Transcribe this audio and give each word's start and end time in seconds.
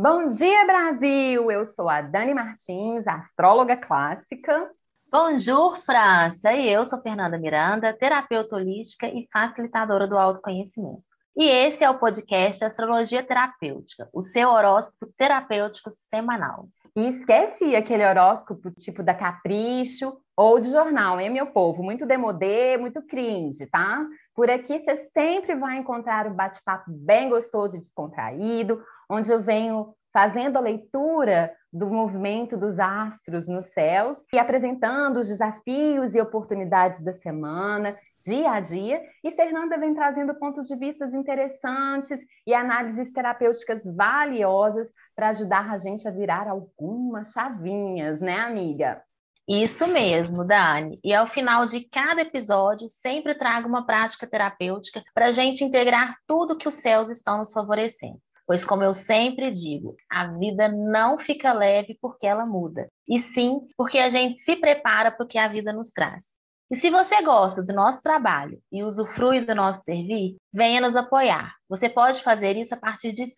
Bom 0.00 0.28
dia, 0.28 0.64
Brasil! 0.64 1.50
Eu 1.50 1.64
sou 1.64 1.88
a 1.88 2.00
Dani 2.00 2.32
Martins, 2.32 3.04
astróloga 3.04 3.76
clássica. 3.76 4.70
Bonjour, 5.10 5.76
França! 5.78 6.52
E 6.52 6.68
eu 6.68 6.86
sou 6.86 7.02
Fernanda 7.02 7.36
Miranda, 7.36 7.92
terapeuta 7.92 8.54
holística 8.54 9.08
e 9.08 9.26
facilitadora 9.32 10.06
do 10.06 10.16
autoconhecimento. 10.16 11.02
E 11.36 11.44
esse 11.44 11.82
é 11.82 11.90
o 11.90 11.98
podcast 11.98 12.64
Astrologia 12.64 13.24
Terapêutica, 13.24 14.08
o 14.12 14.22
seu 14.22 14.50
horóscopo 14.50 15.12
terapêutico 15.16 15.90
semanal. 15.90 16.68
E 16.96 17.08
esquece 17.08 17.76
aquele 17.76 18.04
horóscopo 18.04 18.70
tipo 18.72 19.04
da 19.04 19.14
Capricho 19.14 20.16
ou 20.36 20.58
de 20.58 20.68
jornal, 20.68 21.20
hein, 21.20 21.30
meu 21.30 21.46
povo? 21.46 21.82
Muito 21.82 22.06
demodê, 22.06 22.76
muito 22.76 23.00
cringe, 23.02 23.66
tá? 23.66 24.04
Por 24.34 24.50
aqui 24.50 24.78
você 24.78 24.96
sempre 25.12 25.54
vai 25.54 25.76
encontrar 25.76 26.26
um 26.26 26.34
bate-papo 26.34 26.90
bem 26.90 27.28
gostoso 27.28 27.76
e 27.76 27.80
descontraído, 27.80 28.82
onde 29.08 29.32
eu 29.32 29.40
venho 29.40 29.94
fazendo 30.18 30.56
a 30.56 30.60
leitura 30.60 31.52
do 31.72 31.86
movimento 31.86 32.56
dos 32.56 32.80
astros 32.80 33.46
nos 33.46 33.66
céus 33.66 34.18
e 34.32 34.38
apresentando 34.38 35.20
os 35.20 35.28
desafios 35.28 36.12
e 36.12 36.20
oportunidades 36.20 37.00
da 37.04 37.12
semana, 37.12 37.96
dia 38.20 38.50
a 38.50 38.58
dia. 38.58 39.00
E 39.22 39.30
Fernanda 39.30 39.78
vem 39.78 39.94
trazendo 39.94 40.34
pontos 40.34 40.66
de 40.66 40.74
vista 40.74 41.04
interessantes 41.06 42.18
e 42.44 42.52
análises 42.52 43.12
terapêuticas 43.12 43.84
valiosas 43.84 44.88
para 45.14 45.28
ajudar 45.28 45.70
a 45.70 45.78
gente 45.78 46.08
a 46.08 46.10
virar 46.10 46.48
algumas 46.48 47.30
chavinhas, 47.30 48.20
né, 48.20 48.40
amiga? 48.40 49.00
Isso 49.46 49.86
mesmo, 49.86 50.44
Dani. 50.44 50.98
E 51.04 51.14
ao 51.14 51.28
final 51.28 51.64
de 51.64 51.84
cada 51.88 52.22
episódio, 52.22 52.88
sempre 52.88 53.36
trago 53.36 53.68
uma 53.68 53.86
prática 53.86 54.26
terapêutica 54.26 55.00
para 55.14 55.26
a 55.26 55.32
gente 55.32 55.62
integrar 55.62 56.16
tudo 56.26 56.58
que 56.58 56.66
os 56.66 56.74
céus 56.74 57.08
estão 57.08 57.38
nos 57.38 57.52
favorecendo. 57.52 58.20
Pois, 58.48 58.64
como 58.64 58.82
eu 58.82 58.94
sempre 58.94 59.50
digo, 59.50 59.94
a 60.10 60.26
vida 60.38 60.68
não 60.68 61.18
fica 61.18 61.52
leve 61.52 61.98
porque 62.00 62.26
ela 62.26 62.46
muda, 62.46 62.88
e 63.06 63.18
sim 63.18 63.60
porque 63.76 63.98
a 63.98 64.08
gente 64.08 64.38
se 64.38 64.56
prepara 64.56 65.12
para 65.12 65.22
o 65.22 65.28
que 65.28 65.36
a 65.36 65.48
vida 65.48 65.70
nos 65.70 65.90
traz. 65.90 66.38
E 66.70 66.76
se 66.76 66.88
você 66.88 67.22
gosta 67.22 67.62
do 67.62 67.74
nosso 67.74 68.02
trabalho 68.02 68.58
e 68.72 68.82
usufrui 68.82 69.42
do 69.42 69.54
nosso 69.54 69.82
servir, 69.82 70.36
venha 70.50 70.80
nos 70.80 70.96
apoiar. 70.96 71.54
Você 71.68 71.90
pode 71.90 72.22
fazer 72.22 72.56
isso 72.56 72.74
a 72.74 72.78
partir 72.78 73.12
de 73.12 73.24
R$ 73.24 73.28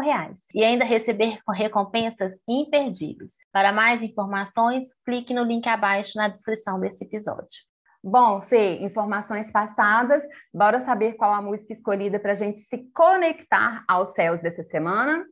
reais 0.00 0.44
e 0.54 0.62
ainda 0.62 0.84
receber 0.84 1.40
recompensas 1.48 2.40
imperdíveis. 2.48 3.34
Para 3.52 3.72
mais 3.72 4.00
informações, 4.00 4.86
clique 5.04 5.34
no 5.34 5.42
link 5.42 5.66
abaixo 5.68 6.12
na 6.14 6.28
descrição 6.28 6.78
desse 6.78 7.04
episódio. 7.04 7.71
Bom, 8.04 8.40
Fê, 8.40 8.78
informações 8.80 9.52
passadas, 9.52 10.24
bora 10.52 10.80
saber 10.80 11.12
qual 11.12 11.32
a 11.32 11.40
música 11.40 11.72
escolhida 11.72 12.18
para 12.18 12.32
a 12.32 12.34
gente 12.34 12.60
se 12.62 12.78
conectar 12.92 13.84
aos 13.86 14.08
céus 14.08 14.40
dessa 14.40 14.64
semana? 14.64 15.24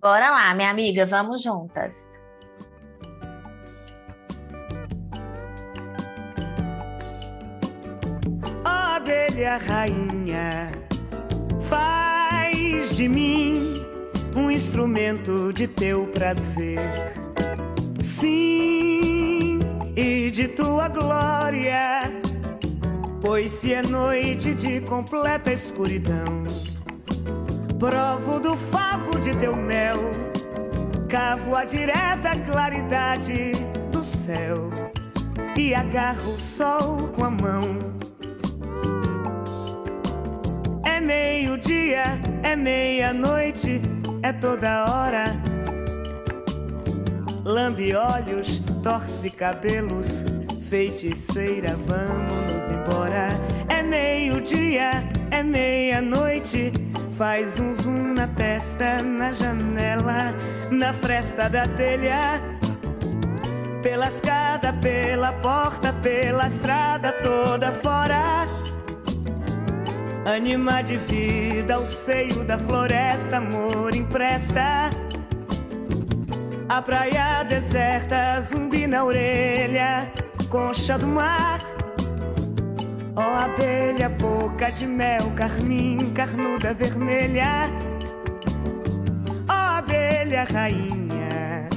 Bora 0.00 0.30
lá, 0.30 0.52
minha 0.54 0.70
amiga, 0.70 1.06
vamos 1.06 1.42
juntas. 1.42 2.20
abelha 8.64 9.58
rainha, 9.58 10.70
faz 11.68 12.96
de 12.96 13.08
mim 13.08 13.54
um 14.34 14.50
instrumento 14.50 15.52
de 15.52 15.68
teu 15.68 16.08
prazer. 16.08 16.80
Sim 18.00 18.95
e 19.96 20.30
de 20.30 20.46
tua 20.46 20.88
glória. 20.88 22.02
Pois 23.20 23.50
se 23.50 23.72
é 23.72 23.82
noite 23.82 24.54
de 24.54 24.80
completa 24.82 25.52
escuridão, 25.52 26.44
provo 27.78 28.38
do 28.38 28.56
favo 28.56 29.18
de 29.18 29.34
teu 29.36 29.56
mel, 29.56 29.98
cavo 31.08 31.56
a 31.56 31.64
direta 31.64 32.36
claridade 32.44 33.52
do 33.90 34.04
céu 34.04 34.70
e 35.56 35.74
agarro 35.74 36.34
o 36.34 36.40
sol 36.40 37.08
com 37.16 37.24
a 37.24 37.30
mão. 37.30 37.78
É 40.84 41.00
meio-dia, 41.00 42.20
é 42.42 42.54
meia-noite, 42.54 43.80
é 44.22 44.32
toda 44.32 44.84
hora. 44.84 45.45
Lambe 47.46 47.94
olhos 47.94 48.60
torce 48.82 49.30
cabelos, 49.30 50.24
feiticeira, 50.68 51.76
vamos 51.86 52.68
embora. 52.68 53.28
É 53.68 53.84
meio-dia, 53.84 55.08
é 55.30 55.44
meia-noite, 55.44 56.72
faz 57.16 57.56
um 57.60 57.72
zoom 57.72 58.14
na 58.14 58.26
testa, 58.26 59.00
na 59.00 59.32
janela, 59.32 60.34
na 60.72 60.92
fresta 60.92 61.48
da 61.48 61.68
telha. 61.68 62.42
Pela 63.80 64.08
escada, 64.08 64.72
pela 64.72 65.32
porta, 65.34 65.92
pela 65.92 66.48
estrada 66.48 67.12
toda 67.22 67.70
fora. 67.74 68.44
Anima 70.24 70.82
de 70.82 70.96
vida 70.96 71.76
ao 71.76 71.86
seio 71.86 72.44
da 72.44 72.58
floresta, 72.58 73.36
amor 73.36 73.94
empresta. 73.94 74.90
A 76.68 76.82
praia 76.82 77.44
deserta, 77.44 78.40
zumbi 78.42 78.88
na 78.88 79.04
orelha, 79.04 80.10
concha 80.50 80.98
do 80.98 81.06
mar. 81.06 81.60
Ó 83.14 83.20
oh, 83.20 83.44
abelha, 83.44 84.08
boca 84.08 84.70
de 84.72 84.84
mel, 84.84 85.30
carmim, 85.36 86.12
carnuda 86.12 86.74
vermelha. 86.74 87.70
Ó 89.48 89.52
oh, 89.52 89.76
abelha, 89.78 90.42
rainha, 90.42 91.68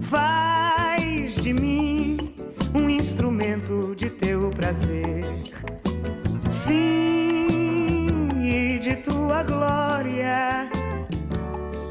faz 0.00 1.34
de 1.34 1.52
mim 1.52 2.32
um 2.72 2.88
instrumento 2.88 3.96
de 3.96 4.10
teu 4.10 4.48
prazer. 4.50 5.24
Sim, 6.48 8.28
e 8.44 8.78
de 8.78 8.94
tua 8.94 9.42
glória, 9.42 10.70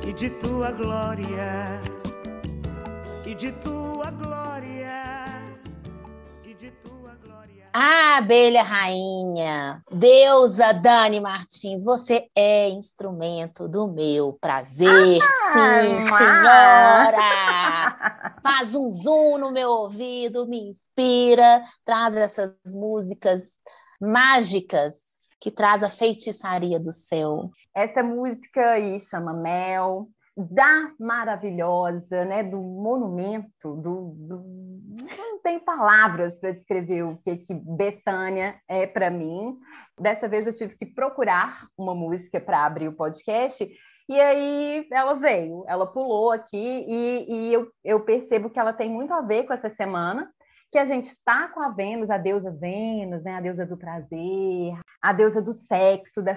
e 0.08 0.14
de 0.14 0.30
tua 0.30 0.72
glória 0.72 1.99
de 3.40 3.54
tua 3.54 4.12
glória. 4.12 5.56
E 6.44 6.54
de 6.54 6.72
tua 6.72 7.16
glória. 7.24 7.70
Ah, 7.72 8.18
abelha 8.18 8.62
rainha, 8.62 9.82
deusa 9.90 10.74
Dani 10.74 11.22
Martins, 11.22 11.86
você 11.86 12.28
é 12.36 12.68
instrumento 12.68 13.70
do 13.70 13.88
meu 13.88 14.34
prazer. 14.42 15.22
Ah, 15.24 15.54
Sim, 15.54 16.02
senhora! 16.02 17.16
Faz 18.44 18.76
um 18.76 18.90
zoom 18.90 19.38
no 19.38 19.54
meu 19.54 19.70
ouvido, 19.70 20.46
me 20.46 20.72
inspira, 20.72 21.64
traz 21.86 22.18
essas 22.18 22.54
músicas 22.76 23.62
mágicas 24.02 25.30
que 25.40 25.50
traz 25.50 25.82
a 25.82 25.90
feitiçaria 25.90 26.78
do 26.78 26.92
céu. 26.92 27.50
Essa 27.74 28.04
música 28.04 28.72
aí 28.72 29.00
chama 29.00 29.32
Mel, 29.32 30.10
da 30.40 30.92
maravilhosa, 31.00 32.24
né, 32.26 32.44
do 32.44 32.58
monumento, 32.58 33.76
do, 33.76 34.16
do... 34.16 34.44
não 35.18 35.40
tem 35.42 35.60
palavras 35.60 36.40
para 36.40 36.52
descrever 36.52 37.04
o 37.04 37.18
que 37.18 37.38
que 37.38 37.54
Betânia 37.54 38.56
é 38.68 38.88
para 38.88 39.10
mim. 39.10 39.58
Dessa 40.00 40.28
vez 40.28 40.48
eu 40.48 40.54
tive 40.54 40.78
que 40.78 40.86
procurar 40.86 41.68
uma 41.78 41.94
música 41.94 42.40
para 42.40 42.66
abrir 42.66 42.88
o 42.88 42.94
podcast 42.94 43.70
e 44.10 44.20
aí 44.20 44.88
ela 44.92 45.14
veio, 45.14 45.64
ela 45.68 45.86
pulou 45.86 46.32
aqui 46.32 46.58
e, 46.58 47.26
e 47.30 47.54
eu, 47.54 47.72
eu 47.84 48.00
percebo 48.00 48.50
que 48.50 48.60
ela 48.60 48.74
tem 48.74 48.90
muito 48.90 49.14
a 49.14 49.22
ver 49.22 49.44
com 49.44 49.54
essa 49.54 49.70
semana, 49.70 50.28
que 50.72 50.80
a 50.80 50.86
gente 50.86 51.06
está 51.06 51.48
com 51.50 51.62
a 51.62 51.70
Vênus, 51.70 52.10
a 52.10 52.18
deusa 52.18 52.52
Vênus, 52.52 53.24
né? 53.24 53.36
a 53.36 53.42
deusa 53.42 53.68
do 53.68 53.78
prazer, 53.78 54.74
a 55.00 55.14
deusa 55.14 55.40
do 55.42 55.54
sexo, 55.54 56.24
da, 56.24 56.34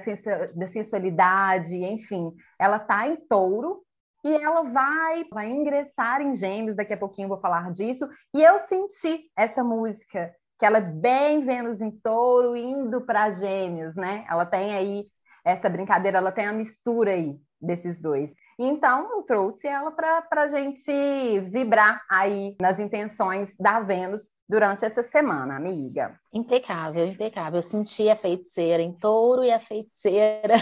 da 0.55 0.67
sensualidade, 0.67 1.77
enfim, 1.77 2.32
ela 2.59 2.77
está 2.77 3.09
em 3.09 3.17
touro 3.17 3.82
e 4.25 4.35
ela 4.35 4.63
vai, 4.63 5.25
vai 5.33 5.51
ingressar 5.51 6.21
em 6.21 6.35
Gêmeos, 6.35 6.77
daqui 6.77 6.93
a 6.93 6.99
pouquinho 6.99 7.27
eu 7.27 7.31
vou 7.31 7.41
falar 7.41 7.71
disso, 7.73 8.09
e 8.35 8.43
eu 8.43 8.59
senti 8.61 9.31
essa 9.37 9.65
música, 9.65 10.33
que 10.59 10.65
ela 10.65 10.79
é 10.79 10.81
bem 10.81 11.45
Vênus 11.45 11.81
em 11.81 11.91
touro, 11.91 12.57
indo 12.57 13.01
para 13.01 13.33
Gêmeos, 13.33 13.97
né? 13.97 14.25
Ela 14.29 14.47
tem 14.47 14.75
aí 14.75 15.07
essa 15.45 15.69
brincadeira, 15.69 16.19
ela 16.19 16.31
tem 16.31 16.47
a 16.47 16.53
mistura 16.53 17.13
aí 17.13 17.37
desses 17.61 18.01
dois. 18.01 18.33
Então, 18.59 19.11
eu 19.11 19.23
trouxe 19.23 19.67
ela 19.67 19.91
para 19.91 20.43
a 20.43 20.47
gente 20.47 20.93
vibrar 21.41 22.03
aí 22.09 22.57
nas 22.61 22.79
intenções 22.79 23.57
da 23.59 23.81
Vênus 23.81 24.31
durante 24.49 24.85
essa 24.85 25.03
semana, 25.03 25.57
amiga. 25.57 26.19
Impecável, 26.33 27.07
impecável. 27.07 27.59
Eu 27.59 27.63
senti 27.63 28.09
a 28.09 28.17
feiticeira 28.17 28.83
em 28.83 28.93
touro 28.93 29.43
e 29.43 29.51
a 29.51 29.59
feiticeira 29.59 30.55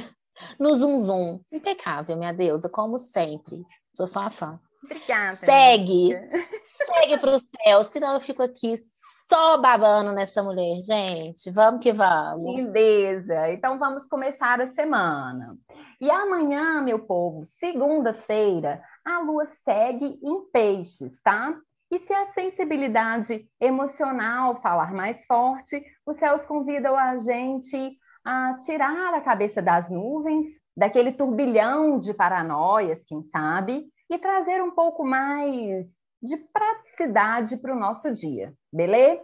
no 0.58 0.74
Zum 0.74 0.98
Zum. 0.98 1.40
Impecável, 1.50 2.16
minha 2.16 2.32
deusa, 2.32 2.68
como 2.68 2.98
sempre. 2.98 3.64
Sou 3.94 4.06
sua 4.06 4.30
fã. 4.30 4.60
Obrigada. 4.84 5.36
Segue. 5.36 6.16
Segue 6.60 7.18
para 7.18 7.34
o 7.34 7.38
céu, 7.38 7.82
senão 7.82 8.14
eu 8.14 8.20
fico 8.20 8.42
aqui 8.42 8.76
só 9.28 9.58
babando 9.58 10.12
nessa 10.12 10.42
mulher, 10.42 10.82
gente. 10.82 11.50
Vamos 11.50 11.80
que 11.82 11.92
vamos. 11.92 12.56
Lindeza. 12.56 13.50
Então 13.52 13.78
vamos 13.78 14.04
começar 14.04 14.60
a 14.60 14.72
semana. 14.72 15.56
E 16.00 16.10
amanhã, 16.10 16.82
meu 16.82 16.98
povo, 16.98 17.44
segunda-feira, 17.44 18.82
a 19.04 19.20
lua 19.20 19.46
segue 19.64 20.18
em 20.22 20.50
peixes, 20.50 21.20
tá? 21.22 21.56
E 21.90 21.98
se 21.98 22.12
a 22.12 22.26
sensibilidade 22.26 23.48
emocional 23.60 24.60
falar 24.60 24.92
mais 24.92 25.24
forte, 25.26 25.84
os 26.06 26.16
céus 26.16 26.46
convidam 26.46 26.96
a 26.96 27.16
gente 27.16 27.98
a 28.24 28.54
tirar 28.64 29.14
a 29.14 29.20
cabeça 29.20 29.62
das 29.62 29.90
nuvens, 29.90 30.46
daquele 30.76 31.12
turbilhão 31.12 31.98
de 31.98 32.14
paranoias, 32.14 33.02
quem 33.06 33.22
sabe, 33.24 33.86
e 34.08 34.18
trazer 34.18 34.62
um 34.62 34.70
pouco 34.70 35.04
mais 35.04 35.86
de 36.22 36.36
praticidade 36.36 37.56
para 37.56 37.74
o 37.74 37.78
nosso 37.78 38.12
dia, 38.12 38.52
beleza? 38.72 39.22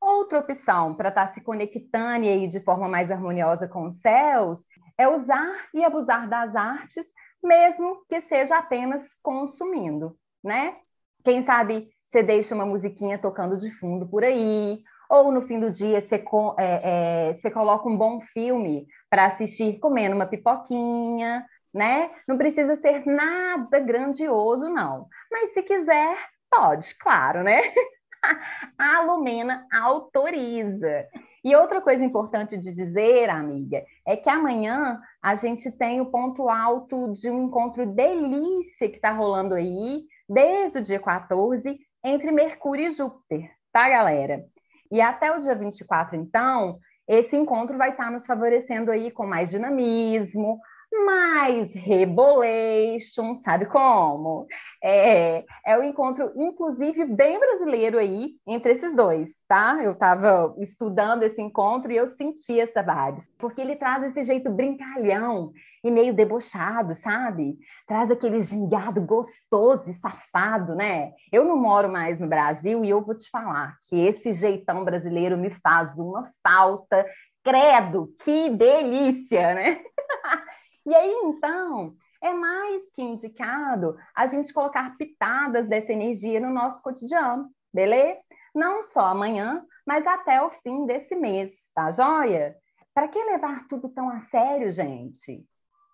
Outra 0.00 0.40
opção 0.40 0.94
para 0.94 1.08
estar 1.08 1.28
tá 1.28 1.32
se 1.32 1.40
conectando 1.40 2.26
aí 2.26 2.46
de 2.46 2.60
forma 2.60 2.88
mais 2.88 3.10
harmoniosa 3.10 3.66
com 3.66 3.86
os 3.86 4.00
céus 4.00 4.58
é 4.98 5.08
usar 5.08 5.68
e 5.74 5.82
abusar 5.84 6.28
das 6.28 6.54
artes, 6.54 7.06
mesmo 7.42 8.04
que 8.08 8.20
seja 8.20 8.58
apenas 8.58 9.14
consumindo, 9.22 10.16
né? 10.44 10.76
Quem 11.24 11.42
sabe 11.42 11.88
você 12.04 12.22
deixa 12.22 12.54
uma 12.54 12.64
musiquinha 12.64 13.18
tocando 13.18 13.58
de 13.58 13.70
fundo 13.70 14.08
por 14.08 14.22
aí, 14.22 14.80
ou 15.08 15.30
no 15.32 15.42
fim 15.42 15.60
do 15.60 15.70
dia 15.70 16.00
você, 16.00 16.16
é, 16.16 16.20
é, 16.58 17.34
você 17.34 17.50
coloca 17.50 17.88
um 17.88 17.96
bom 17.96 18.20
filme 18.20 18.86
para 19.08 19.26
assistir 19.26 19.78
comendo 19.78 20.14
uma 20.14 20.26
pipoquinha, 20.26 21.44
né? 21.72 22.10
Não 22.26 22.36
precisa 22.36 22.76
ser 22.76 23.06
nada 23.06 23.78
grandioso, 23.80 24.68
não. 24.68 25.06
Mas 25.30 25.52
se 25.52 25.62
quiser, 25.62 26.16
pode, 26.50 26.94
claro, 26.98 27.42
né? 27.42 27.60
a 28.78 29.00
Lumena 29.02 29.66
autoriza. 29.72 31.06
E 31.44 31.54
outra 31.54 31.80
coisa 31.80 32.04
importante 32.04 32.56
de 32.56 32.72
dizer, 32.72 33.30
amiga, 33.30 33.84
é 34.04 34.16
que 34.16 34.28
amanhã 34.28 35.00
a 35.22 35.34
gente 35.36 35.70
tem 35.70 36.00
o 36.00 36.10
ponto 36.10 36.48
alto 36.48 37.12
de 37.12 37.30
um 37.30 37.44
encontro 37.44 37.86
delícia 37.86 38.88
que 38.88 38.96
está 38.96 39.12
rolando 39.12 39.54
aí, 39.54 40.04
desde 40.28 40.78
o 40.78 40.82
dia 40.82 40.98
14, 40.98 41.78
entre 42.04 42.32
Mercúrio 42.32 42.86
e 42.86 42.90
Júpiter, 42.90 43.50
tá, 43.72 43.88
galera? 43.88 44.44
E 44.90 45.00
até 45.00 45.32
o 45.32 45.38
dia 45.38 45.54
24, 45.54 46.16
então, 46.16 46.78
esse 47.08 47.36
encontro 47.36 47.76
vai 47.78 47.90
estar 47.90 48.10
nos 48.10 48.26
favorecendo 48.26 48.90
aí 48.90 49.10
com 49.10 49.26
mais 49.26 49.50
dinamismo, 49.50 50.60
mais 51.04 51.72
rebolation, 51.74 53.34
sabe 53.34 53.66
como? 53.66 54.46
É, 54.82 55.44
é 55.64 55.78
o 55.78 55.82
encontro, 55.82 56.32
inclusive, 56.36 57.04
bem 57.04 57.38
brasileiro 57.38 57.98
aí, 57.98 58.34
entre 58.46 58.72
esses 58.72 58.94
dois, 58.94 59.30
tá? 59.48 59.78
Eu 59.82 59.92
estava 59.92 60.54
estudando 60.58 61.22
esse 61.22 61.40
encontro 61.42 61.92
e 61.92 61.96
eu 61.96 62.08
senti 62.14 62.58
essa 62.58 62.82
vibe, 62.82 63.22
porque 63.38 63.60
ele 63.60 63.76
traz 63.76 64.04
esse 64.04 64.22
jeito 64.22 64.50
brincalhão 64.50 65.52
e 65.82 65.90
meio 65.90 66.14
debochado, 66.14 66.94
sabe? 66.94 67.56
Traz 67.86 68.10
aquele 68.10 68.40
gingado 68.40 69.00
gostoso 69.00 69.88
e 69.88 69.94
safado, 69.94 70.74
né? 70.74 71.12
Eu 71.32 71.44
não 71.44 71.56
moro 71.56 71.88
mais 71.88 72.18
no 72.18 72.28
Brasil 72.28 72.84
e 72.84 72.90
eu 72.90 73.04
vou 73.04 73.16
te 73.16 73.30
falar 73.30 73.76
que 73.88 74.04
esse 74.04 74.32
jeitão 74.32 74.84
brasileiro 74.84 75.36
me 75.36 75.50
faz 75.50 75.98
uma 75.98 76.30
falta. 76.42 77.06
Credo, 77.44 78.12
que 78.24 78.50
delícia, 78.50 79.54
né? 79.54 79.80
E 80.86 80.94
aí, 80.94 81.20
então, 81.24 81.96
é 82.22 82.32
mais 82.32 82.90
que 82.92 83.02
indicado 83.02 83.96
a 84.14 84.26
gente 84.26 84.52
colocar 84.52 84.96
pitadas 84.96 85.68
dessa 85.68 85.92
energia 85.92 86.38
no 86.38 86.50
nosso 86.50 86.80
cotidiano, 86.80 87.50
beleza? 87.74 88.20
Não 88.54 88.80
só 88.80 89.06
amanhã, 89.06 89.66
mas 89.84 90.06
até 90.06 90.40
o 90.40 90.50
fim 90.50 90.86
desse 90.86 91.16
mês, 91.16 91.54
tá 91.74 91.90
joia? 91.90 92.56
Para 92.94 93.08
que 93.08 93.18
levar 93.18 93.66
tudo 93.68 93.88
tão 93.88 94.08
a 94.08 94.20
sério, 94.20 94.70
gente? 94.70 95.44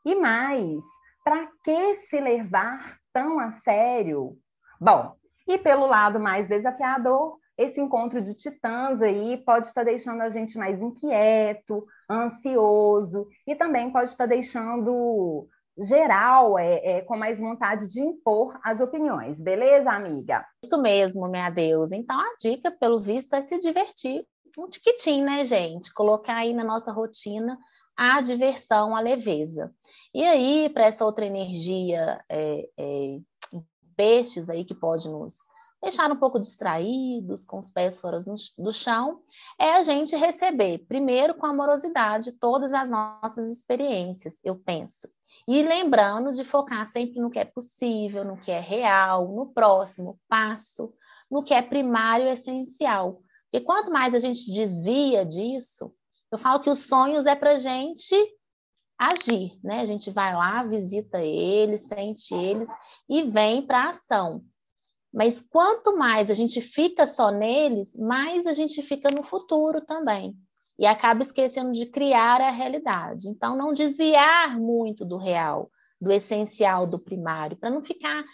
E 0.04 0.14
mais, 0.14 0.84
para 1.24 1.48
que 1.64 1.94
se 1.94 2.20
levar 2.20 2.98
tão 3.14 3.38
a 3.40 3.50
sério? 3.50 4.36
Bom, 4.78 5.16
e 5.48 5.56
pelo 5.56 5.86
lado 5.86 6.20
mais 6.20 6.48
desafiador, 6.48 7.38
esse 7.56 7.80
encontro 7.80 8.20
de 8.22 8.34
titãs 8.34 9.00
aí 9.02 9.36
pode 9.44 9.68
estar 9.68 9.84
deixando 9.84 10.22
a 10.22 10.30
gente 10.30 10.56
mais 10.56 10.80
inquieto, 10.80 11.86
ansioso 12.10 13.28
e 13.46 13.54
também 13.54 13.90
pode 13.90 14.10
estar 14.10 14.26
deixando 14.26 15.46
geral 15.78 16.58
é, 16.58 16.74
é, 16.84 17.00
com 17.02 17.16
mais 17.16 17.38
vontade 17.38 17.86
de 17.86 18.00
impor 18.00 18.58
as 18.62 18.80
opiniões, 18.80 19.40
beleza, 19.40 19.90
amiga? 19.90 20.44
Isso 20.64 20.80
mesmo, 20.80 21.28
minha 21.28 21.50
Deus. 21.50 21.92
Então 21.92 22.18
a 22.18 22.36
dica, 22.40 22.70
pelo 22.70 23.00
visto, 23.00 23.34
é 23.34 23.42
se 23.42 23.58
divertir 23.58 24.26
um 24.58 24.68
tiquitinho, 24.68 25.24
né, 25.24 25.44
gente? 25.44 25.92
Colocar 25.94 26.36
aí 26.36 26.52
na 26.52 26.64
nossa 26.64 26.92
rotina 26.92 27.58
a 27.96 28.20
diversão, 28.20 28.96
a 28.96 29.00
leveza. 29.00 29.72
E 30.14 30.24
aí, 30.24 30.68
para 30.70 30.86
essa 30.86 31.04
outra 31.04 31.24
energia 31.24 32.22
é, 32.28 32.68
é, 32.78 33.18
peixes 33.96 34.48
aí 34.48 34.64
que 34.64 34.74
pode 34.74 35.08
nos 35.08 35.36
deixar 35.82 36.10
um 36.10 36.16
pouco 36.16 36.38
distraídos, 36.38 37.44
com 37.44 37.58
os 37.58 37.70
pés 37.70 37.98
fora 37.98 38.20
do 38.56 38.72
chão, 38.72 39.20
é 39.58 39.74
a 39.74 39.82
gente 39.82 40.14
receber, 40.14 40.86
primeiro 40.86 41.34
com 41.34 41.46
amorosidade, 41.46 42.38
todas 42.38 42.72
as 42.72 42.88
nossas 42.88 43.48
experiências, 43.48 44.38
eu 44.44 44.54
penso. 44.54 45.08
E 45.46 45.62
lembrando 45.62 46.30
de 46.30 46.44
focar 46.44 46.86
sempre 46.86 47.20
no 47.20 47.30
que 47.30 47.38
é 47.38 47.44
possível, 47.44 48.24
no 48.24 48.36
que 48.36 48.52
é 48.52 48.60
real, 48.60 49.34
no 49.34 49.52
próximo 49.52 50.20
passo, 50.28 50.94
no 51.28 51.42
que 51.42 51.52
é 51.52 51.60
primário 51.60 52.28
e 52.28 52.30
essencial. 52.30 53.20
Porque 53.50 53.64
quanto 53.64 53.90
mais 53.90 54.14
a 54.14 54.18
gente 54.20 54.52
desvia 54.52 55.26
disso, 55.26 55.92
eu 56.30 56.38
falo 56.38 56.60
que 56.60 56.70
os 56.70 56.86
sonhos 56.86 57.26
é 57.26 57.34
para 57.34 57.58
gente 57.58 58.14
agir, 58.96 59.58
né? 59.64 59.80
A 59.80 59.86
gente 59.86 60.10
vai 60.10 60.32
lá, 60.32 60.62
visita 60.62 61.20
eles, 61.20 61.88
sente 61.88 62.32
eles 62.32 62.68
e 63.08 63.24
vem 63.24 63.66
para 63.66 63.86
a 63.86 63.90
ação. 63.90 64.44
Mas 65.12 65.40
quanto 65.40 65.96
mais 65.96 66.30
a 66.30 66.34
gente 66.34 66.60
fica 66.60 67.06
só 67.06 67.30
neles, 67.30 67.94
mais 67.96 68.46
a 68.46 68.52
gente 68.52 68.82
fica 68.82 69.10
no 69.10 69.22
futuro 69.22 69.80
também. 69.80 70.34
E 70.78 70.86
acaba 70.86 71.22
esquecendo 71.22 71.72
de 71.72 71.86
criar 71.86 72.40
a 72.40 72.50
realidade. 72.50 73.28
Então, 73.28 73.56
não 73.56 73.74
desviar 73.74 74.58
muito 74.58 75.04
do 75.04 75.18
real, 75.18 75.70
do 76.00 76.10
essencial, 76.10 76.86
do 76.86 76.98
primário, 76.98 77.56
para 77.56 77.70
não 77.70 77.82
ficar 77.82 78.24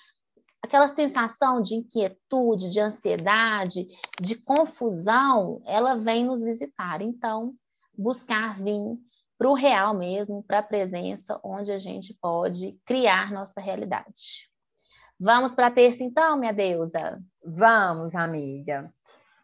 aquela 0.63 0.89
sensação 0.89 1.61
de 1.61 1.75
inquietude, 1.75 2.71
de 2.71 2.81
ansiedade, 2.81 3.87
de 4.21 4.37
confusão, 4.37 5.61
ela 5.67 5.97
vem 5.97 6.25
nos 6.25 6.43
visitar. 6.43 7.03
Então, 7.03 7.55
buscar 7.97 8.57
vir 8.63 8.99
para 9.37 9.49
o 9.49 9.55
real 9.55 9.95
mesmo, 9.95 10.43
para 10.43 10.59
a 10.59 10.63
presença, 10.63 11.41
onde 11.45 11.71
a 11.71 11.79
gente 11.79 12.15
pode 12.21 12.79
criar 12.85 13.33
nossa 13.33 13.61
realidade. 13.61 14.49
Vamos 15.21 15.57
para 15.57 15.69
terça, 15.69 16.05
então, 16.05 16.39
minha 16.39 16.53
deusa? 16.53 17.19
Vamos, 17.45 18.15
amiga. 18.15 18.89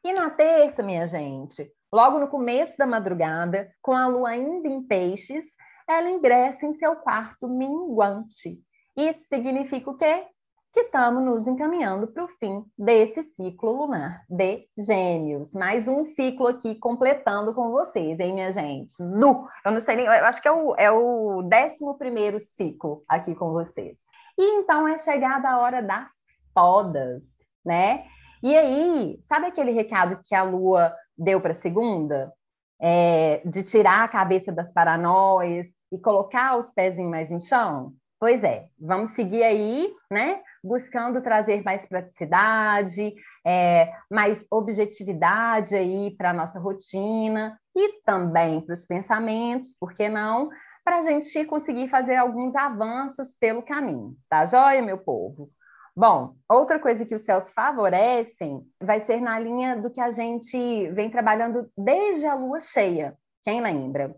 E 0.04 0.12
na 0.12 0.30
terça, 0.30 0.84
minha 0.84 1.04
gente, 1.04 1.68
logo 1.92 2.20
no 2.20 2.28
começo 2.28 2.78
da 2.78 2.86
madrugada, 2.86 3.68
com 3.82 3.92
a 3.92 4.06
lua 4.06 4.28
ainda 4.28 4.68
em 4.68 4.80
peixes, 4.84 5.44
ela 5.88 6.08
ingressa 6.08 6.64
em 6.64 6.72
seu 6.74 6.94
quarto 6.94 7.48
minguante. 7.48 8.56
Isso 8.96 9.26
significa 9.26 9.90
o 9.90 9.96
quê? 9.96 10.24
Que 10.72 10.82
estamos 10.82 11.24
nos 11.24 11.48
encaminhando 11.48 12.06
para 12.06 12.22
o 12.22 12.28
fim 12.28 12.64
desse 12.78 13.24
ciclo 13.34 13.72
lunar 13.72 14.24
de 14.30 14.68
Gêmeos. 14.78 15.52
Mais 15.54 15.88
um 15.88 16.04
ciclo 16.04 16.46
aqui 16.46 16.76
completando 16.76 17.52
com 17.52 17.72
vocês, 17.72 18.20
hein, 18.20 18.32
minha 18.32 18.52
gente? 18.52 19.02
Nu! 19.02 19.48
Eu 19.64 19.72
não 19.72 19.80
sei 19.80 19.96
nem, 19.96 20.06
eu 20.06 20.24
acho 20.24 20.40
que 20.40 20.46
é 20.46 20.52
o, 20.52 20.76
é 20.76 20.92
o 20.92 21.42
11 21.42 22.38
ciclo 22.56 23.02
aqui 23.08 23.34
com 23.34 23.50
vocês. 23.50 23.98
E 24.38 24.60
então 24.60 24.86
é 24.88 24.98
chegada 24.98 25.48
a 25.48 25.58
hora 25.58 25.82
das 25.82 26.10
podas, 26.54 27.22
né? 27.64 28.04
E 28.42 28.54
aí, 28.56 29.18
sabe 29.22 29.46
aquele 29.46 29.70
recado 29.70 30.20
que 30.22 30.34
a 30.34 30.42
Lua 30.42 30.94
deu 31.16 31.40
para 31.40 31.52
a 31.52 31.54
segunda? 31.54 32.32
É, 32.80 33.40
de 33.46 33.62
tirar 33.62 34.04
a 34.04 34.08
cabeça 34.08 34.52
das 34.52 34.70
paranoias 34.72 35.68
e 35.90 35.98
colocar 35.98 36.56
os 36.58 36.70
pés 36.72 36.98
mais 36.98 37.30
no 37.30 37.40
chão? 37.40 37.94
Pois 38.18 38.42
é, 38.42 38.66
vamos 38.78 39.10
seguir 39.10 39.42
aí, 39.42 39.92
né? 40.10 40.40
Buscando 40.62 41.20
trazer 41.20 41.62
mais 41.62 41.86
praticidade, 41.86 43.14
é, 43.46 43.92
mais 44.10 44.46
objetividade 44.50 45.76
aí 45.76 46.14
para 46.16 46.30
a 46.30 46.34
nossa 46.34 46.58
rotina 46.58 47.58
e 47.74 48.00
também 48.02 48.60
para 48.60 48.74
os 48.74 48.84
pensamentos, 48.86 49.74
por 49.78 49.92
que 49.92 50.08
não? 50.08 50.48
Para 50.84 50.98
a 50.98 51.02
gente 51.02 51.44
conseguir 51.46 51.88
fazer 51.88 52.16
alguns 52.16 52.54
avanços 52.54 53.34
pelo 53.40 53.62
caminho, 53.62 54.16
tá 54.28 54.44
joia, 54.44 54.82
meu 54.82 54.98
povo? 54.98 55.50
Bom, 55.96 56.34
outra 56.48 56.78
coisa 56.78 57.06
que 57.06 57.14
os 57.14 57.22
céus 57.22 57.52
favorecem 57.52 58.60
vai 58.82 59.00
ser 59.00 59.20
na 59.20 59.38
linha 59.38 59.76
do 59.76 59.90
que 59.90 60.00
a 60.00 60.10
gente 60.10 60.88
vem 60.90 61.08
trabalhando 61.08 61.70
desde 61.78 62.26
a 62.26 62.34
lua 62.34 62.60
cheia, 62.60 63.16
quem 63.44 63.62
lembra? 63.62 64.14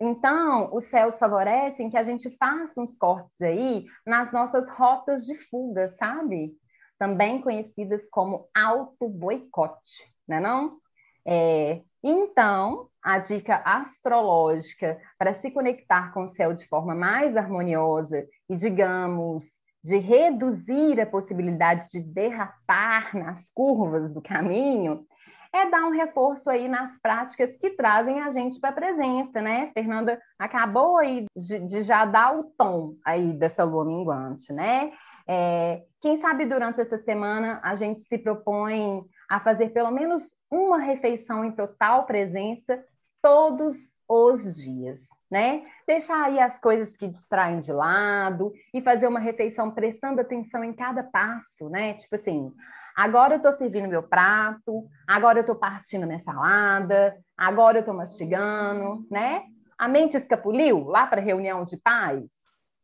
Então, 0.00 0.74
os 0.74 0.84
céus 0.84 1.18
favorecem 1.18 1.90
que 1.90 1.96
a 1.96 2.02
gente 2.02 2.30
faça 2.36 2.80
uns 2.80 2.96
cortes 2.98 3.40
aí 3.40 3.86
nas 4.06 4.30
nossas 4.30 4.68
rotas 4.70 5.24
de 5.24 5.34
fuga, 5.34 5.88
sabe? 5.88 6.52
Também 6.98 7.40
conhecidas 7.40 8.08
como 8.10 8.48
auto-boicote. 8.54 10.12
né 10.28 10.38
não? 10.38 10.78
É, 11.26 11.82
então, 12.08 12.88
a 13.02 13.18
dica 13.18 13.62
astrológica 13.64 14.96
para 15.18 15.32
se 15.32 15.50
conectar 15.50 16.12
com 16.12 16.22
o 16.22 16.28
céu 16.28 16.52
de 16.52 16.66
forma 16.68 16.94
mais 16.94 17.36
harmoniosa 17.36 18.24
e, 18.48 18.54
digamos, 18.54 19.46
de 19.82 19.98
reduzir 19.98 21.00
a 21.00 21.06
possibilidade 21.06 21.88
de 21.90 22.00
derrapar 22.00 23.16
nas 23.16 23.50
curvas 23.50 24.12
do 24.12 24.22
caminho, 24.22 25.04
é 25.52 25.68
dar 25.70 25.84
um 25.84 25.90
reforço 25.90 26.48
aí 26.50 26.68
nas 26.68 26.96
práticas 27.00 27.56
que 27.56 27.70
trazem 27.70 28.20
a 28.20 28.30
gente 28.30 28.60
para 28.60 28.70
a 28.70 28.74
presença, 28.74 29.40
né? 29.40 29.70
Fernanda 29.72 30.20
acabou 30.38 30.98
aí 30.98 31.26
de, 31.34 31.58
de, 31.60 31.82
já 31.82 32.04
dar 32.04 32.38
o 32.38 32.44
tom 32.56 32.94
aí 33.04 33.32
dessa 33.32 33.64
lua 33.64 33.84
minguante, 33.84 34.52
né? 34.52 34.92
É, 35.26 35.82
quem 36.00 36.16
sabe 36.16 36.44
durante 36.44 36.80
essa 36.80 36.98
semana 36.98 37.60
a 37.64 37.74
gente 37.74 38.02
se 38.02 38.16
propõe 38.16 39.04
a 39.28 39.40
fazer 39.40 39.70
pelo 39.70 39.90
menos 39.90 40.22
uma 40.50 40.78
refeição 40.78 41.44
em 41.44 41.52
total 41.52 42.06
presença 42.06 42.82
todos 43.20 43.76
os 44.08 44.54
dias, 44.54 45.08
né? 45.30 45.64
Deixar 45.86 46.24
aí 46.24 46.38
as 46.38 46.58
coisas 46.60 46.96
que 46.96 47.08
distraem 47.08 47.58
de 47.58 47.72
lado 47.72 48.52
e 48.72 48.80
fazer 48.80 49.08
uma 49.08 49.18
refeição 49.18 49.70
prestando 49.70 50.20
atenção 50.20 50.62
em 50.62 50.72
cada 50.72 51.02
passo, 51.02 51.68
né? 51.68 51.94
Tipo 51.94 52.14
assim, 52.14 52.52
agora 52.96 53.34
eu 53.34 53.38
estou 53.38 53.52
servindo 53.52 53.88
meu 53.88 54.02
prato, 54.02 54.86
agora 55.06 55.38
eu 55.38 55.42
estou 55.42 55.56
partindo 55.56 56.06
minha 56.06 56.20
salada, 56.20 57.16
agora 57.36 57.78
eu 57.78 57.80
estou 57.80 57.94
mastigando, 57.94 59.04
né? 59.10 59.42
A 59.76 59.88
mente 59.88 60.16
escapuliu 60.16 60.84
lá 60.84 61.06
para 61.06 61.20
reunião 61.20 61.64
de 61.64 61.76
paz, 61.76 62.30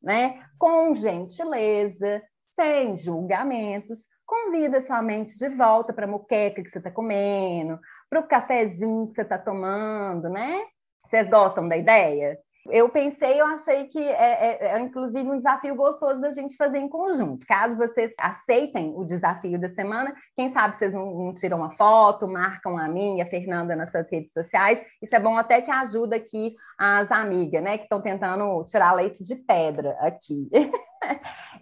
né? 0.03 0.45
Com 0.59 0.95
gentileza, 0.95 2.21
sem 2.55 2.97
julgamentos, 2.97 4.07
convida 4.33 4.81
sua 4.81 5.03
mente 5.03 5.37
de 5.37 5.47
volta 5.51 5.93
para 5.93 6.07
a 6.07 6.09
moqueca 6.09 6.63
que 6.63 6.71
você 6.71 6.79
está 6.79 6.91
comendo, 6.91 7.79
para 8.09 8.21
o 8.21 8.27
cafezinho 8.27 9.09
que 9.09 9.15
você 9.15 9.21
está 9.21 9.37
tomando, 9.37 10.31
né? 10.31 10.65
Vocês 11.07 11.29
gostam 11.29 11.69
da 11.69 11.77
ideia? 11.77 12.39
Eu 12.71 12.89
pensei, 12.89 13.41
eu 13.41 13.47
achei 13.47 13.87
que 13.87 13.99
é, 13.99 14.13
é, 14.13 14.67
é, 14.69 14.81
inclusive 14.81 15.29
um 15.29 15.37
desafio 15.37 15.75
gostoso 15.75 16.21
da 16.21 16.31
gente 16.31 16.57
fazer 16.57 16.79
em 16.79 16.89
conjunto. 16.89 17.45
Caso 17.47 17.77
vocês 17.77 18.13
aceitem 18.19 18.93
o 18.97 19.05
desafio 19.05 19.59
da 19.59 19.69
semana, 19.69 20.15
quem 20.35 20.49
sabe 20.49 20.77
vocês 20.77 20.93
não, 20.93 21.13
não 21.13 21.33
tiram 21.33 21.59
uma 21.59 21.73
foto, 21.73 22.29
marcam 22.29 22.79
a 22.79 22.89
e 22.93 23.21
a 23.21 23.27
Fernanda 23.27 23.75
nas 23.75 23.91
suas 23.91 24.11
redes 24.11 24.33
sociais. 24.33 24.81
Isso 25.01 25.17
é 25.17 25.21
bom 25.21 25.37
até 25.37 25.61
que 25.61 25.71
ajuda 25.71 26.17
aqui 26.17 26.55
as 26.79 27.11
amigas, 27.11 27.63
né, 27.63 27.79
que 27.79 27.85
estão 27.85 28.01
tentando 28.01 28.65
tirar 28.65 28.93
leite 28.93 29.25
de 29.25 29.35
pedra 29.35 29.97
aqui. 30.01 30.49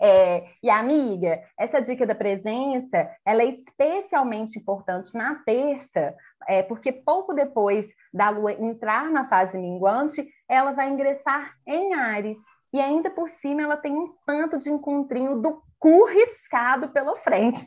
É, 0.02 0.46
e 0.62 0.70
amiga, 0.70 1.42
essa 1.58 1.80
dica 1.80 2.06
da 2.06 2.14
presença, 2.14 3.10
ela 3.24 3.42
é 3.42 3.46
especialmente 3.46 4.58
importante 4.58 5.14
na 5.14 5.34
terça, 5.44 6.14
é, 6.48 6.62
porque 6.62 6.90
pouco 6.90 7.34
depois 7.34 7.86
da 8.12 8.30
Lua 8.30 8.52
entrar 8.52 9.10
na 9.10 9.26
fase 9.26 9.58
minguante, 9.58 10.26
ela 10.50 10.72
vai 10.72 10.90
ingressar 10.90 11.54
em 11.64 11.94
Ares. 11.94 12.36
E 12.72 12.80
ainda 12.80 13.08
por 13.08 13.28
cima 13.28 13.62
ela 13.62 13.76
tem 13.76 13.92
um 13.92 14.12
tanto 14.26 14.58
de 14.58 14.70
encontrinho 14.70 15.40
do 15.40 15.62
cu 15.78 16.06
riscado 16.06 16.88
pela 16.88 17.14
frente. 17.16 17.64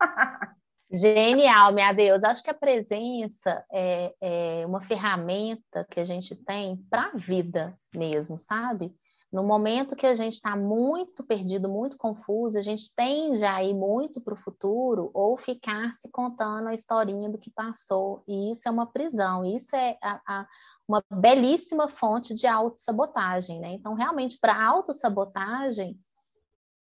Genial, 0.90 1.72
minha 1.72 1.92
Deus. 1.92 2.24
Acho 2.24 2.42
que 2.42 2.50
a 2.50 2.54
presença 2.54 3.64
é, 3.72 4.14
é 4.20 4.66
uma 4.66 4.80
ferramenta 4.80 5.86
que 5.90 6.00
a 6.00 6.04
gente 6.04 6.34
tem 6.34 6.76
para 6.90 7.06
a 7.06 7.16
vida 7.16 7.78
mesmo, 7.94 8.36
sabe? 8.36 8.94
No 9.32 9.42
momento 9.42 9.96
que 9.96 10.06
a 10.06 10.14
gente 10.14 10.34
está 10.34 10.54
muito 10.54 11.24
perdido, 11.24 11.66
muito 11.66 11.96
confuso, 11.96 12.58
a 12.58 12.60
gente 12.60 12.94
tende 12.94 13.42
a 13.42 13.64
ir 13.64 13.72
muito 13.72 14.20
para 14.20 14.34
o 14.34 14.36
futuro 14.36 15.10
ou 15.14 15.38
ficar 15.38 15.90
se 15.94 16.10
contando 16.10 16.68
a 16.68 16.74
historinha 16.74 17.30
do 17.30 17.38
que 17.38 17.50
passou. 17.50 18.22
E 18.28 18.52
isso 18.52 18.68
é 18.68 18.70
uma 18.70 18.84
prisão, 18.84 19.42
isso 19.42 19.74
é 19.74 19.96
a, 20.02 20.20
a, 20.26 20.46
uma 20.92 21.04
belíssima 21.10 21.88
fonte 21.88 22.34
de 22.34 22.46
autossabotagem. 22.46 23.58
Né? 23.60 23.72
Então, 23.72 23.94
realmente, 23.94 24.38
para 24.38 24.62
autossabotagem, 24.62 25.98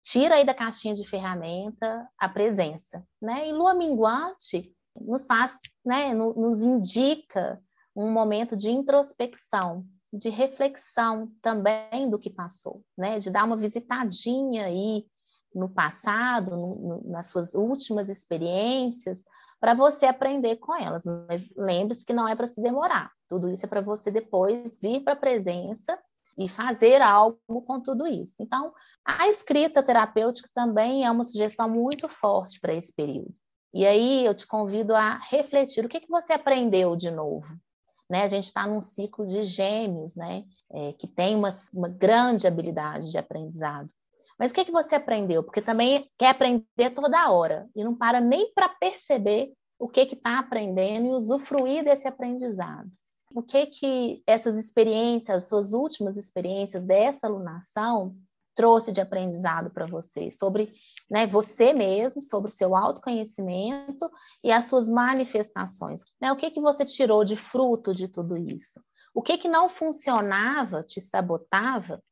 tira 0.02 0.34
aí 0.34 0.44
da 0.44 0.52
caixinha 0.52 0.94
de 0.94 1.06
ferramenta 1.06 2.08
a 2.18 2.28
presença. 2.28 3.06
Né? 3.22 3.48
E 3.48 3.52
lua 3.52 3.74
minguante 3.74 4.74
nos 5.00 5.26
faz, 5.26 5.58
né, 5.84 6.12
nos 6.14 6.62
indica 6.62 7.60
um 7.96 8.12
momento 8.12 8.56
de 8.56 8.70
introspecção, 8.70 9.84
de 10.12 10.28
reflexão 10.28 11.32
também 11.40 12.08
do 12.08 12.18
que 12.18 12.30
passou, 12.30 12.84
né? 12.96 13.18
De 13.18 13.30
dar 13.30 13.44
uma 13.44 13.56
visitadinha 13.56 14.66
aí 14.66 15.06
no 15.52 15.68
passado, 15.68 16.52
no, 16.52 16.74
no, 16.76 17.10
nas 17.10 17.26
suas 17.26 17.54
últimas 17.54 18.08
experiências, 18.08 19.24
para 19.64 19.72
você 19.72 20.04
aprender 20.04 20.56
com 20.56 20.76
elas. 20.76 21.04
Mas 21.26 21.48
lembre-se 21.56 22.04
que 22.04 22.12
não 22.12 22.28
é 22.28 22.36
para 22.36 22.46
se 22.46 22.60
demorar. 22.60 23.10
Tudo 23.26 23.48
isso 23.48 23.64
é 23.64 23.68
para 23.68 23.80
você 23.80 24.10
depois 24.10 24.78
vir 24.78 25.00
para 25.00 25.14
a 25.14 25.16
presença 25.16 25.98
e 26.36 26.50
fazer 26.50 27.00
algo 27.00 27.38
com 27.66 27.80
tudo 27.80 28.06
isso. 28.06 28.42
Então, 28.42 28.74
a 29.02 29.26
escrita 29.30 29.82
terapêutica 29.82 30.50
também 30.52 31.06
é 31.06 31.10
uma 31.10 31.24
sugestão 31.24 31.66
muito 31.66 32.10
forte 32.10 32.60
para 32.60 32.74
esse 32.74 32.94
período. 32.94 33.34
E 33.72 33.86
aí 33.86 34.26
eu 34.26 34.34
te 34.34 34.46
convido 34.46 34.94
a 34.94 35.18
refletir 35.30 35.82
o 35.82 35.88
que, 35.88 36.00
que 36.00 36.10
você 36.10 36.34
aprendeu 36.34 36.94
de 36.94 37.10
novo 37.10 37.48
né? 38.10 38.22
A 38.22 38.28
gente 38.28 38.44
está 38.44 38.66
num 38.66 38.82
ciclo 38.82 39.26
de 39.26 39.44
gêmeos, 39.44 40.14
né? 40.14 40.44
É, 40.70 40.92
que 40.92 41.08
tem 41.08 41.34
uma, 41.34 41.48
uma 41.72 41.88
grande 41.88 42.46
habilidade 42.46 43.10
de 43.10 43.16
aprendizado. 43.16 43.88
Mas 44.38 44.50
o 44.50 44.54
que, 44.54 44.60
é 44.60 44.64
que 44.64 44.72
você 44.72 44.94
aprendeu? 44.94 45.42
Porque 45.42 45.62
também 45.62 46.10
quer 46.18 46.30
aprender 46.30 46.90
toda 46.94 47.30
hora 47.30 47.68
e 47.74 47.84
não 47.84 47.94
para 47.94 48.20
nem 48.20 48.52
para 48.52 48.68
perceber 48.68 49.52
o 49.78 49.88
que 49.88 50.00
está 50.00 50.38
aprendendo 50.38 51.06
e 51.06 51.10
usufruir 51.10 51.84
desse 51.84 52.06
aprendizado. 52.08 52.90
O 53.34 53.42
que 53.42 53.66
que 53.66 54.22
essas 54.26 54.56
experiências, 54.56 55.48
suas 55.48 55.72
últimas 55.72 56.16
experiências 56.16 56.84
dessa 56.84 57.26
alunação 57.26 58.14
trouxe 58.54 58.92
de 58.92 59.00
aprendizado 59.00 59.70
para 59.70 59.86
você 59.86 60.30
sobre 60.30 60.72
né, 61.10 61.26
você 61.26 61.72
mesmo, 61.72 62.22
sobre 62.22 62.48
o 62.48 62.54
seu 62.54 62.76
autoconhecimento 62.76 64.10
e 64.42 64.52
as 64.52 64.66
suas 64.66 64.88
manifestações. 64.88 66.04
Né? 66.20 66.30
O 66.32 66.36
que, 66.36 66.50
que 66.50 66.60
você 66.60 66.84
tirou 66.84 67.24
de 67.24 67.36
fruto 67.36 67.92
de 67.92 68.08
tudo 68.08 68.36
isso? 68.36 68.80
O 69.12 69.22
que, 69.22 69.38
que 69.38 69.48
não 69.48 69.68
funcionava, 69.68 70.82
te 70.82 71.00
sabotava, 71.00 72.02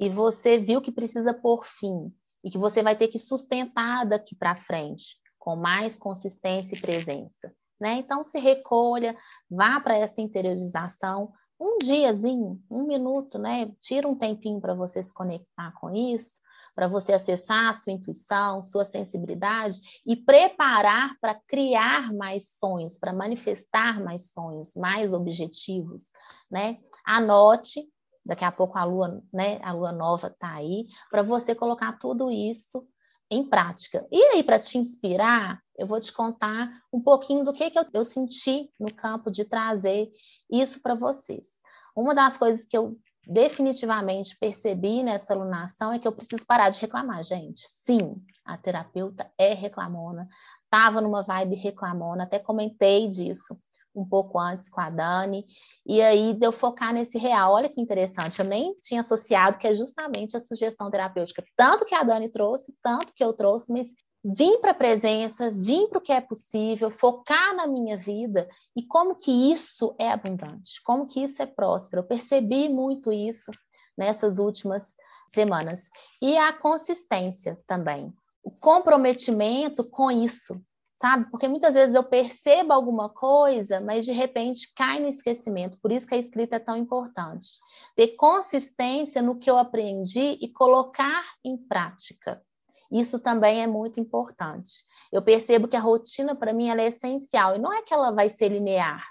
e 0.00 0.08
você 0.08 0.58
viu 0.58 0.80
que 0.80 0.92
precisa 0.92 1.34
pôr 1.34 1.64
fim, 1.64 2.12
e 2.42 2.50
que 2.50 2.58
você 2.58 2.82
vai 2.82 2.96
ter 2.96 3.08
que 3.08 3.18
sustentar 3.18 4.06
daqui 4.06 4.34
para 4.34 4.56
frente, 4.56 5.18
com 5.38 5.56
mais 5.56 5.98
consistência 5.98 6.76
e 6.76 6.80
presença. 6.80 7.52
Né? 7.80 7.94
Então, 7.98 8.24
se 8.24 8.38
recolha, 8.38 9.16
vá 9.50 9.80
para 9.80 9.96
essa 9.96 10.20
interiorização, 10.20 11.32
um 11.60 11.78
diazinho, 11.78 12.62
um 12.70 12.86
minuto, 12.86 13.38
né? 13.38 13.72
Tira 13.80 14.06
um 14.06 14.14
tempinho 14.14 14.60
para 14.60 14.74
você 14.74 15.02
se 15.02 15.12
conectar 15.12 15.72
com 15.80 15.90
isso, 15.90 16.40
para 16.74 16.86
você 16.86 17.14
acessar 17.14 17.70
a 17.70 17.74
sua 17.74 17.94
intuição, 17.94 18.60
sua 18.60 18.84
sensibilidade 18.84 19.80
e 20.06 20.14
preparar 20.14 21.18
para 21.18 21.34
criar 21.34 22.12
mais 22.12 22.58
sonhos, 22.58 22.98
para 22.98 23.12
manifestar 23.12 24.02
mais 24.02 24.30
sonhos, 24.32 24.76
mais 24.76 25.14
objetivos, 25.14 26.12
né? 26.50 26.78
Anote, 27.04 27.88
daqui 28.26 28.44
a 28.44 28.52
pouco 28.52 28.76
a 28.76 28.84
lua, 28.84 29.22
né, 29.32 29.60
a 29.62 29.72
lua 29.72 29.92
nova 29.92 30.26
está 30.26 30.52
aí, 30.54 30.86
para 31.10 31.22
você 31.22 31.54
colocar 31.54 31.98
tudo 31.98 32.30
isso 32.30 32.86
em 33.30 33.48
prática. 33.48 34.06
E 34.10 34.20
aí, 34.22 34.42
para 34.42 34.58
te 34.58 34.78
inspirar, 34.78 35.60
eu 35.76 35.86
vou 35.86 36.00
te 36.00 36.12
contar 36.12 36.68
um 36.92 37.00
pouquinho 37.00 37.44
do 37.44 37.52
que, 37.52 37.70
que 37.70 37.78
eu, 37.78 37.84
eu 37.92 38.04
senti 38.04 38.70
no 38.78 38.92
campo 38.92 39.30
de 39.30 39.44
trazer 39.44 40.10
isso 40.50 40.80
para 40.80 40.94
vocês. 40.94 41.60
Uma 41.94 42.14
das 42.14 42.36
coisas 42.36 42.64
que 42.64 42.76
eu 42.76 42.96
definitivamente 43.26 44.36
percebi 44.38 45.02
nessa 45.02 45.34
alunação 45.34 45.92
é 45.92 45.98
que 45.98 46.06
eu 46.06 46.12
preciso 46.12 46.46
parar 46.46 46.70
de 46.70 46.80
reclamar, 46.80 47.22
gente. 47.24 47.62
Sim, 47.66 48.14
a 48.44 48.56
terapeuta 48.56 49.30
é 49.36 49.52
reclamona, 49.54 50.28
estava 50.64 51.00
numa 51.00 51.22
vibe 51.22 51.56
reclamona, 51.56 52.24
até 52.24 52.38
comentei 52.38 53.08
disso 53.08 53.58
um 53.96 54.04
pouco 54.04 54.38
antes 54.38 54.68
com 54.68 54.80
a 54.80 54.90
Dani, 54.90 55.44
e 55.84 56.00
aí 56.02 56.34
deu 56.34 56.52
focar 56.52 56.92
nesse 56.92 57.18
real. 57.18 57.52
Olha 57.52 57.68
que 57.68 57.80
interessante, 57.80 58.40
eu 58.40 58.44
nem 58.44 58.74
tinha 58.80 59.00
associado 59.00 59.58
que 59.58 59.66
é 59.66 59.74
justamente 59.74 60.36
a 60.36 60.40
sugestão 60.40 60.90
terapêutica, 60.90 61.44
tanto 61.56 61.84
que 61.84 61.94
a 61.94 62.02
Dani 62.02 62.28
trouxe, 62.28 62.74
tanto 62.82 63.12
que 63.14 63.24
eu 63.24 63.32
trouxe, 63.32 63.72
mas 63.72 63.92
vim 64.24 64.58
para 64.60 64.72
a 64.72 64.74
presença, 64.74 65.50
vim 65.50 65.88
para 65.88 65.98
o 65.98 66.02
que 66.02 66.12
é 66.12 66.20
possível, 66.20 66.90
focar 66.90 67.54
na 67.54 67.66
minha 67.66 67.96
vida 67.96 68.48
e 68.74 68.82
como 68.82 69.14
que 69.14 69.52
isso 69.52 69.94
é 69.98 70.10
abundante, 70.10 70.82
como 70.84 71.06
que 71.06 71.22
isso 71.22 71.40
é 71.42 71.46
próspero. 71.46 72.02
Eu 72.02 72.06
percebi 72.06 72.68
muito 72.68 73.12
isso 73.12 73.52
nessas 73.96 74.38
últimas 74.38 74.96
semanas. 75.28 75.88
E 76.20 76.36
a 76.36 76.52
consistência 76.52 77.60
também, 77.66 78.12
o 78.42 78.50
comprometimento 78.50 79.84
com 79.84 80.10
isso, 80.10 80.60
sabe? 80.96 81.30
Porque 81.30 81.46
muitas 81.46 81.74
vezes 81.74 81.94
eu 81.94 82.02
percebo 82.02 82.72
alguma 82.72 83.08
coisa, 83.08 83.80
mas 83.80 84.04
de 84.04 84.12
repente 84.12 84.72
cai 84.74 84.98
no 84.98 85.08
esquecimento. 85.08 85.78
Por 85.78 85.92
isso 85.92 86.06
que 86.06 86.14
a 86.14 86.18
escrita 86.18 86.56
é 86.56 86.58
tão 86.60 86.76
importante. 86.76 87.60
Ter 87.94 88.08
consistência 88.16 89.22
no 89.22 89.38
que 89.38 89.50
eu 89.50 89.58
aprendi 89.58 90.38
e 90.40 90.48
colocar 90.48 91.24
em 91.44 91.56
prática. 91.56 92.42
Isso 92.90 93.18
também 93.18 93.62
é 93.62 93.66
muito 93.66 94.00
importante. 94.00 94.84
Eu 95.12 95.20
percebo 95.20 95.68
que 95.68 95.76
a 95.76 95.80
rotina, 95.80 96.34
para 96.34 96.52
mim, 96.52 96.70
é 96.70 96.86
essencial. 96.86 97.56
E 97.56 97.58
não 97.58 97.72
é 97.72 97.82
que 97.82 97.92
ela 97.92 98.10
vai 98.12 98.28
ser 98.28 98.48
linear, 98.48 99.04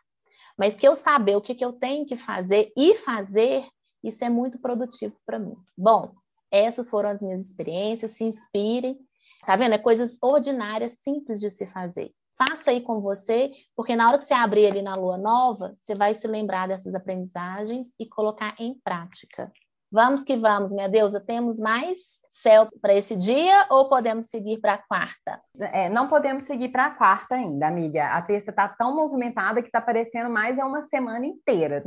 mas 0.57 0.75
que 0.75 0.87
eu 0.87 0.95
saber 0.95 1.35
o 1.35 1.41
que, 1.41 1.53
que 1.53 1.65
eu 1.65 1.73
tenho 1.73 2.05
que 2.05 2.15
fazer 2.15 2.71
e 2.77 2.95
fazer, 2.95 3.67
isso 4.03 4.23
é 4.23 4.29
muito 4.29 4.59
produtivo 4.59 5.15
para 5.25 5.37
mim. 5.37 5.55
Bom, 5.77 6.13
essas 6.49 6.89
foram 6.89 7.09
as 7.09 7.21
minhas 7.21 7.41
experiências. 7.41 8.11
Se 8.11 8.23
inspirem. 8.23 8.97
Tá 9.45 9.55
vendo? 9.55 9.73
É 9.73 9.77
coisas 9.77 10.17
ordinárias, 10.21 10.93
simples 10.93 11.39
de 11.39 11.49
se 11.49 11.65
fazer. 11.65 12.11
Faça 12.37 12.71
aí 12.71 12.81
com 12.81 12.99
você, 12.99 13.51
porque 13.75 13.95
na 13.95 14.09
hora 14.09 14.17
que 14.17 14.25
você 14.25 14.33
abrir 14.33 14.67
ali 14.67 14.81
na 14.81 14.95
lua 14.95 15.17
nova, 15.17 15.73
você 15.77 15.95
vai 15.95 16.13
se 16.13 16.27
lembrar 16.27 16.67
dessas 16.67 16.93
aprendizagens 16.93 17.93
e 17.99 18.05
colocar 18.05 18.55
em 18.59 18.73
prática. 18.83 19.51
Vamos 19.91 20.23
que 20.23 20.35
vamos, 20.35 20.73
minha 20.73 20.89
deusa. 20.89 21.21
Temos 21.21 21.57
mais 21.57 22.21
céu 22.29 22.67
para 22.81 22.93
esse 22.93 23.15
dia 23.15 23.65
ou 23.69 23.87
podemos 23.87 24.25
seguir 24.25 24.59
para 24.59 24.73
a 24.73 24.77
quarta? 24.77 25.41
É, 25.57 25.89
não 25.89 26.09
podemos 26.09 26.43
seguir 26.43 26.69
para 26.69 26.87
a 26.87 26.91
quarta 26.91 27.35
ainda, 27.35 27.67
amiga. 27.67 28.07
A 28.07 28.21
terça 28.21 28.49
está 28.49 28.67
tão 28.67 28.93
movimentada 28.93 29.61
que 29.61 29.69
está 29.69 29.79
parecendo 29.79 30.29
mais 30.29 30.57
é 30.57 30.65
uma 30.65 30.85
semana 30.87 31.25
inteira. 31.25 31.81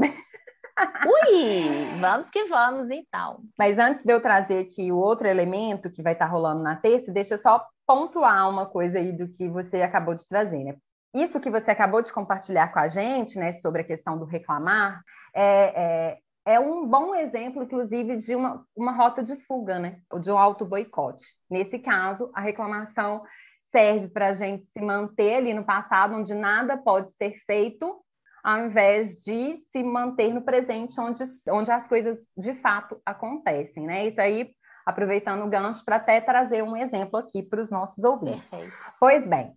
Ui, 1.06 2.00
vamos 2.00 2.30
que 2.30 2.44
vamos 2.44 2.90
então. 2.90 3.40
Mas 3.58 3.78
antes 3.78 4.04
de 4.04 4.12
eu 4.12 4.20
trazer 4.20 4.60
aqui 4.60 4.92
o 4.92 4.96
outro 4.96 5.26
elemento 5.26 5.90
que 5.90 6.02
vai 6.02 6.12
estar 6.12 6.26
tá 6.26 6.30
rolando 6.30 6.62
na 6.62 6.76
terça, 6.76 7.12
deixa 7.12 7.34
eu 7.34 7.38
só 7.38 7.64
pontuar 7.86 8.48
uma 8.48 8.66
coisa 8.66 8.98
aí 8.98 9.12
do 9.12 9.28
que 9.28 9.48
você 9.48 9.82
acabou 9.82 10.14
de 10.14 10.26
trazer, 10.28 10.62
né? 10.62 10.76
Isso 11.14 11.40
que 11.40 11.50
você 11.50 11.70
acabou 11.70 12.02
de 12.02 12.12
compartilhar 12.12 12.68
com 12.68 12.78
a 12.78 12.86
gente, 12.86 13.38
né, 13.38 13.50
sobre 13.52 13.80
a 13.80 13.84
questão 13.84 14.18
do 14.18 14.26
reclamar, 14.26 15.02
é, 15.34 16.12
é 16.12 16.18
é 16.48 16.58
um 16.58 16.86
bom 16.86 17.14
exemplo, 17.14 17.62
inclusive, 17.62 18.16
de 18.16 18.34
uma, 18.34 18.64
uma 18.74 18.92
rota 18.92 19.22
de 19.22 19.36
fuga, 19.44 19.78
né? 19.78 20.00
Ou 20.10 20.18
de 20.18 20.32
um 20.32 20.38
auto-boicote. 20.38 21.22
Nesse 21.50 21.78
caso, 21.78 22.30
a 22.32 22.40
reclamação 22.40 23.22
serve 23.66 24.08
para 24.08 24.28
a 24.28 24.32
gente 24.32 24.64
se 24.64 24.80
manter 24.80 25.34
ali 25.34 25.52
no 25.52 25.62
passado, 25.62 26.14
onde 26.14 26.34
nada 26.34 26.78
pode 26.78 27.12
ser 27.12 27.34
feito, 27.44 28.02
ao 28.42 28.66
invés 28.66 29.22
de 29.22 29.58
se 29.70 29.82
manter 29.82 30.32
no 30.32 30.42
presente, 30.42 31.00
onde, 31.00 31.22
onde 31.50 31.70
as 31.70 31.88
coisas 31.88 32.18
de 32.36 32.54
fato 32.54 33.00
acontecem, 33.04 33.84
né? 33.84 34.06
Isso 34.06 34.20
aí, 34.20 34.50
aproveitando 34.86 35.44
o 35.44 35.48
gancho, 35.48 35.84
para 35.84 35.96
até 35.96 36.20
trazer 36.20 36.62
um 36.62 36.76
exemplo 36.76 37.18
aqui 37.18 37.42
para 37.42 37.60
os 37.60 37.70
nossos 37.70 38.02
ouvintes. 38.04 38.48
Perfeito. 38.48 38.74
Pois 38.98 39.26
bem, 39.26 39.54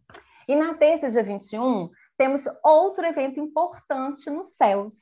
e 0.48 0.56
na 0.56 0.74
terça, 0.74 1.10
dia 1.10 1.24
21, 1.24 1.90
temos 2.18 2.44
outro 2.64 3.06
evento 3.06 3.40
importante 3.40 4.30
nos 4.30 4.56
céus, 4.56 4.94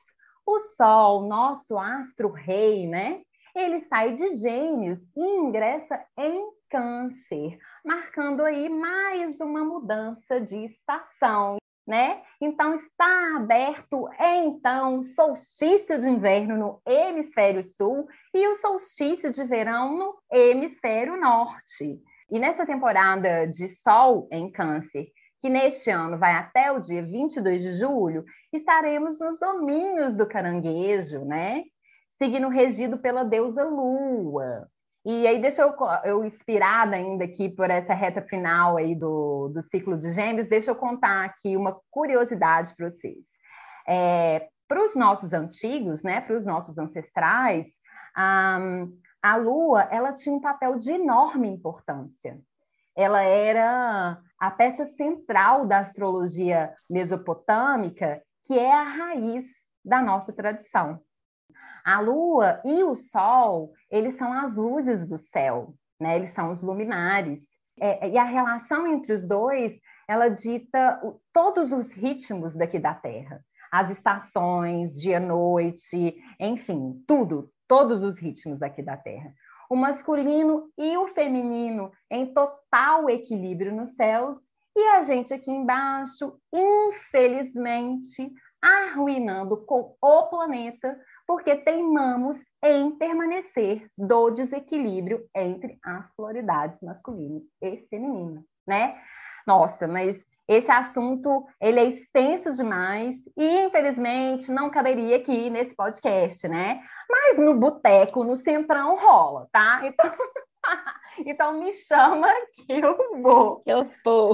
o 0.46 0.58
Sol, 0.58 1.26
nosso 1.28 1.78
astro-rei, 1.78 2.86
né? 2.86 3.20
Ele 3.54 3.80
sai 3.80 4.14
de 4.14 4.28
Gêmeos 4.36 4.98
e 5.16 5.20
ingressa 5.20 6.02
em 6.16 6.50
Câncer, 6.70 7.58
marcando 7.84 8.44
aí 8.44 8.68
mais 8.68 9.40
uma 9.40 9.64
mudança 9.64 10.40
de 10.40 10.64
estação, 10.64 11.59
né? 11.86 12.22
Então 12.40 12.74
está 12.74 13.36
aberto 13.36 14.08
então 14.18 14.98
o 14.98 15.02
solstício 15.02 15.98
de 15.98 16.08
inverno 16.08 16.56
no 16.56 16.82
hemisfério 16.86 17.62
sul 17.62 18.06
e 18.34 18.46
o 18.48 18.54
solstício 18.54 19.30
de 19.30 19.44
verão 19.44 19.96
no 19.96 20.18
hemisfério 20.30 21.20
norte. 21.20 22.00
E 22.30 22.38
nessa 22.38 22.64
temporada 22.64 23.46
de 23.46 23.68
Sol 23.68 24.28
em 24.30 24.50
Câncer 24.50 25.08
que 25.40 25.48
neste 25.48 25.90
ano 25.90 26.18
vai 26.18 26.34
até 26.34 26.70
o 26.70 26.78
dia 26.78 27.02
22 27.02 27.62
de 27.62 27.72
julho, 27.72 28.24
estaremos 28.52 29.18
nos 29.18 29.38
domínios 29.38 30.14
do 30.14 30.26
caranguejo, 30.26 31.24
né? 31.24 31.64
Signo 32.10 32.50
regido 32.50 32.98
pela 32.98 33.24
deusa 33.24 33.64
Lua. 33.64 34.68
E 35.04 35.26
aí, 35.26 35.40
deixa 35.40 35.62
eu, 35.62 35.74
eu 36.04 36.24
inspirada 36.24 36.96
ainda 36.96 37.24
aqui 37.24 37.48
por 37.48 37.70
essa 37.70 37.94
reta 37.94 38.20
final 38.20 38.76
aí 38.76 38.94
do, 38.94 39.48
do 39.48 39.62
ciclo 39.62 39.96
de 39.96 40.10
gêmeos, 40.10 40.48
deixa 40.48 40.70
eu 40.70 40.74
contar 40.74 41.24
aqui 41.24 41.56
uma 41.56 41.80
curiosidade 41.90 42.74
para 42.74 42.90
vocês. 42.90 43.26
É, 43.88 44.48
para 44.68 44.84
os 44.84 44.94
nossos 44.94 45.32
antigos, 45.32 46.02
né, 46.02 46.20
para 46.20 46.36
os 46.36 46.44
nossos 46.44 46.76
ancestrais, 46.78 47.66
a, 48.14 48.58
a 49.22 49.36
Lua 49.36 49.88
ela 49.90 50.12
tinha 50.12 50.34
um 50.34 50.40
papel 50.40 50.76
de 50.76 50.92
enorme 50.92 51.48
importância 51.48 52.38
ela 53.00 53.22
era 53.22 54.20
a 54.38 54.50
peça 54.50 54.86
central 54.86 55.66
da 55.66 55.78
astrologia 55.78 56.74
mesopotâmica, 56.88 58.22
que 58.44 58.58
é 58.58 58.72
a 58.72 58.82
raiz 58.82 59.46
da 59.84 60.02
nossa 60.02 60.32
tradição. 60.32 61.00
A 61.84 62.00
lua 62.00 62.60
e 62.64 62.82
o 62.82 62.94
sol, 62.96 63.72
eles 63.90 64.14
são 64.16 64.32
as 64.32 64.56
luzes 64.56 65.06
do 65.06 65.16
céu, 65.16 65.74
né? 66.00 66.16
Eles 66.16 66.30
são 66.30 66.50
os 66.50 66.60
luminares. 66.60 67.40
É, 67.80 68.08
e 68.08 68.18
a 68.18 68.24
relação 68.24 68.86
entre 68.86 69.12
os 69.12 69.26
dois, 69.26 69.72
ela 70.08 70.28
dita 70.28 71.00
todos 71.32 71.72
os 71.72 71.92
ritmos 71.92 72.54
daqui 72.54 72.78
da 72.78 72.94
Terra. 72.94 73.42
As 73.72 73.90
estações, 73.90 74.92
dia-noite, 75.00 76.16
enfim, 76.38 77.02
tudo, 77.06 77.50
todos 77.68 78.02
os 78.02 78.18
ritmos 78.18 78.58
daqui 78.58 78.82
da 78.82 78.96
Terra 78.96 79.32
o 79.70 79.76
masculino 79.76 80.68
e 80.76 80.96
o 80.96 81.06
feminino 81.06 81.92
em 82.10 82.34
total 82.34 83.08
equilíbrio 83.08 83.72
nos 83.72 83.94
céus, 83.94 84.36
e 84.74 84.80
a 84.88 85.00
gente 85.00 85.32
aqui 85.32 85.50
embaixo, 85.50 86.36
infelizmente, 86.52 88.32
arruinando 88.60 89.64
com 89.64 89.94
o 90.02 90.22
planeta, 90.24 90.98
porque 91.30 91.54
teimamos 91.54 92.36
em 92.60 92.90
permanecer 92.90 93.88
do 93.96 94.30
desequilíbrio 94.30 95.24
entre 95.32 95.78
as 95.80 96.12
polaridades 96.16 96.76
masculina 96.82 97.40
e 97.62 97.86
feminina, 97.88 98.44
né? 98.66 99.00
Nossa, 99.46 99.86
mas 99.86 100.26
esse 100.48 100.68
assunto 100.72 101.46
ele 101.60 101.78
é 101.78 101.84
extenso 101.84 102.52
demais 102.54 103.14
e, 103.36 103.60
infelizmente, 103.60 104.50
não 104.50 104.70
caberia 104.70 105.18
aqui 105.18 105.48
nesse 105.50 105.76
podcast, 105.76 106.48
né? 106.48 106.82
Mas 107.08 107.38
no 107.38 107.54
boteco, 107.54 108.24
no 108.24 108.36
centrão, 108.36 108.96
rola, 108.96 109.46
tá? 109.52 109.82
Então, 111.16 111.52
então 111.52 111.60
me 111.60 111.72
chama 111.72 112.28
que 112.52 112.72
eu 112.72 113.22
vou. 113.22 113.62
Eu 113.64 113.86
vou. 114.04 114.32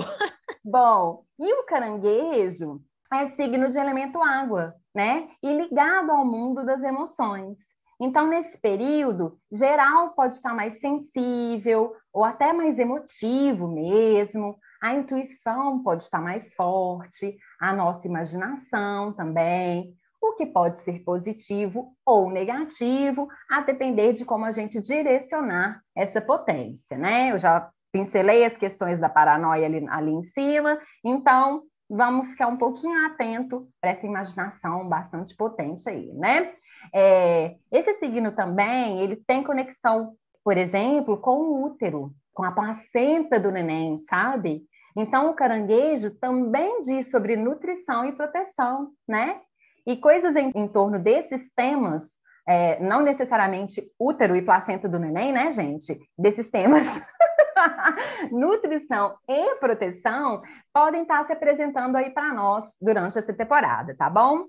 Bom, 0.65 1.25
e 1.39 1.53
o 1.53 1.65
caranguejo 1.65 2.81
é 3.13 3.27
signo 3.29 3.69
de 3.69 3.79
elemento 3.79 4.23
água, 4.23 4.75
né? 4.95 5.29
E 5.43 5.53
ligado 5.53 6.11
ao 6.11 6.25
mundo 6.25 6.65
das 6.65 6.83
emoções. 6.83 7.59
Então, 8.01 8.27
nesse 8.27 8.59
período, 8.59 9.39
geral 9.51 10.11
pode 10.11 10.37
estar 10.37 10.55
mais 10.55 10.79
sensível 10.81 11.95
ou 12.13 12.25
até 12.25 12.53
mais 12.53 12.79
emotivo 12.79 13.69
mesmo, 13.69 14.57
a 14.83 14.95
intuição 14.95 15.83
pode 15.83 16.05
estar 16.05 16.21
mais 16.21 16.53
forte, 16.55 17.37
a 17.59 17.73
nossa 17.73 18.07
imaginação 18.07 19.15
também, 19.15 19.95
o 20.21 20.35
que 20.35 20.45
pode 20.45 20.81
ser 20.81 21.03
positivo 21.05 21.95
ou 22.05 22.31
negativo, 22.31 23.29
a 23.51 23.63
depender 23.63 24.13
de 24.13 24.25
como 24.25 24.45
a 24.45 24.51
gente 24.51 24.81
direcionar 24.81 25.81
essa 25.95 26.21
potência, 26.21 26.99
né? 26.99 27.33
Eu 27.33 27.39
já 27.39 27.71
pincelei 27.91 28.45
as 28.45 28.57
questões 28.57 29.01
da 29.01 29.09
paranoia 29.09 29.67
ali, 29.67 29.87
ali 29.89 30.13
em 30.13 30.23
cima, 30.23 30.79
então 31.03 31.63
vamos 31.89 32.29
ficar 32.31 32.49
um 32.49 32.57
pouquinho 32.57 33.07
atento 33.07 33.69
para 33.81 33.91
essa 33.91 34.07
imaginação 34.07 34.89
bastante 34.89 35.35
potente 35.35 35.89
aí, 35.89 36.13
né? 36.15 36.53
É, 36.95 37.57
esse 37.73 37.95
signo 37.95 38.33
também, 38.33 39.01
ele 39.01 39.17
tem 39.17 39.43
conexão, 39.43 40.15
por 40.45 40.57
exemplo, 40.57 41.17
com 41.17 41.39
o 41.39 41.65
útero, 41.65 42.13
com 42.33 42.45
a 42.45 42.53
placenta 42.53 43.41
do 43.41 43.51
neném, 43.51 43.99
sabe? 44.01 44.63
Então, 44.97 45.31
o 45.31 45.35
caranguejo 45.35 46.11
também 46.19 46.83
diz 46.83 47.11
sobre 47.11 47.37
nutrição 47.37 48.05
e 48.07 48.13
proteção, 48.13 48.91
né? 49.07 49.41
E 49.87 49.97
coisas 49.97 50.35
em, 50.35 50.51
em 50.55 50.67
torno 50.67 50.99
desses 50.99 51.49
temas, 51.55 52.17
é, 52.47 52.81
não 52.81 53.03
necessariamente 53.03 53.83
útero 53.99 54.37
e 54.37 54.43
placenta 54.43 54.89
do 54.89 54.99
neném, 54.99 55.33
né, 55.33 55.51
gente? 55.51 55.99
Desses 56.17 56.49
temas. 56.49 56.87
nutrição 58.31 59.17
e 59.29 59.55
proteção 59.57 60.43
podem 60.73 61.03
estar 61.03 61.25
se 61.25 61.33
apresentando 61.33 61.97
aí 61.97 62.11
para 62.11 62.33
nós 62.33 62.65
durante 62.81 63.19
essa 63.19 63.33
temporada, 63.33 63.95
tá 63.97 64.09
bom? 64.09 64.45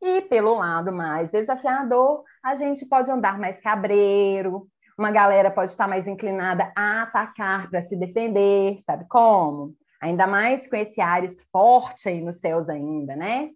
E 0.00 0.22
pelo 0.22 0.54
lado 0.54 0.92
mais 0.92 1.30
desafiador, 1.30 2.24
a 2.42 2.54
gente 2.54 2.86
pode 2.86 3.10
andar 3.10 3.38
mais 3.38 3.60
cabreiro, 3.60 4.66
uma 4.98 5.10
galera 5.10 5.50
pode 5.50 5.70
estar 5.70 5.86
mais 5.86 6.06
inclinada 6.06 6.72
a 6.76 7.02
atacar 7.02 7.70
para 7.70 7.82
se 7.82 7.96
defender, 7.96 8.78
sabe 8.80 9.06
como? 9.08 9.74
Ainda 10.00 10.26
mais 10.26 10.68
com 10.68 10.76
esse 10.76 11.00
Ares 11.00 11.46
forte 11.52 12.08
aí 12.08 12.20
nos 12.20 12.40
céus 12.40 12.68
ainda, 12.68 13.14
né? 13.14 13.50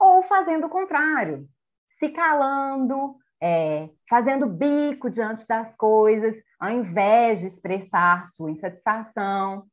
Ou 0.00 0.22
fazendo 0.24 0.66
o 0.66 0.70
contrário, 0.70 1.46
se 2.00 2.08
calando, 2.08 3.16
é, 3.42 3.90
fazendo 4.08 4.46
bico 4.46 5.10
diante 5.10 5.46
das 5.48 5.74
coisas, 5.74 6.36
ao 6.60 6.70
invés 6.70 7.40
de 7.40 7.48
expressar 7.48 8.24
sua 8.26 8.52
insatisfação, 8.52 9.64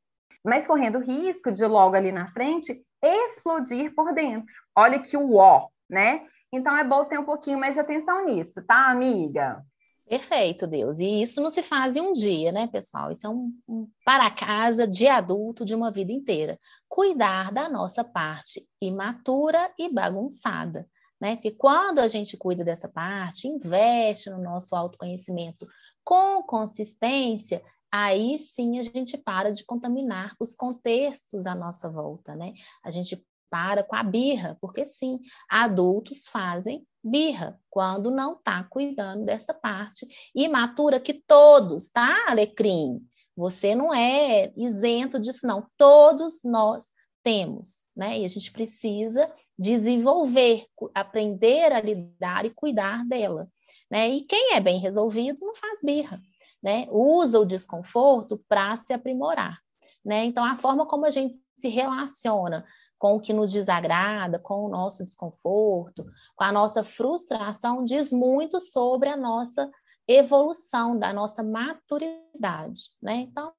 mas 0.44 0.66
correndo 0.66 0.98
risco 0.98 1.52
de 1.52 1.64
logo 1.66 1.96
ali 1.96 2.12
na 2.12 2.28
frente 2.28 2.84
explodir 3.02 3.94
por 3.94 4.12
dentro. 4.14 4.54
Olha 4.76 4.98
que 5.00 5.16
o 5.16 5.36
ó, 5.36 5.68
né? 5.88 6.26
Então 6.52 6.76
é 6.76 6.84
bom 6.84 7.06
ter 7.06 7.20
um 7.20 7.26
pouquinho 7.26 7.60
mais 7.60 7.76
de 7.76 7.82
atenção 7.82 8.26
nisso, 8.26 8.60
tá, 8.64 8.90
amiga? 8.90 9.64
Perfeito, 10.08 10.66
Deus. 10.66 10.98
E 10.98 11.22
isso 11.22 11.40
não 11.40 11.52
se 11.52 11.62
faz 11.62 11.96
em 11.96 12.02
um 12.02 12.12
dia, 12.12 12.52
né, 12.52 12.66
pessoal? 12.66 13.12
Isso 13.12 13.28
é 13.28 13.30
um, 13.30 13.54
um 13.68 13.88
para 14.04 14.32
casa 14.32 14.88
de 14.88 15.08
adulto 15.08 15.64
de 15.64 15.76
uma 15.76 15.92
vida 15.92 16.12
inteira. 16.12 16.58
Cuidar 16.88 17.52
da 17.52 17.70
nossa 17.70 18.04
parte 18.04 18.68
imatura 18.82 19.72
e 19.78 19.94
bagunçada, 19.94 20.88
né? 21.20 21.36
Porque 21.36 21.52
quando 21.52 22.00
a 22.00 22.08
gente 22.08 22.38
cuida 22.38 22.64
dessa 22.64 22.88
parte, 22.88 23.48
investe 23.48 24.30
no 24.30 24.42
nosso 24.42 24.76
autoconhecimento 24.76 25.68
com 26.04 26.44
consistência, 26.44 27.62
aí 27.92 28.40
sim 28.40 28.80
a 28.80 28.84
gente 28.84 29.18
para 29.18 29.52
de 29.52 29.64
contaminar 29.64 30.36
os 30.40 30.56
contextos 30.56 31.46
à 31.46 31.56
nossa 31.56 31.90
volta, 31.90 32.36
né? 32.36 32.54
A 32.84 32.90
gente 32.90 33.24
para 33.50 33.84
com 33.84 33.96
a 33.96 34.04
birra, 34.04 34.58
porque 34.62 34.86
sim, 34.86 35.20
adultos 35.50 36.28
fazem 36.28 36.86
birra 37.04 37.60
quando 37.70 38.12
não 38.12 38.34
está 38.34 38.64
cuidando 38.64 39.26
dessa 39.26 39.54
parte 39.54 40.06
imatura 40.36 41.00
que 41.00 41.14
todos, 41.14 41.90
tá, 41.90 42.26
Alecrim? 42.28 43.02
Você 43.36 43.74
não 43.74 43.94
é 43.94 44.52
isento 44.58 45.20
disso, 45.20 45.48
não. 45.48 45.66
Todos 45.78 46.44
nós 46.44 46.92
temos, 47.24 47.86
né? 47.96 48.20
E 48.20 48.26
a 48.26 48.28
gente 48.28 48.52
precisa 48.52 49.32
desenvolver, 49.58 50.66
aprender 50.94 51.72
a 51.72 51.82
lidar 51.82 52.46
e 52.46 52.50
cuidar 52.50 53.06
dela, 53.06 53.50
né? 53.90 54.10
E 54.10 54.22
quem 54.22 54.54
é 54.54 54.60
bem 54.60 54.80
resolvido 54.80 55.40
não 55.42 55.56
faz 55.56 55.82
birra, 55.84 56.22
né? 56.62 56.88
Usa 56.90 57.40
o 57.40 57.46
desconforto 57.46 58.44
para 58.48 58.76
se 58.78 58.94
aprimorar, 58.94 59.60
né? 60.04 60.26
Então 60.26 60.44
a 60.44 60.56
forma 60.56 60.86
como 60.86 61.06
a 61.06 61.10
gente 61.10 61.36
se 61.56 61.68
relaciona 61.68 62.66
com 62.98 63.16
o 63.16 63.20
que 63.20 63.34
nos 63.34 63.52
desagrada, 63.52 64.40
com 64.40 64.66
o 64.66 64.70
nosso 64.70 65.04
desconforto, 65.04 66.06
com 66.36 66.44
a 66.44 66.52
nossa 66.52 66.84
frustração, 66.84 67.84
diz 67.84 68.12
muito 68.12 68.60
sobre 68.60 69.10
a 69.10 69.18
nossa 69.18 69.70
evolução, 70.08 70.98
da 70.98 71.14
nossa 71.14 71.44
maturidade, 71.44 72.92
né? 73.02 73.18
Então, 73.18 73.54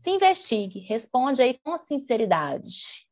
se 0.00 0.10
investigue, 0.10 0.80
responde 0.80 1.42
aí 1.42 1.58
com 1.62 1.76
sinceridade. 1.76 3.06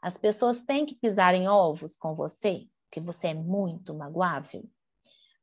As 0.00 0.18
pessoas 0.18 0.62
têm 0.62 0.84
que 0.84 0.94
pisar 0.94 1.34
em 1.34 1.48
ovos 1.48 1.96
com 1.96 2.14
você, 2.14 2.66
porque 2.84 3.00
você 3.00 3.28
é 3.28 3.34
muito 3.34 3.94
magoável. 3.94 4.64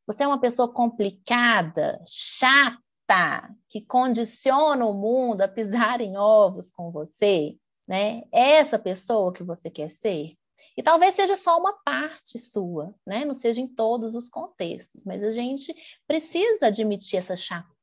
Você 0.05 0.23
é 0.23 0.27
uma 0.27 0.39
pessoa 0.39 0.73
complicada, 0.73 2.01
chata, 2.05 3.49
que 3.67 3.81
condiciona 3.81 4.85
o 4.85 4.93
mundo 4.93 5.41
a 5.41 5.47
pisar 5.47 6.01
em 6.01 6.17
ovos 6.17 6.71
com 6.71 6.91
você 6.91 7.57
né? 7.89 8.21
É 8.31 8.57
essa 8.57 8.77
pessoa 8.77 9.33
que 9.33 9.43
você 9.43 9.67
quer 9.71 9.89
ser? 9.89 10.37
E 10.77 10.83
talvez 10.83 11.15
seja 11.15 11.35
só 11.35 11.57
uma 11.57 11.73
parte 11.81 12.37
sua, 12.37 12.93
né? 13.05 13.25
Não 13.25 13.33
seja 13.33 13.59
em 13.59 13.67
todos 13.67 14.13
os 14.13 14.29
contextos, 14.29 15.03
mas 15.05 15.23
a 15.23 15.31
gente 15.31 15.73
precisa 16.05 16.67
admitir 16.67 17.17
essa 17.17 17.35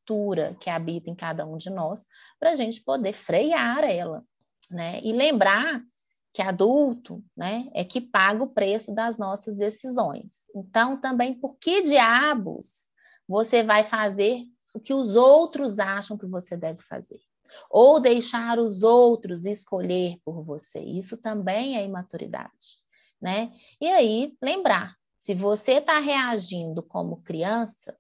chatura 0.07 0.57
que 0.61 0.71
habita 0.71 1.11
em 1.11 1.15
cada 1.15 1.45
um 1.45 1.57
de 1.57 1.69
nós 1.69 2.07
para 2.39 2.53
a 2.53 2.55
gente 2.55 2.83
poder 2.83 3.13
frear 3.13 3.83
ela, 3.85 4.23
né? 4.71 5.01
E 5.03 5.13
lembrar 5.13 5.83
que 6.33 6.43
adulto, 6.43 7.25
né, 7.35 7.67
é 7.75 7.83
que 7.83 7.99
paga 7.99 8.45
o 8.45 8.51
preço 8.51 8.95
das 8.95 9.17
nossas 9.17 9.57
decisões. 9.57 10.47
Então, 10.55 11.01
também, 11.01 11.35
por 11.35 11.57
que 11.57 11.81
diabos 11.81 12.91
você 13.27 13.63
vai 13.65 13.83
fazer 13.83 14.43
o 14.75 14.81
que 14.81 14.93
os 14.93 15.17
outros 15.17 15.79
acham 15.79 16.19
que 16.19 16.27
você 16.27 16.57
deve 16.57 16.83
fazer? 16.83 17.21
ou 17.71 18.01
deixar 18.01 18.59
os 18.59 18.83
outros 18.83 19.47
escolher 19.47 20.19
por 20.25 20.43
você. 20.43 20.81
Isso 20.81 21.17
também 21.17 21.79
é 21.79 21.85
imaturidade, 21.85 22.83
né? 23.23 23.53
E 23.81 23.87
aí, 23.87 24.37
lembrar, 24.43 24.97
se 25.17 25.33
você 25.33 25.75
está 25.75 26.01
reagindo 26.01 26.83
como 26.83 27.23
criança, 27.23 27.97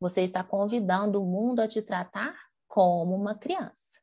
você 0.00 0.22
está 0.22 0.42
convidando 0.44 1.22
o 1.22 1.26
mundo 1.26 1.60
a 1.60 1.68
te 1.68 1.82
tratar 1.82 2.34
como 2.66 3.14
uma 3.14 3.34
criança. 3.34 4.00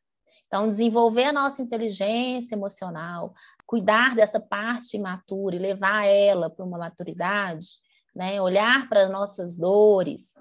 Então, 0.47 0.67
desenvolver 0.67 1.25
a 1.25 1.33
nossa 1.33 1.61
inteligência 1.61 2.55
emocional, 2.55 3.33
cuidar 3.65 4.15
dessa 4.15 4.39
parte 4.39 4.97
imatura 4.97 5.55
e 5.55 5.59
levar 5.59 6.05
ela 6.05 6.49
para 6.49 6.63
uma 6.63 6.77
maturidade, 6.77 7.65
né? 8.15 8.39
olhar 8.41 8.87
para 8.87 9.03
as 9.03 9.09
nossas 9.09 9.57
dores 9.57 10.33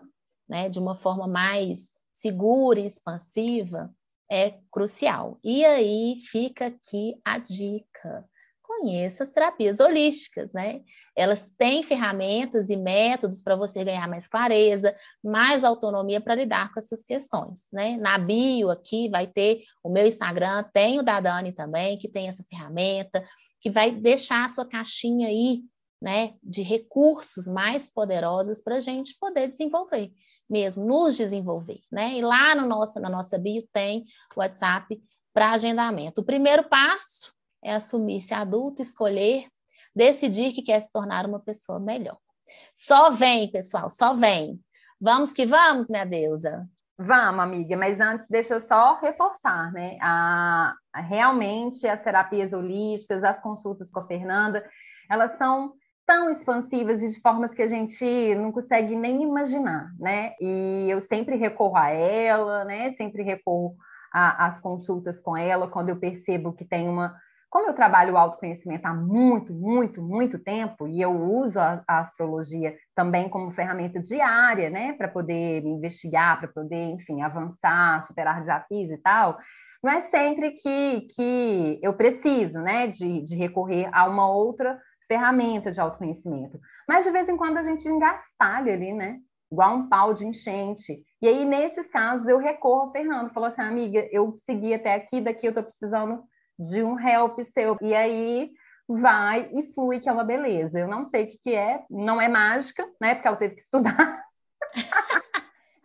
né? 0.49 0.69
de 0.69 0.79
uma 0.79 0.95
forma 0.95 1.27
mais 1.27 1.93
segura 2.13 2.79
e 2.79 2.87
expansiva, 2.87 3.91
é 4.31 4.59
crucial. 4.71 5.39
E 5.43 5.65
aí 5.65 6.17
fica 6.31 6.67
aqui 6.67 7.21
a 7.25 7.39
dica. 7.39 8.29
Conheça 8.79 9.23
as 9.23 9.31
terapias 9.31 9.81
holísticas, 9.81 10.51
né? 10.53 10.81
Elas 11.15 11.51
têm 11.51 11.83
ferramentas 11.83 12.71
e 12.71 12.77
métodos 12.77 13.43
para 13.43 13.55
você 13.55 13.85
ganhar 13.85 14.09
mais 14.09 14.27
clareza, 14.27 14.97
mais 15.23 15.63
autonomia 15.63 16.21
para 16.23 16.35
lidar 16.35 16.73
com 16.73 16.81
essas 16.81 17.05
questões, 17.05 17.69
né? 17.71 17.99
Na 17.99 18.19
bio 18.19 18.71
aqui 18.71 19.11
vai 19.11 19.27
ter 19.27 19.63
o 19.85 19.91
meu 19.91 20.07
Instagram, 20.07 20.65
tem 20.73 20.99
o 20.99 21.03
da 21.03 21.21
Dani 21.21 21.53
também, 21.53 21.99
que 21.99 22.09
tem 22.09 22.29
essa 22.29 22.45
ferramenta, 22.49 23.23
que 23.61 23.71
vai 23.71 23.91
deixar 23.91 24.47
a 24.47 24.49
sua 24.49 24.65
caixinha 24.65 25.29
aí 25.29 25.63
né, 26.01 26.35
de 26.43 26.63
recursos 26.63 27.47
mais 27.47 27.89
poderosos 27.89 28.61
para 28.61 28.77
a 28.77 28.81
gente 28.81 29.17
poder 29.21 29.49
desenvolver 29.49 30.11
mesmo, 30.51 30.85
nos 30.85 31.17
desenvolver, 31.17 31.81
né? 31.93 32.15
E 32.19 32.23
lá 32.23 32.55
no 32.55 32.67
nosso, 32.67 32.99
na 32.99 33.11
nossa 33.11 33.39
bio 33.39 33.69
tem 33.73 34.05
o 34.35 34.41
WhatsApp 34.41 34.99
para 35.33 35.53
agendamento. 35.53 36.23
O 36.23 36.25
primeiro 36.25 36.69
passo 36.69 37.33
é 37.63 37.75
assumir-se 37.75 38.35
adulto, 38.35 38.83
escolher, 38.83 39.47
decidir 39.95 40.53
que 40.53 40.63
quer 40.63 40.81
se 40.81 40.91
tornar 40.91 41.27
uma 41.27 41.41
pessoa 41.41 41.79
melhor. 41.79 42.19
Só 42.75 43.11
vem, 43.11 43.51
pessoal, 43.51 43.89
só 43.89 44.15
vem. 44.15 44.61
Vamos 45.01 45.33
que 45.33 45.47
vamos, 45.47 45.89
minha 45.89 46.05
deusa. 46.05 46.63
Vamos, 46.99 47.41
amiga, 47.41 47.77
mas 47.77 47.99
antes 47.99 48.29
deixa 48.29 48.55
eu 48.55 48.61
só 48.61 48.99
reforçar, 49.01 49.73
né? 49.73 49.97
A, 50.01 50.75
realmente 50.95 51.87
as 51.89 52.03
terapias 52.03 52.53
holísticas, 52.53 53.25
as 53.25 53.41
consultas 53.41 53.91
com 53.91 54.01
a 54.01 54.07
Fernanda, 54.07 54.65
elas 55.11 55.37
são 55.37 55.73
tão 56.07 56.31
expansivas 56.31 57.03
e 57.03 57.09
de 57.09 57.21
formas 57.21 57.55
que 57.55 57.63
a 57.63 57.67
gente 57.67 58.35
não 58.37 58.53
consegue 58.53 58.95
nem 58.95 59.23
imaginar, 59.23 59.91
né? 59.99 60.35
E 60.41 60.87
eu 60.89 61.01
sempre 61.01 61.37
recorro 61.37 61.77
a 61.77 61.89
ela, 61.89 62.65
né? 62.65 62.91
Sempre 62.93 63.23
recorro 63.23 63.77
às 64.13 64.61
consultas 64.61 65.19
com 65.19 65.37
ela 65.37 65.69
quando 65.69 65.89
eu 65.89 65.99
percebo 65.99 66.53
que 66.53 66.65
tem 66.65 66.89
uma. 66.89 67.17
Como 67.53 67.69
eu 67.69 67.75
trabalho 67.75 68.15
o 68.15 68.17
autoconhecimento 68.17 68.87
há 68.87 68.95
muito, 68.95 69.53
muito, 69.53 70.01
muito 70.01 70.39
tempo, 70.39 70.89
e 70.89 71.03
eu 71.03 71.13
uso 71.13 71.61
a, 71.61 71.85
a 71.87 71.99
astrologia 71.99 72.75
também 72.95 73.29
como 73.29 73.51
ferramenta 73.51 74.01
diária, 74.01 74.71
né, 74.71 74.95
para 74.95 75.07
poder 75.07 75.63
investigar, 75.63 76.41
para 76.41 76.49
poder, 76.49 76.83
enfim, 76.83 77.21
avançar, 77.21 78.01
superar 78.07 78.41
desafios 78.41 78.91
e 78.91 78.97
tal, 78.97 79.37
não 79.85 79.93
é 79.93 80.01
sempre 80.01 80.53
que, 80.53 81.07
que 81.15 81.79
eu 81.83 81.93
preciso, 81.93 82.59
né, 82.59 82.87
de, 82.87 83.21
de 83.21 83.37
recorrer 83.37 83.87
a 83.93 84.09
uma 84.09 84.27
outra 84.27 84.81
ferramenta 85.07 85.71
de 85.71 85.79
autoconhecimento. 85.79 86.59
Mas 86.89 87.05
de 87.05 87.11
vez 87.11 87.29
em 87.29 87.37
quando 87.37 87.59
a 87.59 87.63
gente 87.63 87.87
engastalha 87.87 88.73
ali, 88.73 88.95
né? 88.95 89.19
Igual 89.51 89.77
um 89.77 89.89
pau 89.91 90.15
de 90.15 90.27
enchente. 90.27 91.03
E 91.21 91.29
aí, 91.29 91.45
nesses 91.45 91.91
casos, 91.91 92.27
eu 92.27 92.39
recorro 92.39 92.85
ao 92.85 92.93
Fernando. 92.93 93.31
Falou 93.35 93.49
assim, 93.49 93.61
amiga, 93.61 94.09
eu 94.11 94.33
segui 94.33 94.73
até 94.73 94.95
aqui, 94.95 95.21
daqui 95.21 95.47
eu 95.47 95.53
tô 95.53 95.63
precisando 95.63 96.23
de 96.59 96.83
um 96.83 96.99
help 96.99 97.39
seu. 97.53 97.77
E 97.81 97.95
aí 97.95 98.51
vai 98.89 99.49
e 99.53 99.73
flui, 99.73 100.01
que 100.01 100.09
é 100.09 100.13
uma 100.13 100.25
beleza. 100.25 100.79
Eu 100.79 100.89
não 100.89 101.05
sei 101.05 101.25
o 101.25 101.29
que, 101.29 101.39
que 101.39 101.55
é, 101.55 101.85
não 101.91 102.21
é 102.21 102.29
mágica, 102.29 102.87
né? 103.01 103.15
Porque 103.15 103.29
ela 103.29 103.37
teve 103.37 103.55
que 103.55 103.63
estudar. 103.63 104.23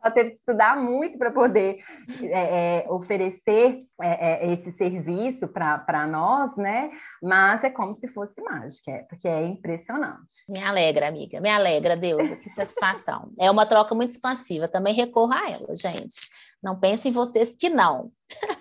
ela 0.07 0.13
teve 0.13 0.31
que 0.31 0.37
estudar 0.37 0.77
muito 0.77 1.17
para 1.17 1.31
poder 1.31 1.83
é, 2.21 2.79
é, 2.79 2.85
oferecer 2.89 3.79
é, 4.01 4.45
é 4.45 4.53
esse 4.53 4.71
serviço 4.73 5.47
para 5.47 6.07
nós, 6.07 6.55
né? 6.57 6.91
Mas 7.21 7.63
é 7.63 7.69
como 7.69 7.93
se 7.93 8.07
fosse 8.07 8.41
mágica, 8.41 8.91
é, 8.91 9.03
porque 9.03 9.27
é 9.27 9.45
impressionante. 9.45 10.43
Me 10.47 10.63
alegra, 10.63 11.07
amiga, 11.07 11.41
me 11.41 11.49
alegra, 11.49 11.97
Deus, 11.97 12.29
que 12.37 12.49
satisfação. 12.49 13.31
é 13.39 13.49
uma 13.51 13.65
troca 13.65 13.93
muito 13.93 14.11
expansiva, 14.11 14.67
também 14.67 14.93
recorro 14.93 15.33
a 15.33 15.49
ela, 15.49 15.75
gente. 15.75 16.29
Não 16.61 16.79
pensem 16.79 17.11
vocês 17.11 17.53
que 17.53 17.69
não. 17.69 18.11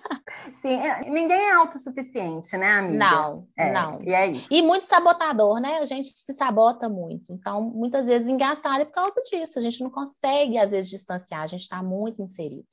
Sim, 0.60 0.74
é, 0.74 1.08
ninguém 1.08 1.38
é 1.38 1.52
autossuficiente, 1.52 2.56
né, 2.56 2.78
amiga? 2.78 2.98
Não, 2.98 3.48
é, 3.56 3.72
não. 3.72 4.02
E 4.02 4.12
é 4.12 4.26
isso. 4.28 4.46
E 4.50 4.62
muito 4.62 4.84
sabotador, 4.84 5.60
né? 5.60 5.78
A 5.78 5.84
gente 5.84 6.08
se 6.18 6.32
sabota 6.32 6.88
muito. 6.88 7.32
Então, 7.32 7.62
muitas 7.62 8.06
vezes 8.06 8.28
engastalha 8.28 8.86
por 8.86 8.92
causa 8.92 9.20
disso. 9.22 9.58
A 9.58 9.62
gente 9.62 9.82
não 9.82 9.90
consegue, 9.90 10.58
às 10.58 10.70
vezes, 10.70 10.90
distanciar, 10.90 11.42
a 11.42 11.46
gente 11.46 11.62
está 11.62 11.82
muito 11.82 12.22
inserido. 12.22 12.66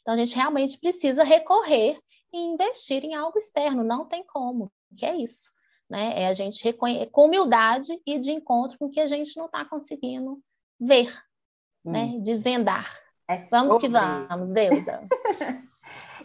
Então, 0.00 0.14
a 0.14 0.16
gente 0.16 0.34
realmente 0.34 0.78
precisa 0.78 1.22
recorrer 1.22 1.98
e 2.32 2.38
investir 2.38 3.04
em 3.04 3.14
algo 3.14 3.36
externo. 3.38 3.84
Não 3.84 4.06
tem 4.06 4.24
como, 4.24 4.70
que 4.96 5.04
é 5.04 5.16
isso. 5.16 5.52
Né? 5.88 6.22
É 6.22 6.28
a 6.28 6.32
gente 6.32 6.62
reconhecer 6.64 7.06
com 7.06 7.26
humildade 7.26 8.00
e 8.06 8.18
de 8.18 8.30
encontro 8.30 8.78
com 8.78 8.86
o 8.86 8.90
que 8.90 9.00
a 9.00 9.06
gente 9.06 9.36
não 9.36 9.46
está 9.46 9.64
conseguindo 9.64 10.40
ver, 10.78 11.12
né? 11.84 12.14
Desvendar. 12.22 12.88
É 13.28 13.46
vamos 13.50 13.76
que 13.78 13.88
vamos, 13.88 14.52
deusa. 14.52 15.06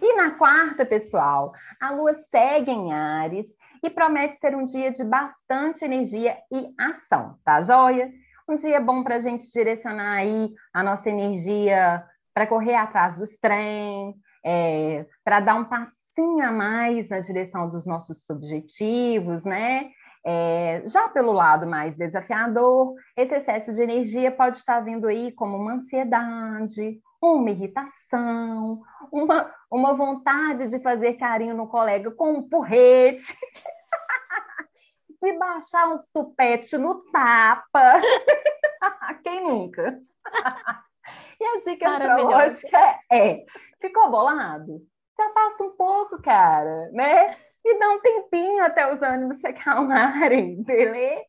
e 0.08 0.15
na 0.15 0.32
quarta, 0.32 0.86
pessoal, 0.86 1.52
a 1.82 1.89
lua 1.89 2.13
segue 2.13 2.70
em 2.72 2.94
Ares 2.94 3.48
e 3.82 3.89
promete 3.89 4.38
ser 4.38 4.56
um 4.56 4.63
dia 4.63 4.91
de 4.91 5.04
bastante 5.04 5.84
energia 5.84 6.38
e 6.52 6.72
ação, 6.80 7.39
tá 7.44 7.60
joia? 7.60 8.12
Um 8.48 8.56
dia 8.56 8.80
bom 8.80 9.04
para 9.04 9.15
a 9.15 9.20
gente 9.20 9.52
direcionar 9.52 10.18
aí 10.18 10.54
a 10.72 10.84
nossa 10.84 11.10
energia 11.10 12.06
para 12.36 12.46
correr 12.46 12.76
atrás 12.76 13.18
dos 13.18 13.32
trem, 13.39 14.15
é, 14.46 15.08
para 15.24 15.39
dar 15.39 15.56
um 15.56 15.65
passinho 15.65 16.46
a 16.46 16.52
mais 16.52 17.10
na 17.10 17.20
direção 17.20 17.68
dos 17.68 17.88
nossos 17.88 18.30
objetivos, 18.30 19.44
né? 19.44 19.89
É, 20.24 20.84
já 20.86 21.10
pelo 21.10 21.32
lado 21.32 21.65
mais 21.65 21.98
desafiador, 21.98 22.94
esse 23.18 23.34
excesso 23.34 23.74
de 23.74 23.82
energia 23.82 24.32
pode 24.32 24.58
estar 24.58 24.82
vindo 24.82 25.08
aí 25.08 25.32
como 25.32 25.58
uma 25.58 25.74
ansiedade, 25.74 27.02
uma 27.22 27.50
irritação, 27.50 28.82
uma, 29.12 29.52
uma 29.71 29.93
vontade 29.93 30.67
de 30.67 30.80
fazer 30.80 31.13
carinho 31.13 31.56
no 31.56 31.67
colega 31.67 32.12
com 32.12 32.34
um 32.34 32.47
porrete, 32.47 33.34
de 35.21 35.34
baixar 35.34 35.89
uns 35.89 36.10
tupetes 36.12 36.80
no 36.80 37.04
tapa. 37.12 38.01
Quem 39.23 39.43
nunca? 39.43 39.99
e 41.39 41.45
a 41.45 41.60
dica 41.62 41.89
astrológica 41.89 42.99
é: 43.12 43.45
ficou 43.82 44.10
bolado? 44.10 44.82
Se 45.15 45.21
afasta 45.21 45.63
um 45.63 45.71
pouco, 45.71 46.21
cara, 46.21 46.89
né? 46.91 47.30
E 47.63 47.80
dá 47.80 47.89
um 47.89 48.01
tempinho 48.01 48.63
até 48.63 48.93
os 48.93 49.01
ânimos 49.01 49.38
se 49.38 49.47
acalmarem, 49.47 50.62
beleza? 50.63 51.23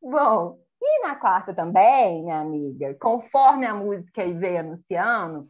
Bom, 0.00 0.58
e 0.80 1.02
na 1.02 1.16
quarta 1.16 1.54
também, 1.54 2.22
minha 2.22 2.40
amiga, 2.40 2.94
conforme 3.00 3.66
a 3.66 3.74
música 3.74 4.22
aí 4.22 4.32
veio 4.32 4.60
anunciando, 4.60 5.48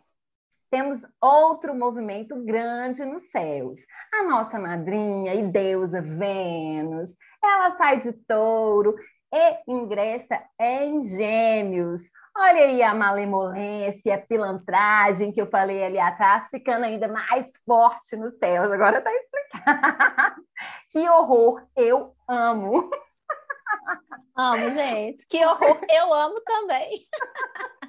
temos 0.74 1.06
outro 1.20 1.72
movimento 1.72 2.34
grande 2.44 3.04
nos 3.04 3.22
céus. 3.30 3.78
A 4.12 4.24
nossa 4.24 4.58
madrinha 4.58 5.32
e 5.32 5.46
deusa 5.46 6.02
Vênus, 6.02 7.14
ela 7.40 7.76
sai 7.76 8.00
de 8.00 8.12
touro 8.12 8.96
e 9.32 9.70
ingressa 9.70 10.42
em 10.60 11.00
gêmeos. 11.00 12.10
Olha 12.36 12.64
aí 12.64 12.82
a 12.82 12.92
malemolência, 12.92 14.16
a 14.16 14.18
pilantragem 14.18 15.30
que 15.30 15.40
eu 15.40 15.46
falei 15.46 15.84
ali 15.84 16.00
atrás, 16.00 16.48
ficando 16.48 16.86
ainda 16.86 17.06
mais 17.06 17.52
forte 17.64 18.16
nos 18.16 18.36
céus. 18.38 18.72
Agora 18.72 19.00
tá 19.00 19.12
explicado. 19.14 20.42
que 20.90 21.08
horror, 21.08 21.64
eu 21.76 22.16
amo. 22.26 22.90
Amo, 24.36 24.72
gente. 24.72 25.24
Que 25.28 25.46
horror. 25.46 25.78
Eu 25.88 26.12
amo 26.12 26.40
também. 26.40 26.98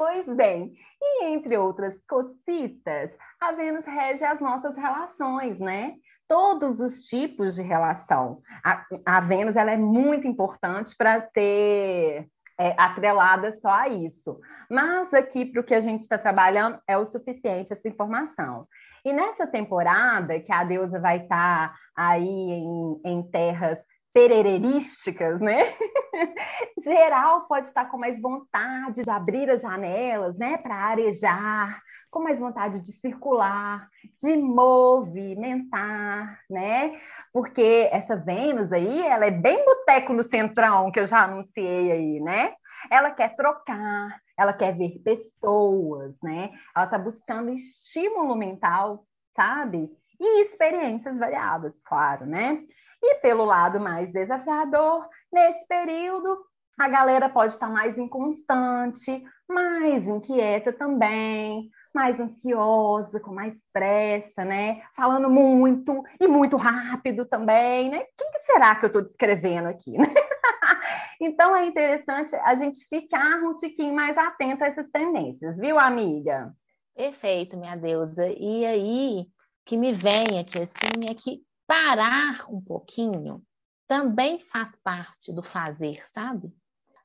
Pois 0.00 0.34
bem, 0.34 0.72
e 0.98 1.24
entre 1.26 1.58
outras 1.58 1.94
cocitas, 2.08 3.10
a 3.38 3.52
Vênus 3.52 3.84
rege 3.84 4.24
as 4.24 4.40
nossas 4.40 4.74
relações, 4.74 5.60
né? 5.60 5.92
Todos 6.26 6.80
os 6.80 7.02
tipos 7.02 7.56
de 7.56 7.62
relação. 7.62 8.40
A, 8.64 8.82
a 9.04 9.20
Vênus 9.20 9.56
ela 9.56 9.72
é 9.72 9.76
muito 9.76 10.26
importante 10.26 10.96
para 10.96 11.20
ser 11.20 12.26
é, 12.58 12.74
atrelada 12.78 13.52
só 13.52 13.74
a 13.74 13.88
isso. 13.90 14.40
Mas 14.70 15.12
aqui, 15.12 15.44
para 15.44 15.60
o 15.60 15.64
que 15.64 15.74
a 15.74 15.80
gente 15.80 16.00
está 16.00 16.16
trabalhando, 16.16 16.80
é 16.88 16.96
o 16.96 17.04
suficiente 17.04 17.74
essa 17.74 17.86
informação. 17.86 18.66
E 19.04 19.12
nessa 19.12 19.46
temporada, 19.46 20.40
que 20.40 20.50
a 20.50 20.64
deusa 20.64 20.98
vai 20.98 21.18
estar 21.18 21.74
tá 21.74 21.78
aí 21.94 22.26
em, 22.26 23.00
em 23.04 23.22
terras 23.30 23.84
perererísticas, 24.12 25.40
né? 25.40 25.74
Geral 26.82 27.46
pode 27.46 27.68
estar 27.68 27.86
com 27.86 27.98
mais 27.98 28.20
vontade 28.20 29.02
de 29.02 29.10
abrir 29.10 29.48
as 29.50 29.62
janelas, 29.62 30.36
né, 30.36 30.58
para 30.58 30.74
arejar, 30.74 31.80
com 32.10 32.20
mais 32.20 32.40
vontade 32.40 32.80
de 32.80 32.92
circular, 32.92 33.88
de 34.20 34.36
movimentar, 34.36 36.40
né? 36.50 37.00
Porque 37.32 37.88
essa 37.92 38.16
Vênus 38.16 38.72
aí, 38.72 39.06
ela 39.06 39.26
é 39.26 39.30
bem 39.30 39.64
boteco 39.64 40.12
no 40.12 40.24
centrão, 40.24 40.90
que 40.90 40.98
eu 40.98 41.06
já 41.06 41.22
anunciei 41.22 41.92
aí, 41.92 42.20
né? 42.20 42.54
Ela 42.90 43.12
quer 43.12 43.36
trocar, 43.36 44.20
ela 44.36 44.52
quer 44.52 44.76
ver 44.76 45.00
pessoas, 45.04 46.16
né? 46.22 46.50
Ela 46.74 46.86
está 46.86 46.98
buscando 46.98 47.50
estímulo 47.50 48.34
mental, 48.34 49.06
sabe? 49.36 49.88
E 50.18 50.42
experiências 50.42 51.18
variadas, 51.18 51.80
claro, 51.82 52.26
né? 52.26 52.64
E 53.02 53.16
pelo 53.16 53.44
lado 53.44 53.80
mais 53.80 54.12
desafiador, 54.12 55.08
nesse 55.32 55.66
período, 55.66 56.38
a 56.78 56.88
galera 56.88 57.28
pode 57.28 57.52
estar 57.52 57.68
mais 57.68 57.98
inconstante, 57.98 59.22
mais 59.48 60.06
inquieta 60.06 60.72
também, 60.72 61.70
mais 61.94 62.18
ansiosa, 62.18 63.20
com 63.20 63.34
mais 63.34 63.54
pressa, 63.72 64.44
né? 64.44 64.82
Falando 64.94 65.28
muito 65.28 66.02
e 66.18 66.26
muito 66.26 66.56
rápido 66.56 67.26
também, 67.26 67.90
né? 67.90 68.04
Quem 68.16 68.30
que 68.30 68.38
será 68.40 68.74
que 68.74 68.84
eu 68.84 68.88
estou 68.88 69.02
descrevendo 69.02 69.68
aqui, 69.68 69.98
né? 69.98 70.06
então 71.20 71.54
é 71.54 71.66
interessante 71.66 72.34
a 72.36 72.54
gente 72.54 72.86
ficar 72.88 73.42
um 73.42 73.54
tiquinho 73.54 73.94
mais 73.94 74.16
atento 74.16 74.64
a 74.64 74.66
essas 74.66 74.88
tendências, 74.88 75.58
viu, 75.58 75.78
amiga? 75.78 76.52
Perfeito, 76.94 77.56
minha 77.56 77.76
deusa. 77.76 78.26
E 78.28 78.64
aí, 78.64 79.20
o 79.20 79.26
que 79.64 79.76
me 79.76 79.92
vem 79.92 80.38
aqui 80.38 80.58
assim 80.58 81.08
é 81.08 81.14
que 81.14 81.42
parar 81.70 82.50
um 82.50 82.60
pouquinho 82.60 83.46
também 83.86 84.40
faz 84.40 84.74
parte 84.82 85.32
do 85.32 85.40
fazer, 85.40 86.04
sabe? 86.10 86.52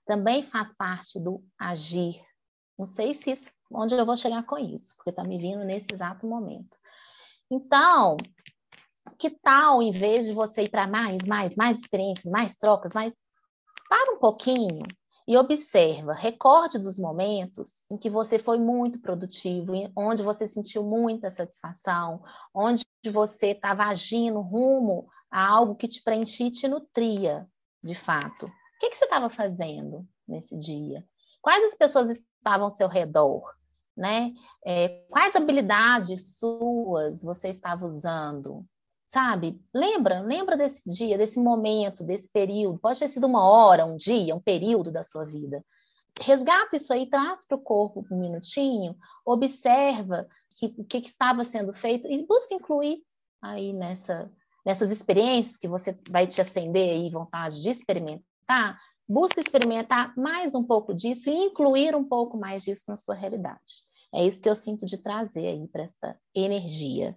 Também 0.08 0.42
faz 0.42 0.76
parte 0.76 1.20
do 1.20 1.44
agir. 1.56 2.20
Não 2.76 2.88
sei 2.88 3.14
se 3.14 3.30
isso, 3.30 3.52
onde 3.72 3.94
eu 3.94 4.04
vou 4.04 4.18
chegar 4.18 4.44
com 4.44 4.58
isso, 4.58 4.96
porque 4.96 5.12
está 5.12 5.24
me 5.24 5.38
vindo 5.38 5.64
nesse 5.64 5.86
exato 5.94 6.26
momento. 6.26 6.80
Então, 7.48 8.18
que 9.20 9.30
tal, 9.30 9.84
em 9.84 9.92
vez 9.92 10.26
de 10.26 10.34
você 10.34 10.64
ir 10.64 10.70
para 10.70 10.88
mais, 10.88 11.24
mais, 11.28 11.56
mais 11.56 11.82
experiências, 11.82 12.32
mais 12.32 12.58
trocas, 12.58 12.92
mais. 12.92 13.14
Para 13.88 14.14
um 14.14 14.18
pouquinho 14.18 14.84
e 15.28 15.38
observa, 15.38 16.12
recorde 16.12 16.80
dos 16.80 16.98
momentos 16.98 17.84
em 17.90 17.98
que 17.98 18.10
você 18.10 18.40
foi 18.40 18.58
muito 18.58 19.00
produtivo, 19.00 19.74
onde 19.96 20.24
você 20.24 20.48
sentiu 20.48 20.84
muita 20.84 21.30
satisfação, 21.30 22.24
onde 22.52 22.84
você 23.10 23.48
estava 23.48 23.84
agindo 23.84 24.40
rumo 24.42 25.08
a 25.32 25.48
algo 25.48 25.76
que 25.76 25.88
te 25.88 26.02
preenchia 26.02 26.48
e 26.48 26.52
te 26.52 26.68
nutria, 26.68 27.48
de 27.84 27.96
fato. 27.96 28.46
O 28.46 28.80
que, 28.80 28.90
que 28.90 28.98
você 28.98 29.06
estava 29.06 29.30
fazendo 29.30 30.08
nesse 30.28 30.58
dia? 30.58 31.06
Quais 31.42 31.64
as 31.64 31.78
pessoas 31.78 32.10
estavam 32.10 32.66
ao 32.66 32.72
seu 32.72 32.88
redor? 32.88 33.54
Né? 33.96 34.34
É, 34.66 35.06
quais 35.10 35.36
habilidades 35.36 36.38
suas 36.38 37.22
você 37.22 37.50
estava 37.50 37.86
usando? 37.86 38.66
sabe? 39.08 39.62
Lembra, 39.74 40.20
lembra 40.20 40.58
desse 40.58 40.92
dia, 40.92 41.18
desse 41.18 41.40
momento, 41.40 42.04
desse 42.04 42.30
período. 42.30 42.80
Pode 42.80 43.00
ter 43.00 43.08
sido 43.08 43.28
uma 43.28 43.48
hora, 43.48 43.86
um 43.86 43.96
dia, 43.96 44.36
um 44.36 44.42
período 44.42 44.92
da 44.92 45.04
sua 45.04 45.26
vida. 45.26 45.64
Resgata 46.20 46.76
isso 46.76 46.92
aí, 46.94 47.06
traz 47.10 47.46
para 47.46 47.58
o 47.58 47.62
corpo 47.62 48.06
um 48.12 48.20
minutinho, 48.20 48.96
observa 49.26 50.28
o 50.64 50.84
que, 50.86 51.02
que 51.02 51.08
estava 51.08 51.44
sendo 51.44 51.74
feito 51.74 52.08
e 52.08 52.26
busca 52.26 52.54
incluir 52.54 53.00
aí 53.42 53.74
nessa, 53.74 54.32
nessas 54.66 54.92
experiências 54.92 55.58
que 55.58 55.68
você 55.68 55.98
vai 56.10 56.26
te 56.26 56.40
acender 56.40 56.90
aí 56.90 57.10
vontade 57.10 57.62
de 57.62 57.70
experimentar, 57.70 58.80
busca 59.08 59.42
experimentar 59.42 60.14
mais 60.18 60.56
um 60.56 60.64
pouco 60.64 60.94
disso 60.94 61.30
e 61.30 61.34
incluir 61.34 61.96
um 61.96 62.04
pouco 62.04 62.38
mais 62.38 62.64
disso 62.64 62.86
na 62.88 62.98
sua 62.98 63.16
realidade. 63.16 63.86
É 64.14 64.26
isso 64.26 64.42
que 64.42 64.50
eu 64.50 64.56
sinto 64.56 64.86
de 64.86 64.98
trazer 64.98 65.48
aí 65.48 65.68
para 65.68 65.84
essa 65.84 66.18
energia. 66.34 67.16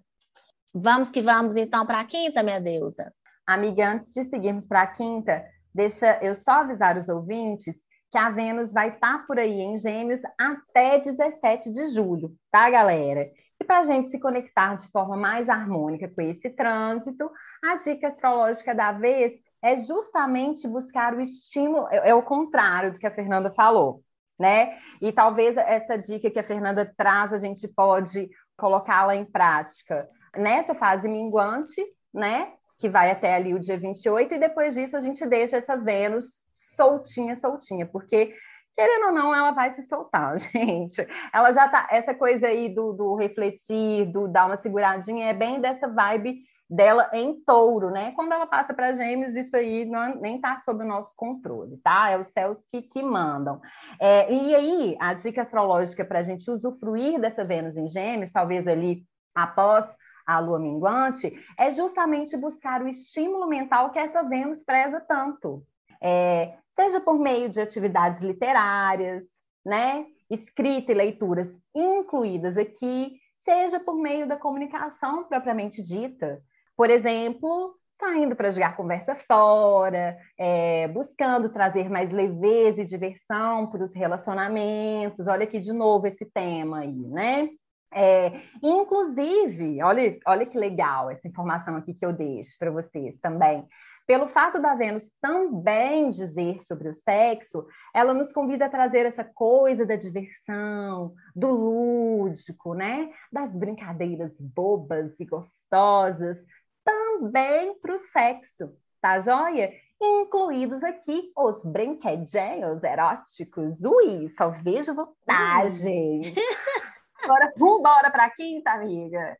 Vamos 0.75 1.11
que 1.11 1.23
vamos 1.23 1.57
então 1.57 1.87
para 1.87 2.01
a 2.01 2.05
quinta, 2.05 2.43
minha 2.43 2.61
deusa. 2.61 3.15
Amiga, 3.47 3.93
antes 3.93 4.13
de 4.13 4.25
seguirmos 4.25 4.67
para 4.67 4.83
a 4.83 4.87
quinta, 4.87 5.45
deixa 5.73 6.19
eu 6.23 6.35
só 6.35 6.61
avisar 6.61 6.99
os 6.99 7.09
ouvintes 7.09 7.79
que 8.11 8.19
a 8.19 8.31
Vênus 8.31 8.73
vai 8.73 8.89
estar 8.91 9.19
tá 9.19 9.25
por 9.27 9.39
aí 9.39 9.61
em 9.61 9.77
Gêmeos 9.77 10.23
até 10.39 10.99
17 10.99 11.71
de 11.71 11.87
julho, 11.87 12.35
tá, 12.51 12.69
galera? 12.71 13.31
E 13.61 13.65
para 13.65 13.81
a 13.81 13.85
gente 13.85 14.09
se 14.09 14.19
conectar 14.19 14.77
de 14.77 14.89
forma 14.91 15.17
mais 15.17 15.49
harmônica 15.49 16.09
com 16.09 16.23
esse 16.23 16.49
trânsito, 16.51 17.31
a 17.63 17.77
dica 17.77 18.09
astrológica 18.09 18.75
da 18.75 18.93
vez 18.93 19.33
é 19.61 19.77
justamente 19.77 20.69
buscar 20.69 21.15
o 21.15 21.21
estímulo, 21.21 21.89
é, 21.91 22.11
é 22.11 22.15
o 22.15 22.23
contrário 22.23 22.93
do 22.93 22.99
que 22.99 23.07
a 23.07 23.15
Fernanda 23.15 23.51
falou, 23.51 24.03
né? 24.39 24.79
E 25.03 25.13
talvez 25.13 25.57
essa 25.57 25.97
dica 25.97 26.31
que 26.31 26.39
a 26.39 26.45
Fernanda 26.45 26.91
traz, 26.97 27.33
a 27.33 27.39
gente 27.39 27.67
pode 27.67 28.31
colocá-la 28.57 29.15
em 29.17 29.25
prática 29.25 30.09
nessa 30.37 30.75
fase 30.75 31.09
minguante, 31.09 31.85
né? 32.15 32.53
Que 32.79 32.89
vai 32.89 33.11
até 33.11 33.35
ali 33.35 33.53
o 33.55 33.59
dia 33.59 33.77
28, 33.77 34.35
e 34.35 34.39
depois 34.39 34.75
disso 34.75 34.97
a 34.97 35.01
gente 35.01 35.27
deixa 35.27 35.57
essa 35.57 35.77
Vênus 35.77 36.41
soltinha, 36.77 37.35
soltinha, 37.35 37.87
porque 37.87 38.35
querendo 38.79 39.07
ou 39.07 39.13
não, 39.13 39.35
ela 39.35 39.51
vai 39.51 39.71
se 39.71 39.83
soltar, 39.83 40.39
gente. 40.39 41.05
Ela 41.33 41.51
já 41.51 41.69
tá. 41.69 41.89
Essa 41.91 42.15
coisa 42.15 42.47
aí 42.47 42.69
do, 42.69 42.93
do 42.93 43.17
refletir, 43.17 44.07
do 44.07 44.29
dar 44.29 44.47
uma 44.47 44.57
seguradinha, 44.57 45.27
é 45.27 45.35
bem 45.35 45.61
dessa 45.61 45.89
vibe 45.89 46.45
dela 46.71 47.09
em 47.13 47.43
touro, 47.45 47.91
né? 47.91 48.13
Quando 48.13 48.33
ela 48.33 48.47
passa 48.47 48.75
para 48.75 48.93
gêmeos, 48.93 49.35
isso 49.35 49.57
aí 49.57 49.85
não, 49.87 50.17
nem 50.21 50.37
está 50.37 50.59
sob 50.59 50.85
o 50.85 50.87
nosso 50.87 51.13
controle, 51.17 51.79
tá? 51.79 52.11
É 52.11 52.19
os 52.19 52.29
céus 52.29 52.59
que, 52.71 52.83
que 52.83 53.03
mandam. 53.03 53.61
É, 53.99 54.33
e 54.33 54.55
aí, 54.55 54.97
a 55.01 55.15
dica 55.15 55.41
astrológica 55.41 56.05
para 56.05 56.19
a 56.19 56.23
gente 56.23 56.49
usufruir 56.51 57.19
dessa 57.19 57.45
Vênus 57.45 57.77
em 57.77 57.89
gêmeos, 57.89 58.31
talvez 58.31 58.67
ali 58.69 59.03
após 59.35 59.93
a 60.27 60.39
lua 60.41 60.61
minguante, 60.61 61.33
é 61.59 61.71
justamente 61.71 62.37
buscar 62.37 62.83
o 62.83 62.89
estímulo 62.89 63.49
mental 63.49 63.91
que 63.91 63.99
essa 63.99 64.23
Vênus 64.23 64.63
preza 64.63 65.01
tanto. 65.01 65.65
É, 66.03 66.55
seja 66.75 67.01
por 67.01 67.19
meio 67.19 67.49
de 67.49 67.61
atividades 67.61 68.21
literárias, 68.21 69.25
né? 69.65 70.07
Escrita 70.31 70.93
e 70.93 70.95
leituras 70.95 71.59
incluídas 71.75 72.57
aqui, 72.57 73.19
seja 73.45 73.81
por 73.81 73.97
meio 73.97 74.27
da 74.27 74.37
comunicação 74.37 75.25
propriamente 75.25 75.83
dita. 75.83 76.41
Por 76.77 76.91
exemplo, 76.91 77.75
saindo 77.99 78.37
para 78.37 78.51
jogar 78.51 78.77
conversa 78.77 79.15
fora, 79.15 80.17
é, 80.39 80.87
buscando 80.89 81.49
trazer 81.49 81.91
mais 81.91 82.13
leveza 82.13 82.83
e 82.83 82.87
diversão 82.87 83.69
para 83.71 83.83
os 83.83 83.95
relacionamentos. 83.95 85.27
Olha 85.27 85.45
aqui 85.45 85.59
de 85.59 85.73
novo 85.73 86.07
esse 86.07 86.25
tema 86.27 86.81
aí, 86.81 87.09
né? 87.09 87.49
É, 87.93 88.33
inclusive, 88.63 89.83
olha, 89.83 90.19
olha 90.27 90.47
que 90.47 90.59
legal 90.59 91.11
essa 91.11 91.27
informação 91.27 91.75
aqui 91.77 91.95
que 91.95 92.05
eu 92.05 92.13
deixo 92.13 92.57
para 92.59 92.71
vocês 92.71 93.19
também. 93.19 93.67
Pelo 94.09 94.27
fato 94.27 94.59
da 94.59 94.75
Vênus 94.75 95.13
também 95.21 96.09
dizer 96.09 96.63
sobre 96.63 96.89
o 96.89 96.95
sexo, 96.95 97.67
ela 97.95 98.15
nos 98.15 98.33
convida 98.33 98.65
a 98.65 98.71
trazer 98.71 99.05
essa 99.05 99.23
coisa 99.23 99.85
da 99.85 99.97
diversão, 99.97 101.13
do 101.37 101.51
lúdico, 101.51 102.73
né? 102.73 103.13
Das 103.31 103.55
brincadeiras 103.55 104.33
bobas 104.41 105.21
e 105.21 105.27
gostosas, 105.27 106.43
também 106.83 107.79
para 107.81 107.93
o 107.93 107.99
sexo, 107.99 108.75
tá 108.99 109.19
joia? 109.19 109.75
Incluídos 110.01 110.83
aqui 110.83 111.31
os 111.37 111.63
brinquedinhos 111.63 112.83
eróticos. 112.83 113.85
Ui, 113.85 114.31
só 114.31 114.49
vejo 114.49 114.95
vantagem. 114.95 116.23
Agora, 117.25 117.53
vambora 117.59 118.11
para 118.11 118.25
a 118.25 118.31
quinta, 118.31 118.71
amiga. 118.71 119.37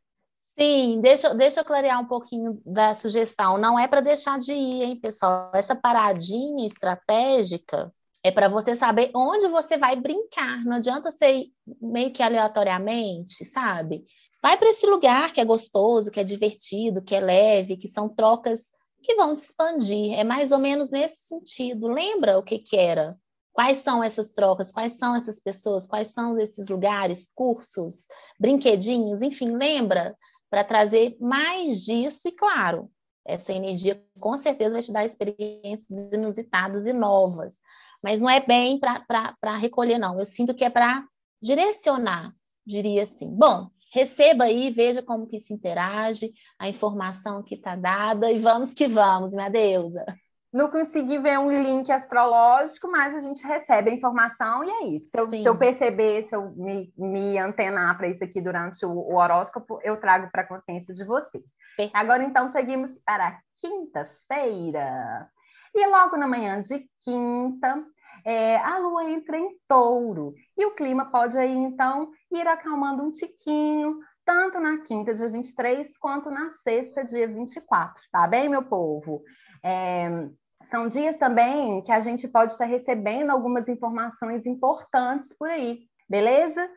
Sim, 0.59 0.99
deixa, 0.99 1.33
deixa 1.33 1.61
eu 1.61 1.63
clarear 1.63 2.01
um 2.01 2.05
pouquinho 2.05 2.61
da 2.65 2.93
sugestão. 2.93 3.57
Não 3.57 3.79
é 3.79 3.87
para 3.87 4.01
deixar 4.01 4.37
de 4.37 4.51
ir, 4.51 4.83
hein, 4.83 4.99
pessoal? 4.99 5.51
Essa 5.53 5.73
paradinha 5.73 6.67
estratégica 6.67 7.93
é 8.21 8.29
para 8.29 8.49
você 8.49 8.75
saber 8.75 9.09
onde 9.15 9.47
você 9.47 9.77
vai 9.77 9.95
brincar. 9.95 10.65
Não 10.65 10.75
adianta 10.75 11.13
você 11.13 11.45
meio 11.81 12.11
que 12.11 12.21
aleatoriamente, 12.21 13.45
sabe? 13.45 14.03
Vai 14.43 14.57
para 14.57 14.69
esse 14.69 14.85
lugar 14.85 15.31
que 15.31 15.39
é 15.39 15.45
gostoso, 15.45 16.11
que 16.11 16.19
é 16.19 16.25
divertido, 16.25 17.01
que 17.01 17.15
é 17.15 17.21
leve, 17.21 17.77
que 17.77 17.87
são 17.87 18.09
trocas 18.09 18.71
que 19.01 19.15
vão 19.15 19.37
te 19.37 19.39
expandir. 19.39 20.19
É 20.19 20.25
mais 20.25 20.51
ou 20.51 20.59
menos 20.59 20.89
nesse 20.89 21.25
sentido. 21.25 21.87
Lembra 21.87 22.37
o 22.37 22.43
que, 22.43 22.59
que 22.59 22.75
era? 22.75 23.17
Quais 23.53 23.77
são 23.77 24.03
essas 24.03 24.31
trocas? 24.31 24.73
Quais 24.73 24.97
são 24.97 25.15
essas 25.15 25.39
pessoas? 25.39 25.87
Quais 25.87 26.09
são 26.09 26.37
esses 26.37 26.67
lugares, 26.67 27.31
cursos, 27.33 28.07
brinquedinhos? 28.37 29.21
Enfim, 29.21 29.55
lembra 29.55 30.17
para 30.49 30.63
trazer 30.63 31.17
mais 31.19 31.83
disso 31.83 32.27
e, 32.27 32.31
claro, 32.31 32.89
essa 33.25 33.53
energia 33.53 34.03
com 34.19 34.37
certeza 34.37 34.73
vai 34.73 34.81
te 34.81 34.91
dar 34.91 35.05
experiências 35.05 36.11
inusitadas 36.11 36.87
e 36.87 36.93
novas. 36.93 37.59
Mas 38.01 38.19
não 38.19 38.29
é 38.29 38.39
bem 38.39 38.79
para 38.79 39.55
recolher, 39.57 39.99
não. 39.99 40.17
Eu 40.17 40.25
sinto 40.25 40.53
que 40.53 40.65
é 40.65 40.69
para 40.69 41.05
direcionar, 41.41 42.33
diria 42.65 43.03
assim. 43.03 43.29
Bom, 43.29 43.69
receba 43.93 44.45
aí, 44.45 44.71
veja 44.71 45.03
como 45.03 45.27
que 45.27 45.39
se 45.39 45.53
interage, 45.53 46.33
a 46.57 46.67
informação 46.69 47.43
que 47.43 47.55
está 47.55 47.75
dada 47.75 48.31
e 48.31 48.39
vamos 48.39 48.73
que 48.73 48.87
vamos, 48.87 49.33
minha 49.33 49.49
deusa. 49.49 50.05
Não 50.51 50.69
consegui 50.71 51.19
ver 51.19 51.37
um 51.37 51.51
link 51.51 51.91
astrológico, 51.91 52.89
mas 52.91 53.13
a 53.13 53.19
gente 53.19 53.45
recebe 53.45 53.91
a 53.91 53.93
informação 53.93 54.63
e 54.63 54.69
é 54.69 54.85
isso. 54.87 55.11
Se 55.11 55.19
eu, 55.19 55.29
se 55.29 55.45
eu 55.45 55.55
perceber, 55.55 56.23
se 56.23 56.35
eu 56.35 56.51
me, 56.55 56.91
me 56.97 57.37
antenar 57.37 57.95
para 57.95 58.07
isso 58.07 58.23
aqui 58.23 58.41
durante 58.41 58.83
o, 58.83 58.91
o 58.91 59.15
horóscopo, 59.15 59.79
eu 59.83 59.97
trago 59.97 60.29
para 60.31 60.41
a 60.41 60.47
consciência 60.47 60.93
de 60.93 61.05
vocês. 61.05 61.43
Perfeito. 61.77 61.95
Agora, 61.95 62.23
então, 62.23 62.49
seguimos 62.49 62.97
para 63.05 63.39
quinta-feira. 63.61 65.29
E 65.75 65.85
logo 65.85 66.17
na 66.17 66.27
manhã 66.27 66.59
de 66.61 66.83
quinta, 67.03 67.85
é, 68.25 68.57
a 68.57 68.79
lua 68.79 69.09
entra 69.09 69.37
em 69.37 69.55
touro. 69.67 70.33
E 70.57 70.65
o 70.65 70.73
clima 70.73 71.11
pode 71.11 71.37
aí, 71.37 71.55
então, 71.55 72.09
ir 72.31 72.47
acalmando 72.47 73.03
um 73.03 73.11
tiquinho, 73.11 73.99
tanto 74.25 74.59
na 74.59 74.79
quinta, 74.79 75.13
dia 75.13 75.29
23, 75.29 75.97
quanto 75.97 76.29
na 76.29 76.51
sexta, 76.53 77.03
dia 77.03 77.27
24, 77.27 78.01
tá 78.11 78.27
bem, 78.27 78.49
meu 78.49 78.63
povo? 78.63 79.23
É, 79.63 80.27
são 80.69 80.87
dias 80.87 81.17
também 81.17 81.81
que 81.83 81.91
a 81.91 81.99
gente 81.99 82.27
pode 82.27 82.53
estar 82.53 82.65
recebendo 82.65 83.31
algumas 83.31 83.67
informações 83.67 84.45
importantes 84.45 85.33
por 85.37 85.49
aí, 85.49 85.79
beleza? 86.07 86.69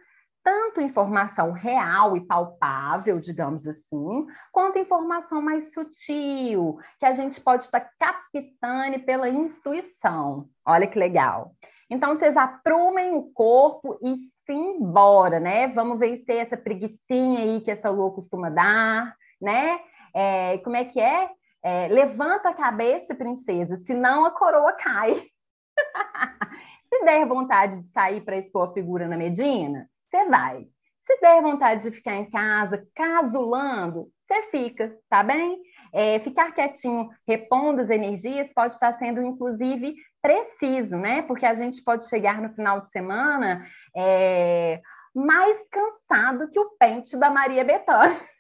Tanto 0.43 0.81
informação 0.81 1.53
real 1.53 2.17
e 2.17 2.27
palpável, 2.27 3.21
digamos 3.21 3.67
assim, 3.67 4.27
quanto 4.51 4.79
informação 4.79 5.41
mais 5.41 5.73
sutil, 5.73 6.79
que 6.99 7.07
a 7.07 7.13
gente 7.13 7.41
pode 7.41 7.65
estar 7.65 7.89
captando 7.99 8.99
pela 9.05 9.29
intuição. 9.29 10.49
Olha 10.67 10.87
que 10.87 10.99
legal. 10.99 11.53
Então, 11.89 12.15
vocês 12.15 12.37
aprumem 12.37 13.15
o 13.15 13.31
corpo 13.33 13.99
e 14.03 14.17
simbora, 14.47 15.39
né? 15.39 15.69
Vamos 15.69 15.99
vencer 15.99 16.37
essa 16.37 16.57
preguiçinha 16.57 17.41
aí 17.41 17.61
que 17.61 17.71
essa 17.71 17.91
lua 17.91 18.11
costuma 18.13 18.49
dar, 18.49 19.15
né? 19.41 19.79
É, 20.15 20.59
como 20.59 20.75
é 20.75 20.85
que 20.85 20.99
é? 20.99 21.31
É, 21.63 21.89
levanta 21.89 22.49
a 22.49 22.55
cabeça, 22.55 23.15
princesa, 23.15 23.81
senão 23.87 24.25
a 24.25 24.31
coroa 24.31 24.73
cai. 24.73 25.15
Se 26.89 27.05
der 27.05 27.27
vontade 27.27 27.79
de 27.79 27.89
sair 27.93 28.21
para 28.21 28.37
expor 28.37 28.69
a 28.69 28.73
figura 28.73 29.09
na 29.09 29.17
Medina, 29.17 29.89
você 30.11 30.27
vai. 30.27 30.67
Se 31.01 31.21
der 31.21 31.43
vontade 31.43 31.83
de 31.83 31.91
ficar 31.91 32.15
em 32.15 32.31
casa 32.31 32.87
casulando, 32.95 34.09
você 34.25 34.43
fica, 34.45 34.97
tá 35.09 35.23
bem? 35.23 35.61
É, 35.93 36.19
ficar 36.19 36.53
quietinho, 36.53 37.09
repondo 37.27 37.81
as 37.81 37.91
energias, 37.91 38.53
pode 38.53 38.75
estar 38.75 38.93
sendo, 38.93 39.23
inclusive, 39.23 39.95
preciso, 40.21 40.97
né? 40.97 41.23
Porque 41.23 41.45
a 41.45 41.55
gente 41.55 41.83
pode 41.83 42.09
chegar 42.09 42.41
no 42.41 42.55
final 42.55 42.81
de 42.83 42.91
semana 42.91 43.67
é, 43.97 44.81
mais 45.15 45.59
cansado 45.69 46.49
que 46.51 46.59
o 46.59 46.71
pente 46.79 47.17
da 47.17 47.31
Maria 47.31 47.65
Bethânia. 47.65 48.21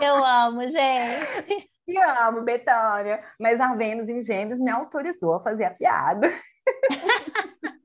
Eu 0.00 0.24
amo, 0.24 0.66
gente. 0.68 1.70
Te 1.84 1.98
amo, 1.98 2.42
Betânia. 2.42 3.22
Mas 3.38 3.60
a 3.60 3.74
Vênus 3.74 4.08
em 4.08 4.20
Gêmeos 4.20 4.60
me 4.60 4.70
autorizou 4.70 5.34
a 5.34 5.42
fazer 5.42 5.64
a 5.64 5.74
piada. 5.74 6.30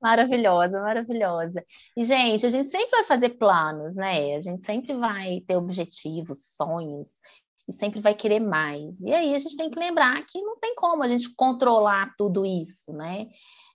Maravilhosa, 0.00 0.80
maravilhosa. 0.80 1.62
E, 1.94 2.02
gente, 2.02 2.46
a 2.46 2.48
gente 2.48 2.68
sempre 2.68 2.90
vai 2.90 3.04
fazer 3.04 3.30
planos, 3.30 3.94
né? 3.94 4.34
A 4.34 4.40
gente 4.40 4.64
sempre 4.64 4.94
vai 4.94 5.42
ter 5.46 5.56
objetivos, 5.56 6.54
sonhos, 6.56 7.20
e 7.68 7.72
sempre 7.72 8.00
vai 8.00 8.14
querer 8.14 8.40
mais. 8.40 9.00
E 9.00 9.12
aí 9.12 9.34
a 9.34 9.38
gente 9.38 9.56
tem 9.56 9.70
que 9.70 9.78
lembrar 9.78 10.24
que 10.26 10.40
não 10.40 10.58
tem 10.58 10.74
como 10.74 11.02
a 11.02 11.08
gente 11.08 11.34
controlar 11.34 12.14
tudo 12.16 12.46
isso, 12.46 12.92
né? 12.94 13.28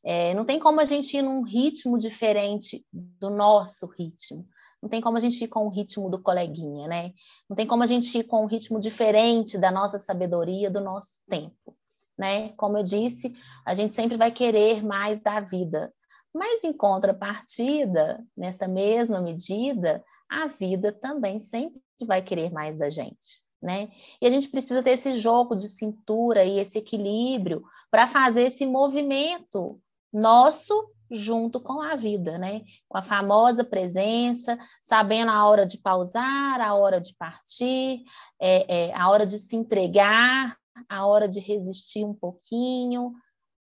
É, 0.04 0.34
não 0.34 0.46
tem 0.46 0.60
como 0.60 0.82
a 0.82 0.86
gente 0.86 1.16
ir 1.16 1.22
num 1.22 1.44
ritmo 1.44 1.98
diferente 1.98 2.84
do 2.92 3.30
nosso 3.30 3.86
ritmo. 3.88 4.48
Não 4.82 4.90
tem 4.90 5.02
como 5.02 5.18
a 5.18 5.20
gente 5.20 5.44
ir 5.44 5.48
com 5.48 5.66
o 5.66 5.70
ritmo 5.70 6.10
do 6.10 6.22
coleguinha, 6.22 6.88
né? 6.88 7.14
Não 7.50 7.56
tem 7.56 7.66
como 7.66 7.84
a 7.84 7.88
gente 7.88 8.18
ir 8.18 8.24
com 8.24 8.44
um 8.44 8.48
ritmo 8.48 8.80
diferente 8.80 9.58
da 9.58 9.72
nossa 9.72 9.98
sabedoria, 9.98 10.70
do 10.70 10.82
nosso 10.82 11.20
tempo, 11.28 11.76
né? 12.18 12.50
Como 12.50 12.78
eu 12.78 12.84
disse, 12.84 13.36
a 13.66 13.74
gente 13.74 13.94
sempre 13.94 14.18
vai 14.18 14.32
querer 14.32 14.84
mais 14.84 15.20
da 15.20 15.40
vida. 15.40 15.94
Mas 16.34 16.64
em 16.64 16.74
contrapartida, 16.74 18.22
nessa 18.36 18.68
mesma 18.68 19.22
medida, 19.22 20.04
a 20.30 20.48
vida 20.48 20.92
também 20.92 21.40
sempre 21.40 21.82
vai 22.02 22.22
querer 22.22 22.52
mais 22.52 22.78
da 22.78 22.90
gente. 22.90 23.46
Né? 23.62 23.90
E 24.22 24.28
a 24.28 24.30
gente 24.30 24.50
precisa 24.50 24.84
ter 24.84 24.92
esse 24.92 25.14
jogo 25.14 25.56
de 25.56 25.68
cintura 25.68 26.44
e 26.44 26.60
esse 26.60 26.78
equilíbrio 26.78 27.64
para 27.90 28.06
fazer 28.06 28.44
esse 28.44 28.66
movimento 28.66 29.82
nosso 30.14 30.92
junto 31.10 31.60
com 31.60 31.82
a 31.82 31.96
vida, 31.96 32.38
né? 32.38 32.62
Com 32.88 32.98
a 32.98 33.02
famosa 33.02 33.63
presença, 33.63 34.58
sabendo 34.82 35.32
a 35.32 35.46
hora 35.46 35.65
de 35.65 35.78
pausar, 35.78 36.60
a 36.60 36.74
hora 36.74 37.00
de 37.00 37.15
partir, 37.15 38.04
é, 38.39 38.88
é, 38.88 38.94
a 38.94 39.10
hora 39.10 39.26
de 39.26 39.38
se 39.38 39.56
entregar, 39.56 40.58
a 40.89 41.06
hora 41.06 41.28
de 41.28 41.39
resistir 41.39 42.04
um 42.04 42.13
pouquinho, 42.13 43.13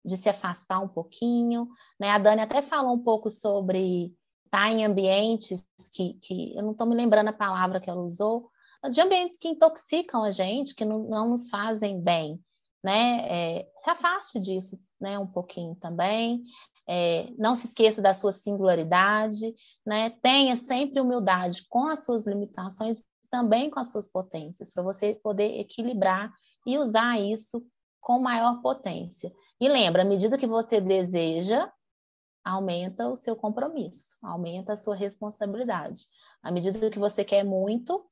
de 0.05 0.17
se 0.17 0.29
afastar 0.29 0.81
um 0.81 0.89
pouquinho, 0.89 1.69
né? 1.99 2.11
A 2.11 2.19
Dani 2.19 2.43
até 2.43 2.61
falou 2.63 2.93
um 2.93 3.03
pouco 3.03 3.31
sobre 3.31 4.15
estar 4.45 4.71
em 4.71 4.85
ambientes 4.85 5.67
que, 5.93 6.15
que 6.15 6.57
eu 6.57 6.63
não 6.63 6.73
estou 6.73 6.87
me 6.87 6.95
lembrando 6.95 7.29
a 7.29 7.33
palavra 7.33 7.81
que 7.81 7.91
ela 7.91 8.03
usou, 8.03 8.51
de 8.91 9.01
ambientes 9.01 9.37
que 9.37 9.49
intoxicam 9.49 10.23
a 10.23 10.31
gente, 10.31 10.75
que 10.75 10.85
não, 10.85 11.05
não 11.05 11.31
nos 11.31 11.49
fazem 11.49 12.01
bem, 12.01 12.39
né? 12.83 13.27
É, 13.29 13.69
se 13.79 13.89
afaste 13.91 14.39
disso, 14.39 14.79
né? 15.01 15.19
Um 15.19 15.27
pouquinho 15.27 15.75
também. 15.75 16.43
É, 16.87 17.31
não 17.39 17.57
se 17.57 17.67
esqueça 17.67 18.03
da 18.03 18.13
sua 18.13 18.33
singularidade, 18.33 19.55
né? 19.87 20.11
Tenha 20.23 20.57
sempre 20.57 21.01
humildade 21.01 21.67
com 21.69 21.87
as 21.87 22.05
suas 22.05 22.27
limitações, 22.27 23.05
também 23.31 23.71
com 23.71 23.81
as 23.81 23.91
suas 23.91 24.09
potências, 24.09 24.71
para 24.71 24.83
você 24.83 25.15
poder 25.15 25.59
equilibrar 25.59 26.33
e 26.67 26.79
usar 26.79 27.19
isso 27.19 27.65
com 28.01 28.19
maior 28.19 28.61
potência. 28.61 29.33
E 29.61 29.69
lembra, 29.69 30.03
à 30.03 30.05
medida 30.05 30.37
que 30.37 30.47
você 30.47 30.81
deseja, 30.81 31.73
aumenta 32.45 33.09
o 33.09 33.17
seu 33.17 33.35
compromisso, 33.35 34.17
aumenta 34.23 34.75
a 34.75 34.77
sua 34.77 34.95
responsabilidade. 34.95 36.07
À 36.43 36.53
medida 36.53 36.91
que 36.91 36.99
você 36.99 37.25
quer 37.25 37.43
muito, 37.43 38.05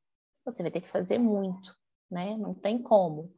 você 0.45 0.63
vai 0.63 0.71
ter 0.71 0.81
que 0.81 0.89
fazer 0.89 1.19
muito, 1.19 1.77
né? 2.11 2.37
Não 2.39 2.55
tem 2.55 2.83
como. 2.83 3.31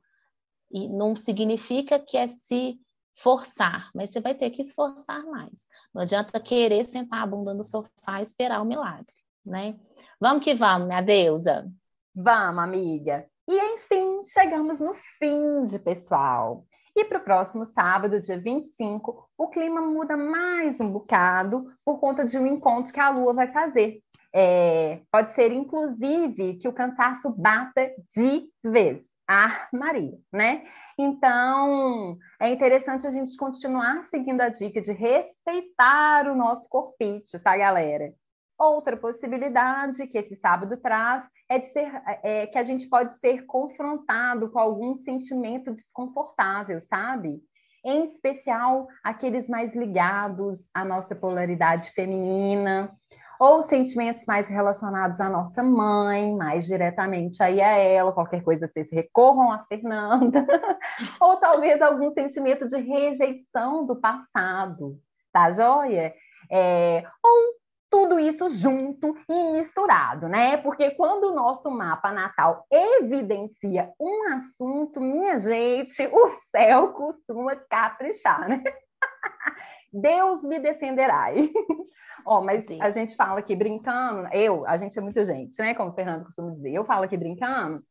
E 0.70 0.88
não 0.88 1.16
significa 1.16 1.98
que 1.98 2.16
é 2.16 2.28
se 2.28 2.80
forçar, 3.14 3.90
mas 3.94 4.10
você 4.10 4.20
vai 4.20 4.34
ter 4.34 4.50
que 4.50 4.62
esforçar 4.62 5.24
mais. 5.24 5.68
Não 5.92 6.02
adianta 6.02 6.40
querer 6.40 6.84
sentar 6.84 7.22
a 7.22 7.26
bunda 7.26 7.54
no 7.54 7.64
sofá 7.64 8.20
e 8.20 8.22
esperar 8.22 8.60
o 8.60 8.64
milagre, 8.64 9.14
né? 9.44 9.78
Vamos 10.20 10.44
que 10.44 10.54
vamos, 10.54 10.88
minha 10.88 11.00
deusa. 11.00 11.70
Vamos, 12.14 12.62
amiga. 12.62 13.26
E 13.48 13.58
enfim, 13.74 14.22
chegamos 14.24 14.80
no 14.80 14.94
fim 15.18 15.64
de 15.66 15.78
pessoal. 15.78 16.64
E 16.96 17.04
para 17.04 17.18
o 17.18 17.24
próximo 17.24 17.64
sábado, 17.64 18.20
dia 18.20 18.38
25, 18.38 19.28
o 19.36 19.48
clima 19.48 19.80
muda 19.80 20.16
mais 20.16 20.80
um 20.80 20.90
bocado 20.90 21.72
por 21.84 21.98
conta 21.98 22.24
de 22.24 22.38
um 22.38 22.46
encontro 22.46 22.92
que 22.92 23.00
a 23.00 23.10
Lua 23.10 23.32
vai 23.32 23.48
fazer. 23.48 24.00
É, 24.32 25.00
pode 25.10 25.32
ser, 25.32 25.52
inclusive, 25.52 26.54
que 26.54 26.68
o 26.68 26.72
cansaço 26.72 27.30
bata 27.30 27.92
de 28.14 28.48
vez. 28.62 29.13
Ah, 29.26 29.68
Maria, 29.72 30.18
né? 30.30 30.64
Então, 30.98 32.18
é 32.38 32.50
interessante 32.50 33.06
a 33.06 33.10
gente 33.10 33.36
continuar 33.36 34.02
seguindo 34.04 34.42
a 34.42 34.50
dica 34.50 34.82
de 34.82 34.92
respeitar 34.92 36.28
o 36.28 36.36
nosso 36.36 36.68
corpite, 36.68 37.38
tá, 37.38 37.56
galera? 37.56 38.12
Outra 38.58 38.96
possibilidade 38.96 40.06
que 40.06 40.18
esse 40.18 40.36
sábado 40.36 40.76
traz 40.76 41.26
é, 41.48 41.58
de 41.58 41.66
ser, 41.66 41.90
é 42.22 42.46
que 42.46 42.58
a 42.58 42.62
gente 42.62 42.86
pode 42.88 43.14
ser 43.18 43.46
confrontado 43.46 44.50
com 44.50 44.58
algum 44.58 44.94
sentimento 44.94 45.72
desconfortável, 45.72 46.78
sabe? 46.78 47.40
Em 47.84 48.04
especial 48.04 48.88
aqueles 49.02 49.48
mais 49.48 49.74
ligados 49.74 50.68
à 50.72 50.84
nossa 50.84 51.14
polaridade 51.14 51.90
feminina, 51.90 52.94
ou 53.38 53.62
sentimentos 53.62 54.24
mais 54.26 54.48
relacionados 54.48 55.20
à 55.20 55.28
nossa 55.28 55.62
mãe, 55.62 56.34
mais 56.36 56.66
diretamente 56.66 57.42
aí 57.42 57.60
a 57.60 57.76
ela, 57.76 58.12
qualquer 58.12 58.42
coisa 58.42 58.66
vocês 58.66 58.90
recorram 58.90 59.50
a 59.52 59.64
Fernanda, 59.64 60.46
ou 61.20 61.36
talvez 61.36 61.80
algum 61.82 62.10
sentimento 62.10 62.66
de 62.66 62.78
rejeição 62.78 63.86
do 63.86 63.96
passado, 63.96 64.98
tá 65.32 65.50
joia? 65.50 66.14
É, 66.50 67.04
ou 67.22 67.54
tudo 67.94 68.18
isso 68.18 68.48
junto 68.48 69.16
e 69.28 69.52
misturado, 69.52 70.28
né? 70.28 70.56
Porque 70.56 70.90
quando 70.90 71.30
o 71.30 71.34
nosso 71.34 71.70
mapa 71.70 72.10
natal 72.10 72.66
evidencia 72.68 73.92
um 74.00 74.34
assunto, 74.34 75.00
minha 75.00 75.38
gente, 75.38 76.04
o 76.08 76.28
céu 76.50 76.88
costuma 76.88 77.54
caprichar, 77.54 78.48
né? 78.48 78.64
Deus 79.94 80.42
me 80.42 80.58
defenderá. 80.58 81.26
Ó, 82.26 82.38
oh, 82.38 82.44
mas 82.44 82.64
Sim. 82.66 82.80
a 82.80 82.90
gente 82.90 83.14
fala 83.16 83.38
aqui 83.38 83.54
brincando, 83.54 84.28
eu, 84.32 84.66
a 84.66 84.76
gente 84.76 84.98
é 84.98 85.02
muita 85.02 85.22
gente, 85.22 85.58
né? 85.58 85.74
Como 85.74 85.90
o 85.90 85.94
Fernando 85.94 86.24
costuma 86.24 86.50
dizer, 86.50 86.72
eu 86.72 86.84
falo 86.84 87.04
aqui 87.04 87.16
brincando, 87.16 87.82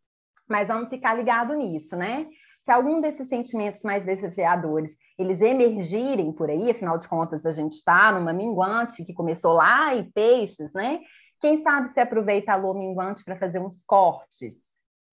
mas 0.49 0.67
vamos 0.67 0.89
ficar 0.89 1.13
ligado 1.13 1.53
nisso, 1.53 1.95
né? 1.95 2.27
Se 2.61 2.71
algum 2.71 2.99
desses 2.99 3.27
sentimentos 3.27 3.83
mais 3.83 4.03
desafiadores 4.05 4.95
eles 5.19 5.41
emergirem 5.41 6.31
por 6.31 6.49
aí, 6.49 6.71
afinal 6.71 6.97
de 6.97 7.07
contas, 7.07 7.45
a 7.45 7.51
gente 7.51 7.73
está 7.73 8.11
numa 8.11 8.33
minguante 8.33 9.03
que 9.03 9.13
começou 9.13 9.53
lá 9.53 9.93
em 9.93 10.09
peixes, 10.11 10.73
né? 10.73 10.99
Quem 11.39 11.57
sabe 11.57 11.89
se 11.89 11.99
aproveita 11.99 12.53
a 12.53 12.55
lua 12.55 12.73
minguante 12.73 13.23
para 13.23 13.37
fazer 13.37 13.59
uns 13.59 13.83
cortes, 13.85 14.55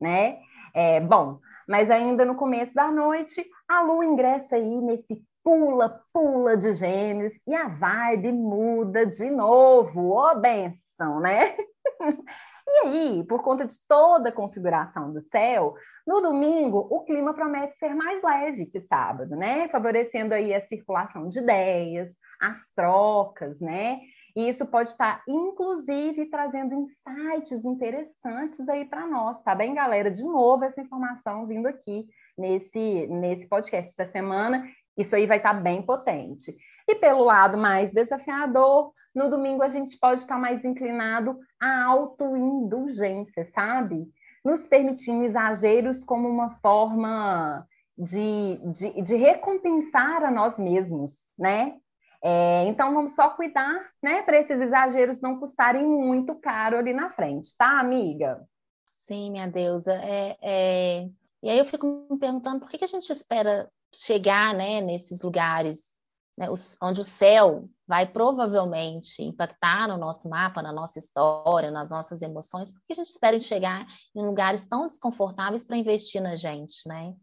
né? 0.00 0.38
É, 0.72 1.00
bom, 1.00 1.40
mas 1.68 1.90
ainda 1.90 2.24
no 2.24 2.36
começo 2.36 2.72
da 2.72 2.90
noite, 2.90 3.44
a 3.68 3.82
lua 3.82 4.04
ingressa 4.04 4.56
aí 4.56 4.80
nesse 4.80 5.20
pula, 5.42 6.02
pula 6.12 6.56
de 6.56 6.72
gêmeos 6.72 7.32
e 7.46 7.54
a 7.54 7.68
vibe 7.68 8.32
muda 8.32 9.06
de 9.06 9.30
novo. 9.30 10.10
Ô, 10.10 10.30
oh, 10.30 10.34
benção, 10.36 11.20
né? 11.20 11.56
e 12.68 12.86
aí, 12.86 13.24
por 13.24 13.42
conta 13.42 13.64
de 13.64 13.76
toda 13.88 14.28
a 14.28 14.32
configuração 14.32 15.12
do 15.12 15.20
céu, 15.20 15.74
no 16.06 16.20
domingo 16.20 16.86
o 16.90 17.04
clima 17.04 17.34
promete 17.34 17.76
ser 17.78 17.94
mais 17.94 18.22
leve 18.22 18.66
que 18.66 18.80
sábado, 18.80 19.36
né? 19.36 19.68
Favorecendo 19.68 20.34
aí 20.34 20.54
a 20.54 20.60
circulação 20.60 21.28
de 21.28 21.38
ideias, 21.38 22.10
as 22.40 22.68
trocas, 22.74 23.60
né? 23.60 24.00
E 24.36 24.48
isso 24.48 24.64
pode 24.66 24.90
estar, 24.90 25.22
inclusive, 25.28 26.26
trazendo 26.26 26.74
insights 26.74 27.64
interessantes 27.64 28.68
aí 28.68 28.84
para 28.84 29.06
nós, 29.06 29.42
tá 29.42 29.54
bem, 29.54 29.74
galera? 29.74 30.10
De 30.10 30.22
novo, 30.22 30.64
essa 30.64 30.80
informação 30.80 31.46
vindo 31.46 31.66
aqui 31.66 32.06
nesse, 32.38 33.06
nesse 33.08 33.48
podcast 33.48 33.90
essa 33.90 34.10
semana. 34.10 34.64
Isso 34.96 35.14
aí 35.14 35.26
vai 35.26 35.38
estar 35.38 35.54
tá 35.54 35.60
bem 35.60 35.82
potente. 35.82 36.56
E 36.88 36.94
pelo 36.94 37.24
lado 37.24 37.56
mais 37.56 37.92
desafiador, 37.92 38.92
no 39.14 39.30
domingo 39.30 39.62
a 39.62 39.68
gente 39.68 39.98
pode 39.98 40.20
estar 40.20 40.34
tá 40.34 40.40
mais 40.40 40.64
inclinado 40.64 41.38
à 41.60 41.84
autoindulgência, 41.84 43.44
sabe? 43.44 44.08
Nos 44.44 44.66
permitindo 44.66 45.24
exageros 45.24 46.02
como 46.04 46.28
uma 46.28 46.50
forma 46.60 47.66
de, 47.96 48.58
de, 48.72 49.02
de 49.02 49.16
recompensar 49.16 50.24
a 50.24 50.30
nós 50.30 50.58
mesmos, 50.58 51.28
né? 51.38 51.76
É, 52.22 52.64
então 52.64 52.94
vamos 52.94 53.14
só 53.14 53.30
cuidar, 53.30 53.80
né, 54.02 54.20
para 54.22 54.38
esses 54.38 54.60
exageros 54.60 55.22
não 55.22 55.38
custarem 55.38 55.86
muito 55.86 56.34
caro 56.34 56.76
ali 56.76 56.92
na 56.92 57.08
frente, 57.08 57.56
tá, 57.56 57.80
amiga? 57.80 58.46
Sim, 58.92 59.30
minha 59.30 59.48
deusa. 59.48 59.94
É, 59.94 60.36
é... 60.42 61.08
E 61.42 61.48
aí 61.48 61.58
eu 61.58 61.64
fico 61.64 62.06
me 62.10 62.18
perguntando 62.18 62.60
por 62.60 62.68
que, 62.68 62.76
que 62.76 62.84
a 62.84 62.88
gente 62.88 63.10
espera 63.10 63.70
chegar 63.92 64.54
né, 64.54 64.80
nesses 64.80 65.22
lugares 65.22 65.94
né, 66.40 66.46
onde 66.82 67.02
o 67.02 67.04
céu 67.04 67.68
vai 67.86 68.06
provavelmente 68.06 69.22
impactar 69.22 69.86
no 69.86 69.98
nosso 69.98 70.26
mapa, 70.26 70.62
na 70.62 70.72
nossa 70.72 70.98
história, 70.98 71.70
nas 71.70 71.90
nossas 71.90 72.22
emoções, 72.22 72.72
porque 72.72 72.94
a 72.94 72.96
gente 72.96 73.10
espera 73.10 73.38
chegar 73.38 73.86
em 74.16 74.24
lugares 74.24 74.66
tão 74.66 74.86
desconfortáveis 74.86 75.66
para 75.66 75.76
investir 75.76 76.22
na 76.22 76.34
gente, 76.34 76.88
né? 76.88 77.14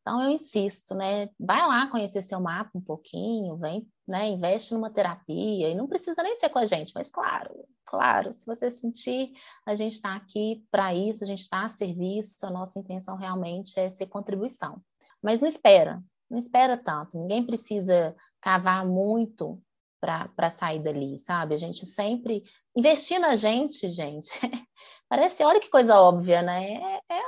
Então 0.00 0.22
eu 0.22 0.30
insisto, 0.30 0.94
né? 0.94 1.28
Vai 1.38 1.66
lá 1.66 1.88
conhecer 1.88 2.22
seu 2.22 2.40
mapa 2.40 2.70
um 2.74 2.80
pouquinho, 2.80 3.56
vem, 3.56 3.86
né? 4.08 4.28
Investe 4.28 4.72
numa 4.72 4.88
terapia 4.88 5.68
e 5.68 5.74
não 5.74 5.86
precisa 5.86 6.22
nem 6.22 6.36
ser 6.36 6.48
com 6.48 6.60
a 6.60 6.64
gente, 6.64 6.92
mas 6.94 7.10
claro, 7.10 7.52
claro, 7.84 8.32
se 8.32 8.46
você 8.46 8.70
sentir, 8.70 9.32
a 9.66 9.74
gente 9.74 9.94
está 9.94 10.14
aqui 10.14 10.64
para 10.70 10.94
isso, 10.94 11.24
a 11.24 11.26
gente 11.26 11.40
está 11.40 11.66
a 11.66 11.68
serviço, 11.68 12.36
a 12.46 12.50
nossa 12.50 12.78
intenção 12.78 13.16
realmente 13.16 13.78
é 13.78 13.90
ser 13.90 14.06
contribuição. 14.06 14.80
Mas 15.26 15.40
não 15.40 15.48
espera, 15.48 16.00
não 16.30 16.38
espera 16.38 16.78
tanto. 16.78 17.18
Ninguém 17.18 17.44
precisa 17.44 18.14
cavar 18.40 18.86
muito 18.86 19.60
para 20.00 20.48
sair 20.48 20.80
dali, 20.80 21.18
sabe? 21.18 21.52
A 21.52 21.58
gente 21.58 21.84
sempre 21.84 22.44
investir 22.76 23.18
na 23.18 23.34
gente, 23.34 23.88
gente. 23.88 24.30
Parece, 25.08 25.42
olha 25.42 25.58
que 25.58 25.68
coisa 25.68 25.98
óbvia, 25.98 26.42
né? 26.42 26.74
É, 26.76 27.16
é, 27.16 27.22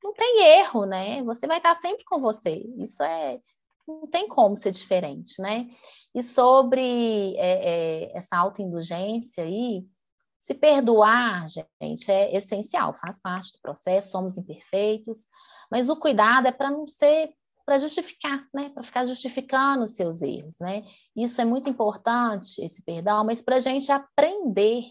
não 0.00 0.14
tem 0.14 0.60
erro, 0.60 0.86
né? 0.86 1.20
Você 1.24 1.48
vai 1.48 1.56
estar 1.56 1.74
sempre 1.74 2.04
com 2.04 2.20
você. 2.20 2.64
Isso 2.78 3.02
é 3.02 3.40
não 3.84 4.06
tem 4.06 4.28
como 4.28 4.56
ser 4.56 4.70
diferente, 4.70 5.42
né? 5.42 5.66
E 6.14 6.22
sobre 6.22 7.34
é, 7.36 8.04
é, 8.04 8.16
essa 8.16 8.36
autoindulgência 8.36 9.42
aí, 9.42 9.84
se 10.38 10.54
perdoar, 10.54 11.46
gente, 11.48 12.10
é 12.10 12.36
essencial, 12.36 12.94
faz 12.94 13.18
parte 13.20 13.52
do 13.52 13.60
processo, 13.60 14.10
somos 14.10 14.36
imperfeitos, 14.36 15.26
mas 15.70 15.88
o 15.88 15.96
cuidado 15.96 16.46
é 16.46 16.52
para 16.52 16.70
não 16.70 16.86
ser 16.86 17.32
para 17.68 17.78
justificar, 17.78 18.48
né? 18.54 18.70
Para 18.70 18.82
ficar 18.82 19.04
justificando 19.04 19.82
os 19.84 19.90
seus 19.90 20.22
erros, 20.22 20.58
né? 20.58 20.86
Isso 21.14 21.38
é 21.38 21.44
muito 21.44 21.68
importante, 21.68 22.62
esse 22.62 22.82
perdão, 22.82 23.24
mas 23.24 23.42
para 23.42 23.56
a 23.56 23.60
gente 23.60 23.92
aprender 23.92 24.84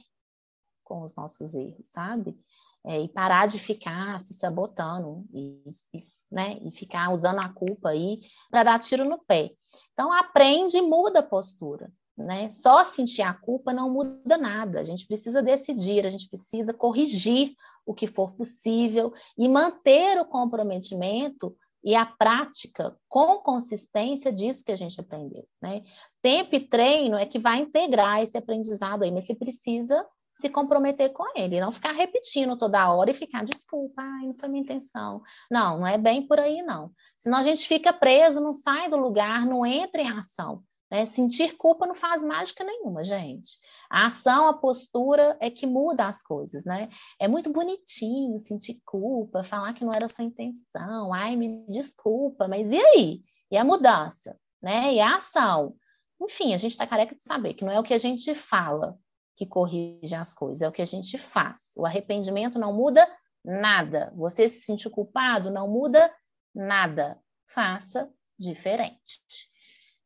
com 0.83 1.01
os 1.01 1.15
nossos 1.15 1.55
erros, 1.55 1.87
sabe? 1.87 2.39
É, 2.85 3.01
e 3.01 3.09
parar 3.09 3.47
de 3.47 3.57
ficar 3.57 4.19
se 4.19 4.35
sabotando 4.35 5.25
e, 5.33 5.59
e, 5.91 6.07
né? 6.31 6.59
e 6.61 6.71
ficar 6.71 7.11
usando 7.11 7.39
a 7.39 7.49
culpa 7.49 7.89
aí 7.89 8.19
para 8.51 8.63
dar 8.63 8.79
tiro 8.79 9.03
no 9.03 9.17
pé. 9.25 9.51
Então, 9.93 10.13
aprende 10.13 10.77
e 10.77 10.81
muda 10.81 11.19
a 11.19 11.23
postura. 11.23 11.91
Né? 12.17 12.49
Só 12.49 12.83
sentir 12.83 13.21
a 13.21 13.33
culpa 13.33 13.71
não 13.71 13.91
muda 13.91 14.37
nada. 14.37 14.79
A 14.79 14.83
gente 14.83 15.05
precisa 15.05 15.41
decidir, 15.41 16.05
a 16.05 16.09
gente 16.09 16.27
precisa 16.27 16.73
corrigir 16.73 17.53
o 17.85 17.93
que 17.93 18.07
for 18.07 18.33
possível 18.33 19.13
e 19.37 19.47
manter 19.47 20.19
o 20.19 20.25
comprometimento 20.25 21.55
e 21.83 21.95
a 21.95 22.05
prática 22.05 22.97
com 23.07 23.37
consistência 23.37 24.33
disso 24.33 24.63
que 24.65 24.71
a 24.71 24.75
gente 24.75 24.99
aprendeu, 24.99 25.47
né? 25.61 25.83
Tempo 26.21 26.55
e 26.55 26.59
treino 26.59 27.15
é 27.15 27.25
que 27.25 27.39
vai 27.39 27.59
integrar 27.59 28.21
esse 28.21 28.37
aprendizado 28.37 29.03
aí, 29.03 29.11
mas 29.11 29.25
você 29.25 29.35
precisa 29.35 30.05
se 30.33 30.49
comprometer 30.49 31.13
com 31.13 31.23
ele, 31.35 31.59
não 31.59 31.71
ficar 31.71 31.93
repetindo 31.93 32.57
toda 32.57 32.91
hora 32.91 33.09
e 33.09 33.13
ficar 33.13 33.43
desculpa, 33.43 34.01
ai, 34.01 34.27
não 34.27 34.33
foi 34.33 34.49
minha 34.49 34.61
intenção. 34.61 35.21
Não, 35.49 35.79
não 35.79 35.87
é 35.87 35.97
bem 35.97 36.27
por 36.27 36.39
aí 36.39 36.61
não. 36.61 36.91
Senão 37.15 37.39
a 37.39 37.43
gente 37.43 37.67
fica 37.67 37.91
preso, 37.91 38.41
não 38.41 38.53
sai 38.53 38.89
do 38.89 38.97
lugar, 38.97 39.45
não 39.45 39.65
entra 39.65 40.01
em 40.01 40.09
ação. 40.09 40.61
Né? 40.89 41.05
Sentir 41.05 41.57
culpa 41.57 41.85
não 41.85 41.95
faz 41.95 42.21
mágica 42.21 42.63
nenhuma, 42.63 43.03
gente. 43.03 43.59
A 43.89 44.07
ação, 44.07 44.47
a 44.47 44.53
postura 44.53 45.37
é 45.41 45.49
que 45.49 45.67
muda 45.67 46.07
as 46.07 46.21
coisas, 46.21 46.63
né? 46.63 46.87
É 47.19 47.27
muito 47.27 47.51
bonitinho 47.51 48.39
sentir 48.39 48.81
culpa, 48.85 49.43
falar 49.43 49.73
que 49.73 49.83
não 49.83 49.91
era 49.93 50.07
sua 50.07 50.23
intenção, 50.23 51.13
ai, 51.13 51.35
me 51.35 51.65
desculpa, 51.67 52.47
mas 52.47 52.71
e 52.71 52.77
aí? 52.77 53.19
E 53.51 53.57
a 53.57 53.65
mudança, 53.65 54.39
né? 54.61 54.93
E 54.93 54.99
a 54.99 55.17
ação? 55.17 55.75
Enfim, 56.21 56.53
a 56.53 56.57
gente 56.57 56.71
está 56.71 56.87
careca 56.87 57.15
de 57.15 57.23
saber 57.23 57.53
que 57.53 57.65
não 57.65 57.71
é 57.71 57.79
o 57.79 57.83
que 57.83 57.93
a 57.93 57.99
gente 57.99 58.33
fala 58.33 58.97
que 59.35 59.45
corrige 59.45 60.15
as 60.15 60.33
coisas, 60.33 60.63
é 60.63 60.67
o 60.67 60.71
que 60.71 60.81
a 60.81 60.85
gente 60.85 61.17
faz. 61.17 61.73
O 61.77 61.85
arrependimento 61.85 62.57
não 62.57 62.73
muda 62.73 63.07
nada. 63.45 64.11
Você 64.15 64.49
se 64.49 64.61
sentir 64.61 64.89
culpado 64.89 65.51
não 65.51 65.69
muda 65.69 66.11
nada. 66.55 67.21
Faça 67.45 68.11
diferente. 68.37 69.49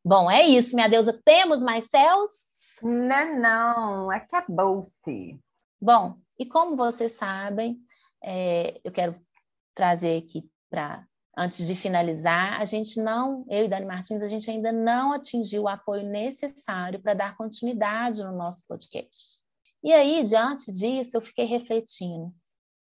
Bom, 0.04 0.30
é 0.30 0.44
isso, 0.44 0.74
minha 0.74 0.88
deusa. 0.88 1.20
Temos 1.24 1.62
mais 1.62 1.84
céus? 1.84 2.30
Não, 2.82 3.38
não, 3.38 4.10
acabou-se. 4.10 5.38
Bom, 5.80 6.16
e 6.38 6.44
como 6.44 6.76
vocês 6.76 7.12
sabem, 7.12 7.78
é, 8.22 8.80
eu 8.82 8.90
quero 8.90 9.14
trazer 9.74 10.18
aqui 10.18 10.50
para 10.68 11.06
antes 11.36 11.66
de 11.66 11.74
finalizar, 11.74 12.60
a 12.60 12.64
gente 12.64 13.00
não, 13.00 13.44
eu 13.48 13.64
e 13.64 13.68
Dani 13.68 13.86
Martins, 13.86 14.22
a 14.22 14.28
gente 14.28 14.50
ainda 14.50 14.70
não 14.72 15.12
atingiu 15.12 15.62
o 15.62 15.68
apoio 15.68 16.04
necessário 16.04 17.00
para 17.00 17.14
dar 17.14 17.36
continuidade 17.36 18.22
no 18.22 18.32
nosso 18.32 18.64
podcast. 18.66 19.40
E 19.82 19.92
aí, 19.92 20.22
diante 20.22 20.70
disso, 20.70 21.16
eu 21.16 21.20
fiquei 21.20 21.44
refletindo. 21.44 22.32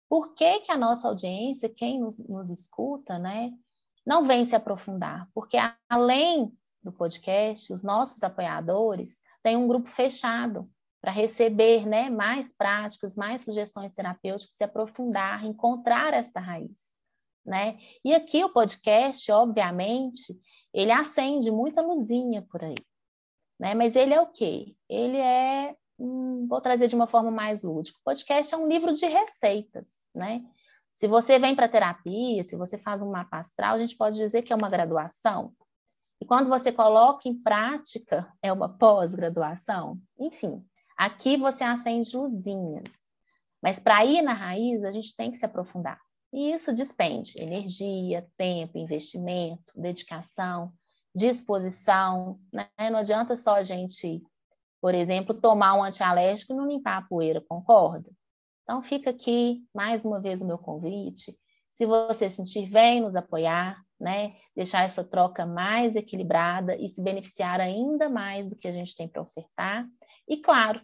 Por 0.08 0.34
que, 0.34 0.60
que 0.60 0.72
a 0.72 0.76
nossa 0.76 1.06
audiência, 1.08 1.68
quem 1.68 2.00
nos, 2.00 2.18
nos 2.28 2.50
escuta, 2.50 3.18
né, 3.18 3.52
não 4.06 4.24
vem 4.24 4.44
se 4.44 4.56
aprofundar? 4.56 5.28
Porque 5.34 5.56
além 5.88 6.52
do 6.82 6.92
podcast, 6.92 7.72
os 7.72 7.82
nossos 7.82 8.22
apoiadores 8.22 9.20
têm 9.42 9.56
um 9.56 9.68
grupo 9.68 9.88
fechado 9.88 10.70
para 11.00 11.12
receber 11.12 11.86
né, 11.86 12.10
mais 12.10 12.52
práticas, 12.52 13.14
mais 13.14 13.42
sugestões 13.42 13.94
terapêuticas, 13.94 14.54
se 14.54 14.64
aprofundar, 14.64 15.44
encontrar 15.44 16.12
esta 16.12 16.40
raiz 16.40 16.90
né? 17.44 17.78
E 18.04 18.14
aqui 18.14 18.44
o 18.44 18.52
podcast, 18.52 19.30
obviamente, 19.32 20.38
ele 20.72 20.92
acende 20.92 21.50
muita 21.50 21.82
luzinha 21.82 22.42
por 22.42 22.62
aí, 22.62 22.76
né? 23.58 23.74
Mas 23.74 23.96
ele 23.96 24.14
é 24.14 24.20
o 24.20 24.26
quê? 24.26 24.74
Ele 24.88 25.16
é, 25.16 25.74
hum, 25.98 26.46
vou 26.48 26.60
trazer 26.60 26.88
de 26.88 26.94
uma 26.94 27.08
forma 27.08 27.30
mais 27.30 27.62
lúdica. 27.62 27.98
O 27.98 28.04
podcast 28.04 28.54
é 28.54 28.58
um 28.58 28.68
livro 28.68 28.94
de 28.94 29.06
receitas, 29.06 30.00
né? 30.14 30.44
Se 30.94 31.08
você 31.08 31.38
vem 31.38 31.56
para 31.56 31.68
terapia, 31.68 32.44
se 32.44 32.56
você 32.56 32.76
faz 32.76 33.00
um 33.00 33.10
mapa 33.10 33.38
astral, 33.38 33.74
a 33.74 33.78
gente 33.78 33.96
pode 33.96 34.16
dizer 34.16 34.42
que 34.42 34.52
é 34.52 34.56
uma 34.56 34.68
graduação. 34.68 35.52
E 36.20 36.26
quando 36.26 36.48
você 36.48 36.70
coloca 36.70 37.28
em 37.28 37.34
prática, 37.34 38.30
é 38.42 38.52
uma 38.52 38.68
pós-graduação. 38.68 39.98
Enfim, 40.18 40.62
aqui 40.96 41.36
você 41.36 41.64
acende 41.64 42.14
luzinhas. 42.16 43.06
Mas 43.62 43.78
para 43.78 44.04
ir 44.04 44.22
na 44.22 44.32
raiz, 44.32 44.84
a 44.84 44.90
gente 44.90 45.14
tem 45.16 45.30
que 45.30 45.38
se 45.38 45.44
aprofundar. 45.44 46.00
E 46.32 46.52
isso 46.52 46.72
despende 46.72 47.40
energia, 47.40 48.28
tempo, 48.36 48.78
investimento, 48.78 49.72
dedicação, 49.74 50.72
disposição. 51.14 52.38
Né? 52.52 52.68
Não 52.90 52.98
adianta 52.98 53.36
só 53.36 53.56
a 53.56 53.62
gente, 53.62 54.22
por 54.80 54.94
exemplo, 54.94 55.40
tomar 55.40 55.74
um 55.74 55.82
antialérgico 55.82 56.52
e 56.52 56.56
não 56.56 56.66
limpar 56.66 56.98
a 56.98 57.02
poeira, 57.02 57.44
concorda? 57.48 58.10
Então 58.62 58.82
fica 58.82 59.10
aqui 59.10 59.64
mais 59.74 60.04
uma 60.04 60.20
vez 60.20 60.40
o 60.40 60.46
meu 60.46 60.58
convite. 60.58 61.36
Se 61.72 61.84
você 61.86 62.30
sentir, 62.30 62.68
vem 62.68 63.00
nos 63.00 63.16
apoiar, 63.16 63.82
né? 64.00 64.34
Deixar 64.56 64.84
essa 64.84 65.04
troca 65.04 65.44
mais 65.44 65.94
equilibrada 65.94 66.74
e 66.76 66.88
se 66.88 67.02
beneficiar 67.02 67.60
ainda 67.60 68.08
mais 68.08 68.48
do 68.48 68.56
que 68.56 68.66
a 68.66 68.72
gente 68.72 68.96
tem 68.96 69.06
para 69.06 69.22
ofertar. 69.22 69.86
E 70.26 70.38
claro, 70.38 70.80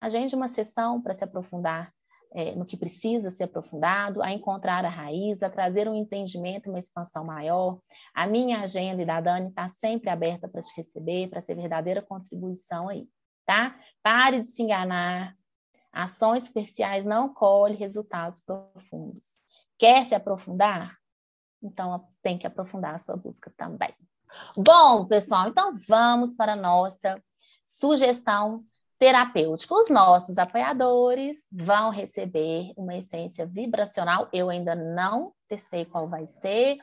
agende 0.00 0.34
uma 0.34 0.48
sessão 0.48 1.00
para 1.02 1.14
se 1.14 1.22
aprofundar 1.22 1.92
é, 2.32 2.54
no 2.54 2.64
que 2.64 2.76
precisa 2.76 3.30
ser 3.30 3.44
aprofundado, 3.44 4.22
a 4.22 4.32
encontrar 4.32 4.84
a 4.84 4.88
raiz, 4.88 5.42
a 5.42 5.50
trazer 5.50 5.88
um 5.88 5.94
entendimento, 5.94 6.68
uma 6.68 6.78
expansão 6.78 7.24
maior. 7.24 7.80
A 8.14 8.26
minha 8.26 8.60
agenda 8.60 9.02
e 9.02 9.06
da 9.06 9.20
Dani 9.20 9.48
está 9.48 9.68
sempre 9.68 10.10
aberta 10.10 10.48
para 10.48 10.60
te 10.60 10.74
receber, 10.76 11.28
para 11.28 11.40
ser 11.40 11.54
verdadeira 11.54 12.02
contribuição 12.02 12.88
aí, 12.88 13.08
tá? 13.46 13.76
Pare 14.02 14.42
de 14.42 14.48
se 14.48 14.62
enganar. 14.62 15.34
Ações 15.92 16.44
superficiais 16.44 17.04
não 17.04 17.32
colhem 17.32 17.76
resultados 17.76 18.40
profundos. 18.40 19.40
Quer 19.78 20.04
se 20.04 20.14
aprofundar? 20.14 20.98
Então 21.62 22.06
tem 22.22 22.38
que 22.38 22.46
aprofundar 22.46 22.94
a 22.94 22.98
sua 22.98 23.16
busca 23.16 23.52
também. 23.56 23.94
Bom, 24.56 25.06
pessoal, 25.06 25.48
então 25.48 25.72
vamos 25.88 26.34
para 26.34 26.52
a 26.52 26.56
nossa 26.56 27.22
sugestão 27.64 28.64
terapêutico. 28.98 29.74
Os 29.74 29.88
nossos 29.88 30.38
apoiadores 30.38 31.46
vão 31.52 31.90
receber 31.90 32.72
uma 32.76 32.96
essência 32.96 33.46
vibracional. 33.46 34.28
Eu 34.32 34.50
ainda 34.50 34.74
não 34.74 35.32
testei 35.48 35.84
qual 35.84 36.08
vai 36.08 36.26
ser. 36.26 36.78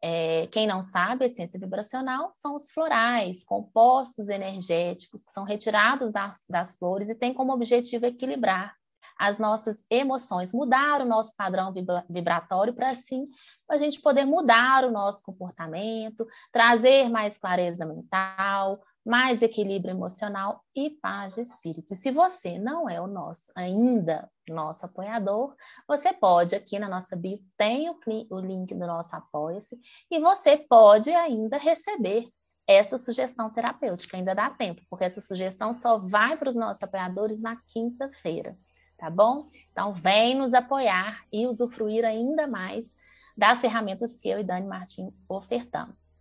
É, 0.00 0.46
quem 0.48 0.64
não 0.66 0.80
sabe, 0.80 1.24
essência 1.24 1.58
vibracional 1.58 2.30
são 2.32 2.54
os 2.54 2.70
florais, 2.70 3.42
compostos 3.42 4.28
energéticos 4.28 5.24
que 5.24 5.32
são 5.32 5.42
retirados 5.42 6.12
das, 6.12 6.44
das 6.48 6.76
flores 6.76 7.08
e 7.08 7.16
tem 7.16 7.34
como 7.34 7.52
objetivo 7.52 8.06
equilibrar 8.06 8.77
as 9.18 9.38
nossas 9.38 9.84
emoções, 9.90 10.52
mudar 10.52 11.02
o 11.02 11.06
nosso 11.06 11.34
padrão 11.36 11.74
vibratório 12.08 12.72
para 12.72 12.90
assim 12.90 13.24
a 13.68 13.76
gente 13.76 14.00
poder 14.00 14.24
mudar 14.24 14.84
o 14.84 14.90
nosso 14.90 15.22
comportamento, 15.22 16.26
trazer 16.52 17.10
mais 17.10 17.36
clareza 17.36 17.84
mental, 17.84 18.80
mais 19.04 19.42
equilíbrio 19.42 19.92
emocional 19.92 20.62
e 20.74 20.90
paz 20.90 21.34
de 21.34 21.40
espírito. 21.40 21.92
E 21.92 21.96
se 21.96 22.10
você 22.10 22.58
não 22.58 22.88
é 22.88 23.00
o 23.00 23.06
nosso, 23.06 23.50
ainda 23.54 24.30
nosso 24.48 24.86
apoiador, 24.86 25.54
você 25.86 26.12
pode, 26.12 26.54
aqui 26.54 26.78
na 26.78 26.88
nossa 26.88 27.16
bio, 27.16 27.38
tem 27.56 27.90
o, 27.90 27.98
o 28.30 28.40
link 28.40 28.74
do 28.74 28.86
nosso 28.86 29.16
Apoia-se, 29.16 29.78
e 30.10 30.20
você 30.20 30.56
pode 30.56 31.10
ainda 31.10 31.58
receber 31.58 32.28
essa 32.66 32.98
sugestão 32.98 33.50
terapêutica, 33.50 34.16
ainda 34.16 34.34
dá 34.34 34.50
tempo, 34.50 34.82
porque 34.90 35.04
essa 35.04 35.22
sugestão 35.22 35.72
só 35.72 35.98
vai 35.98 36.36
para 36.36 36.50
os 36.50 36.54
nossos 36.54 36.82
apoiadores 36.82 37.40
na 37.40 37.56
quinta-feira, 37.66 38.58
tá 38.98 39.08
bom? 39.08 39.48
Então, 39.72 39.94
vem 39.94 40.34
nos 40.34 40.52
apoiar 40.52 41.24
e 41.32 41.46
usufruir 41.46 42.04
ainda 42.04 42.46
mais 42.46 42.96
das 43.36 43.60
ferramentas 43.60 44.16
que 44.16 44.28
eu 44.28 44.40
e 44.40 44.44
Dani 44.44 44.66
Martins 44.66 45.22
ofertamos. 45.28 46.18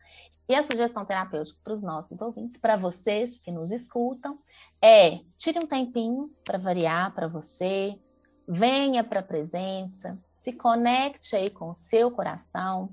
E 0.47 0.55
a 0.55 0.63
sugestão 0.63 1.03
terapêutica 1.03 1.59
para 1.61 1.73
os 1.73 1.81
nossos 1.81 2.21
ouvintes, 2.21 2.57
para 2.57 2.77
vocês 2.77 3.37
que 3.37 3.51
nos 3.51 3.71
escutam, 3.71 4.39
é 4.81 5.19
tire 5.35 5.59
um 5.59 5.65
tempinho 5.65 6.31
para 6.45 6.57
variar 6.57 7.13
para 7.13 7.27
você, 7.27 7.99
venha 8.47 9.03
para 9.03 9.19
a 9.19 9.23
presença, 9.23 10.17
se 10.33 10.53
conecte 10.53 11.35
aí 11.35 11.49
com 11.49 11.71
o 11.71 11.73
seu 11.73 12.11
coração, 12.11 12.89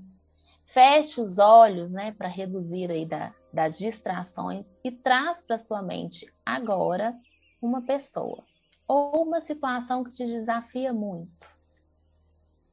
feche 0.65 1.21
os 1.21 1.37
olhos, 1.37 1.93
né, 1.93 2.11
para 2.11 2.27
reduzir 2.27 2.91
aí 2.91 3.05
da, 3.05 3.33
das 3.53 3.77
distrações 3.77 4.75
e 4.83 4.91
traz 4.91 5.41
para 5.41 5.59
sua 5.59 5.81
mente 5.81 6.27
agora 6.43 7.15
uma 7.61 7.83
pessoa 7.83 8.43
ou 8.87 9.23
uma 9.23 9.41
situação 9.41 10.03
que 10.03 10.13
te 10.13 10.25
desafia 10.25 10.93
muito. 10.93 11.49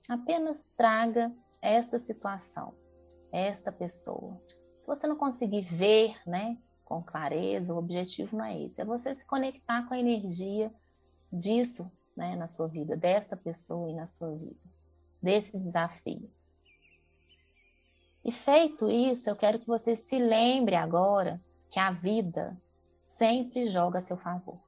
Apenas 0.08 0.70
traga 0.76 1.32
esta 1.60 1.98
situação, 1.98 2.74
esta 3.30 3.70
pessoa. 3.70 4.40
Se 4.80 4.86
você 4.86 5.06
não 5.06 5.16
conseguir 5.16 5.62
ver, 5.62 6.16
né, 6.26 6.58
com 6.84 7.02
clareza, 7.02 7.72
o 7.72 7.78
objetivo 7.78 8.36
não 8.36 8.44
é 8.44 8.60
esse, 8.62 8.80
é 8.80 8.84
você 8.84 9.14
se 9.14 9.24
conectar 9.24 9.86
com 9.86 9.94
a 9.94 9.98
energia 9.98 10.72
disso, 11.32 11.90
né, 12.16 12.36
na 12.36 12.48
sua 12.48 12.68
vida, 12.68 12.96
desta 12.96 13.36
pessoa 13.36 13.90
e 13.90 13.94
na 13.94 14.06
sua 14.06 14.32
vida, 14.32 14.60
desse 15.22 15.56
desafio. 15.56 16.30
E 18.24 18.30
feito 18.30 18.90
isso, 18.90 19.30
eu 19.30 19.36
quero 19.36 19.58
que 19.58 19.66
você 19.66 19.96
se 19.96 20.18
lembre 20.18 20.74
agora 20.74 21.40
que 21.70 21.80
a 21.80 21.90
vida 21.90 22.60
sempre 22.98 23.66
joga 23.66 23.98
a 23.98 24.02
seu 24.02 24.16
favor. 24.16 24.60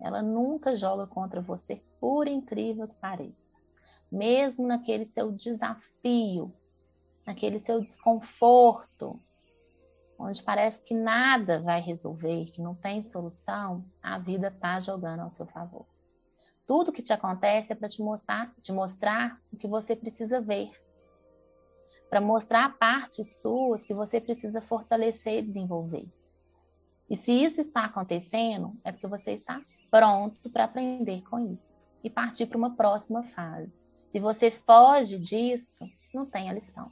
Ela 0.00 0.22
nunca 0.22 0.74
joga 0.74 1.06
contra 1.06 1.40
você, 1.40 1.82
por 2.00 2.28
incrível 2.28 2.86
que 2.86 2.94
pareça. 2.96 3.56
Mesmo 4.10 4.66
naquele 4.66 5.04
seu 5.04 5.32
desafio, 5.32 6.52
naquele 7.26 7.58
seu 7.58 7.80
desconforto, 7.80 9.20
onde 10.18 10.42
parece 10.42 10.82
que 10.82 10.94
nada 10.94 11.60
vai 11.60 11.80
resolver, 11.80 12.50
que 12.52 12.62
não 12.62 12.74
tem 12.74 13.02
solução, 13.02 13.84
a 14.02 14.18
vida 14.18 14.48
está 14.48 14.78
jogando 14.80 15.20
ao 15.20 15.30
seu 15.30 15.46
favor. 15.46 15.86
Tudo 16.66 16.92
que 16.92 17.02
te 17.02 17.12
acontece 17.12 17.72
é 17.72 17.76
para 17.76 17.88
te 17.88 18.02
mostrar, 18.02 18.54
te 18.60 18.72
mostrar 18.72 19.40
o 19.52 19.56
que 19.56 19.66
você 19.66 19.96
precisa 19.96 20.40
ver, 20.40 20.70
para 22.08 22.20
mostrar 22.20 22.76
partes 22.78 23.40
suas 23.40 23.84
que 23.84 23.94
você 23.94 24.20
precisa 24.20 24.60
fortalecer 24.60 25.38
e 25.38 25.46
desenvolver. 25.46 26.08
E 27.08 27.16
se 27.16 27.32
isso 27.32 27.60
está 27.60 27.84
acontecendo, 27.84 28.76
é 28.84 28.92
porque 28.92 29.06
você 29.06 29.32
está 29.32 29.60
pronto 29.90 30.50
para 30.50 30.64
aprender 30.64 31.22
com 31.22 31.38
isso 31.52 31.88
e 32.02 32.10
partir 32.10 32.46
para 32.46 32.58
uma 32.58 32.76
próxima 32.76 33.22
fase. 33.22 33.86
Se 34.08 34.18
você 34.18 34.50
foge 34.50 35.18
disso, 35.18 35.84
não 36.14 36.24
tem 36.24 36.48
a 36.48 36.52
lição 36.52 36.90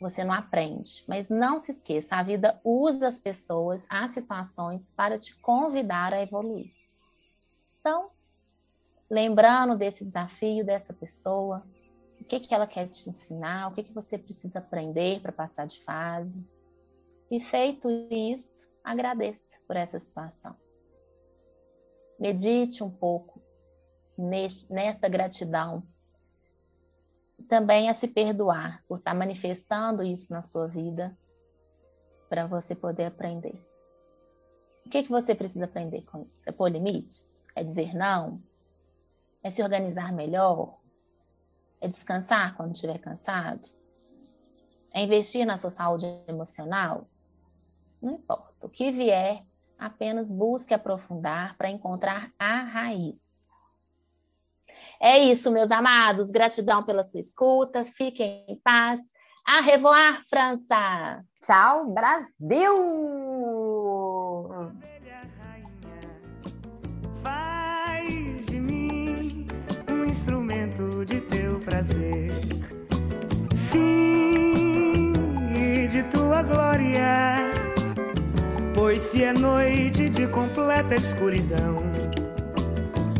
você 0.00 0.22
não 0.22 0.34
aprende. 0.34 1.04
Mas 1.06 1.28
não 1.28 1.58
se 1.58 1.70
esqueça, 1.70 2.16
a 2.16 2.22
vida 2.22 2.60
usa 2.64 3.08
as 3.08 3.18
pessoas, 3.18 3.86
as 3.88 4.12
situações 4.12 4.90
para 4.90 5.18
te 5.18 5.34
convidar 5.36 6.12
a 6.12 6.22
evoluir. 6.22 6.70
Então, 7.80 8.10
lembrando 9.10 9.76
desse 9.76 10.04
desafio 10.04 10.64
dessa 10.64 10.92
pessoa, 10.92 11.66
o 12.20 12.24
que, 12.24 12.40
que 12.40 12.54
ela 12.54 12.66
quer 12.66 12.88
te 12.88 13.08
ensinar, 13.08 13.68
o 13.68 13.72
que, 13.72 13.84
que 13.84 13.92
você 13.92 14.18
precisa 14.18 14.58
aprender 14.58 15.20
para 15.20 15.32
passar 15.32 15.66
de 15.66 15.82
fase. 15.82 16.46
E 17.30 17.40
feito 17.40 17.88
isso, 18.10 18.68
agradeça 18.84 19.58
por 19.66 19.76
essa 19.76 19.98
situação. 19.98 20.56
Medite 22.18 22.82
um 22.82 22.90
pouco 22.90 23.40
nesta 24.70 25.08
gratidão 25.08 25.82
também 27.48 27.88
a 27.88 27.94
se 27.94 28.08
perdoar 28.08 28.82
por 28.88 28.98
estar 28.98 29.14
manifestando 29.14 30.02
isso 30.02 30.32
na 30.32 30.42
sua 30.42 30.66
vida 30.66 31.16
para 32.28 32.46
você 32.46 32.74
poder 32.74 33.04
aprender. 33.04 33.64
O 34.84 34.88
que, 34.88 35.02
que 35.02 35.10
você 35.10 35.34
precisa 35.34 35.64
aprender 35.64 36.02
com 36.02 36.26
isso? 36.32 36.42
É 36.46 36.52
pôr 36.52 36.68
limites? 36.68 37.38
É 37.54 37.62
dizer 37.62 37.94
não? 37.94 38.42
É 39.42 39.50
se 39.50 39.62
organizar 39.62 40.12
melhor? 40.12 40.78
É 41.80 41.88
descansar 41.88 42.56
quando 42.56 42.74
estiver 42.74 42.98
cansado? 42.98 43.68
É 44.94 45.02
investir 45.02 45.44
na 45.44 45.56
sua 45.56 45.70
saúde 45.70 46.06
emocional? 46.26 47.06
Não 48.00 48.14
importa. 48.14 48.54
O 48.60 48.68
que 48.68 48.90
vier, 48.90 49.44
apenas 49.78 50.32
busque 50.32 50.74
aprofundar 50.74 51.56
para 51.56 51.70
encontrar 51.70 52.30
a 52.38 52.62
raiz. 52.62 53.36
É 55.00 55.18
isso, 55.18 55.50
meus 55.50 55.70
amados. 55.70 56.30
Gratidão 56.30 56.82
pela 56.82 57.02
sua 57.02 57.20
escuta. 57.20 57.84
Fiquem 57.84 58.44
em 58.48 58.56
paz. 58.56 59.00
A 59.46 59.60
revoar, 59.60 60.22
França! 60.28 61.24
Tchau, 61.40 61.86
Brasil! 61.92 62.74
Faz 67.22 68.46
de 68.46 68.58
mim 68.58 69.46
um 69.88 70.04
instrumento 70.04 71.04
de 71.04 71.20
teu 71.20 71.60
prazer. 71.60 72.32
Sim, 73.54 75.12
e 75.54 75.86
de 75.86 76.02
tua 76.04 76.42
glória. 76.42 77.35
Pois 78.86 79.02
se 79.02 79.24
é 79.24 79.32
noite 79.32 80.08
de 80.08 80.28
completa 80.28 80.94
escuridão, 80.94 81.78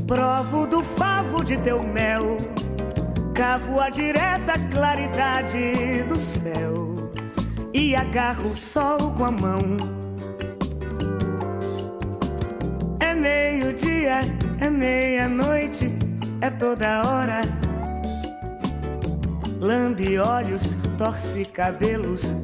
provo 0.07 0.65
do 0.65 0.81
favo 0.81 1.45
de 1.45 1.57
teu 1.57 1.83
mel 1.83 2.37
Cavo 3.35 3.81
a 3.81 3.91
direta 3.91 4.57
claridade 4.71 6.05
do 6.05 6.21
céu 6.21 6.95
e 7.75 7.97
agarro 7.97 8.51
o 8.51 8.55
sol 8.55 9.11
com 9.17 9.25
a 9.25 9.31
mão. 9.33 9.77
É 13.01 13.13
meio-dia, 13.13 14.21
é 14.61 14.71
meia-noite, 14.71 15.91
é 16.43 16.49
toda 16.49 17.03
hora. 17.03 17.41
Lambe 19.59 20.17
olhos, 20.17 20.79
torce 20.97 21.45
cabelos, 21.45 22.37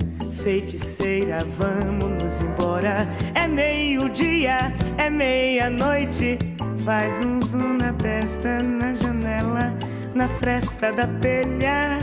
feiticeira, 0.42 1.44
vamos 1.56 2.40
embora. 2.40 3.06
É 3.34 3.46
meio-dia, 3.46 4.72
é 4.98 5.08
meia-noite, 5.08 6.38
faz 6.84 7.20
um 7.20 7.40
zoom 7.40 7.74
na 7.78 7.92
testa, 7.92 8.62
na 8.62 8.94
janela 8.94 9.72
na 10.14 10.28
fresta 10.28 10.92
da 10.92 11.06
telha. 11.06 12.00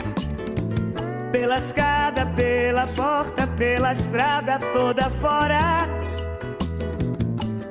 Pela 1.31 1.57
escada, 1.57 2.25
pela 2.35 2.87
porta, 2.87 3.45
pela 3.47 3.91
estrada 3.91 4.57
toda 4.73 5.09
fora. 5.21 5.87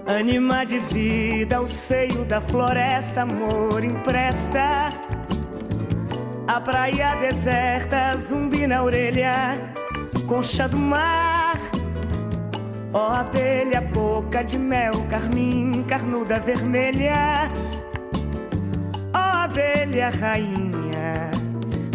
Anima 0.06 0.64
de 0.64 0.78
vida, 0.78 1.60
o 1.60 1.68
seio 1.68 2.24
da 2.24 2.40
floresta, 2.40 3.22
amor 3.22 3.82
empresta. 3.84 4.92
A 6.46 6.60
praia 6.60 7.14
deserta, 7.16 8.16
zumbi 8.16 8.66
na 8.66 8.82
orelha, 8.82 9.74
concha 10.28 10.68
do 10.68 10.78
mar. 10.78 11.58
Ó 12.92 13.08
oh, 13.08 13.12
abelha, 13.12 13.80
boca 13.80 14.44
de 14.44 14.56
mel, 14.56 14.92
carmim, 15.10 15.82
carnuda 15.88 16.38
vermelha 16.38 17.50
abelha 19.48 20.10
rainha, 20.10 21.30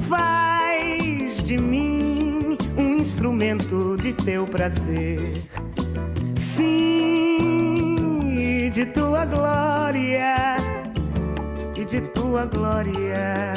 faz 0.07 1.37
de 1.43 1.57
mim 1.57 2.57
um 2.75 2.95
instrumento 2.95 3.95
de 3.97 4.11
teu 4.11 4.47
prazer. 4.47 5.41
Sim, 6.35 7.89
de 8.71 8.85
tua 8.87 9.23
glória, 9.25 10.57
e 11.75 11.85
de 11.85 12.01
tua 12.01 12.45
glória, 12.45 13.53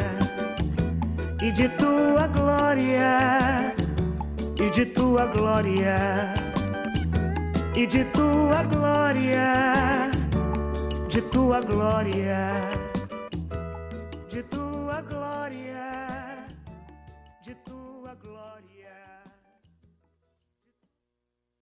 e 1.43 1.51
de 1.53 1.71
tua 1.71 2.27
glória, 2.27 3.75
e 4.59 4.71
de 4.71 4.87
tua 4.87 5.27
glória, 5.27 6.35
e 7.75 7.87
de 7.87 8.05
tua 8.05 8.63
glória, 8.63 10.11
de 11.09 11.21
tua 11.23 11.61
glória. 11.61 12.76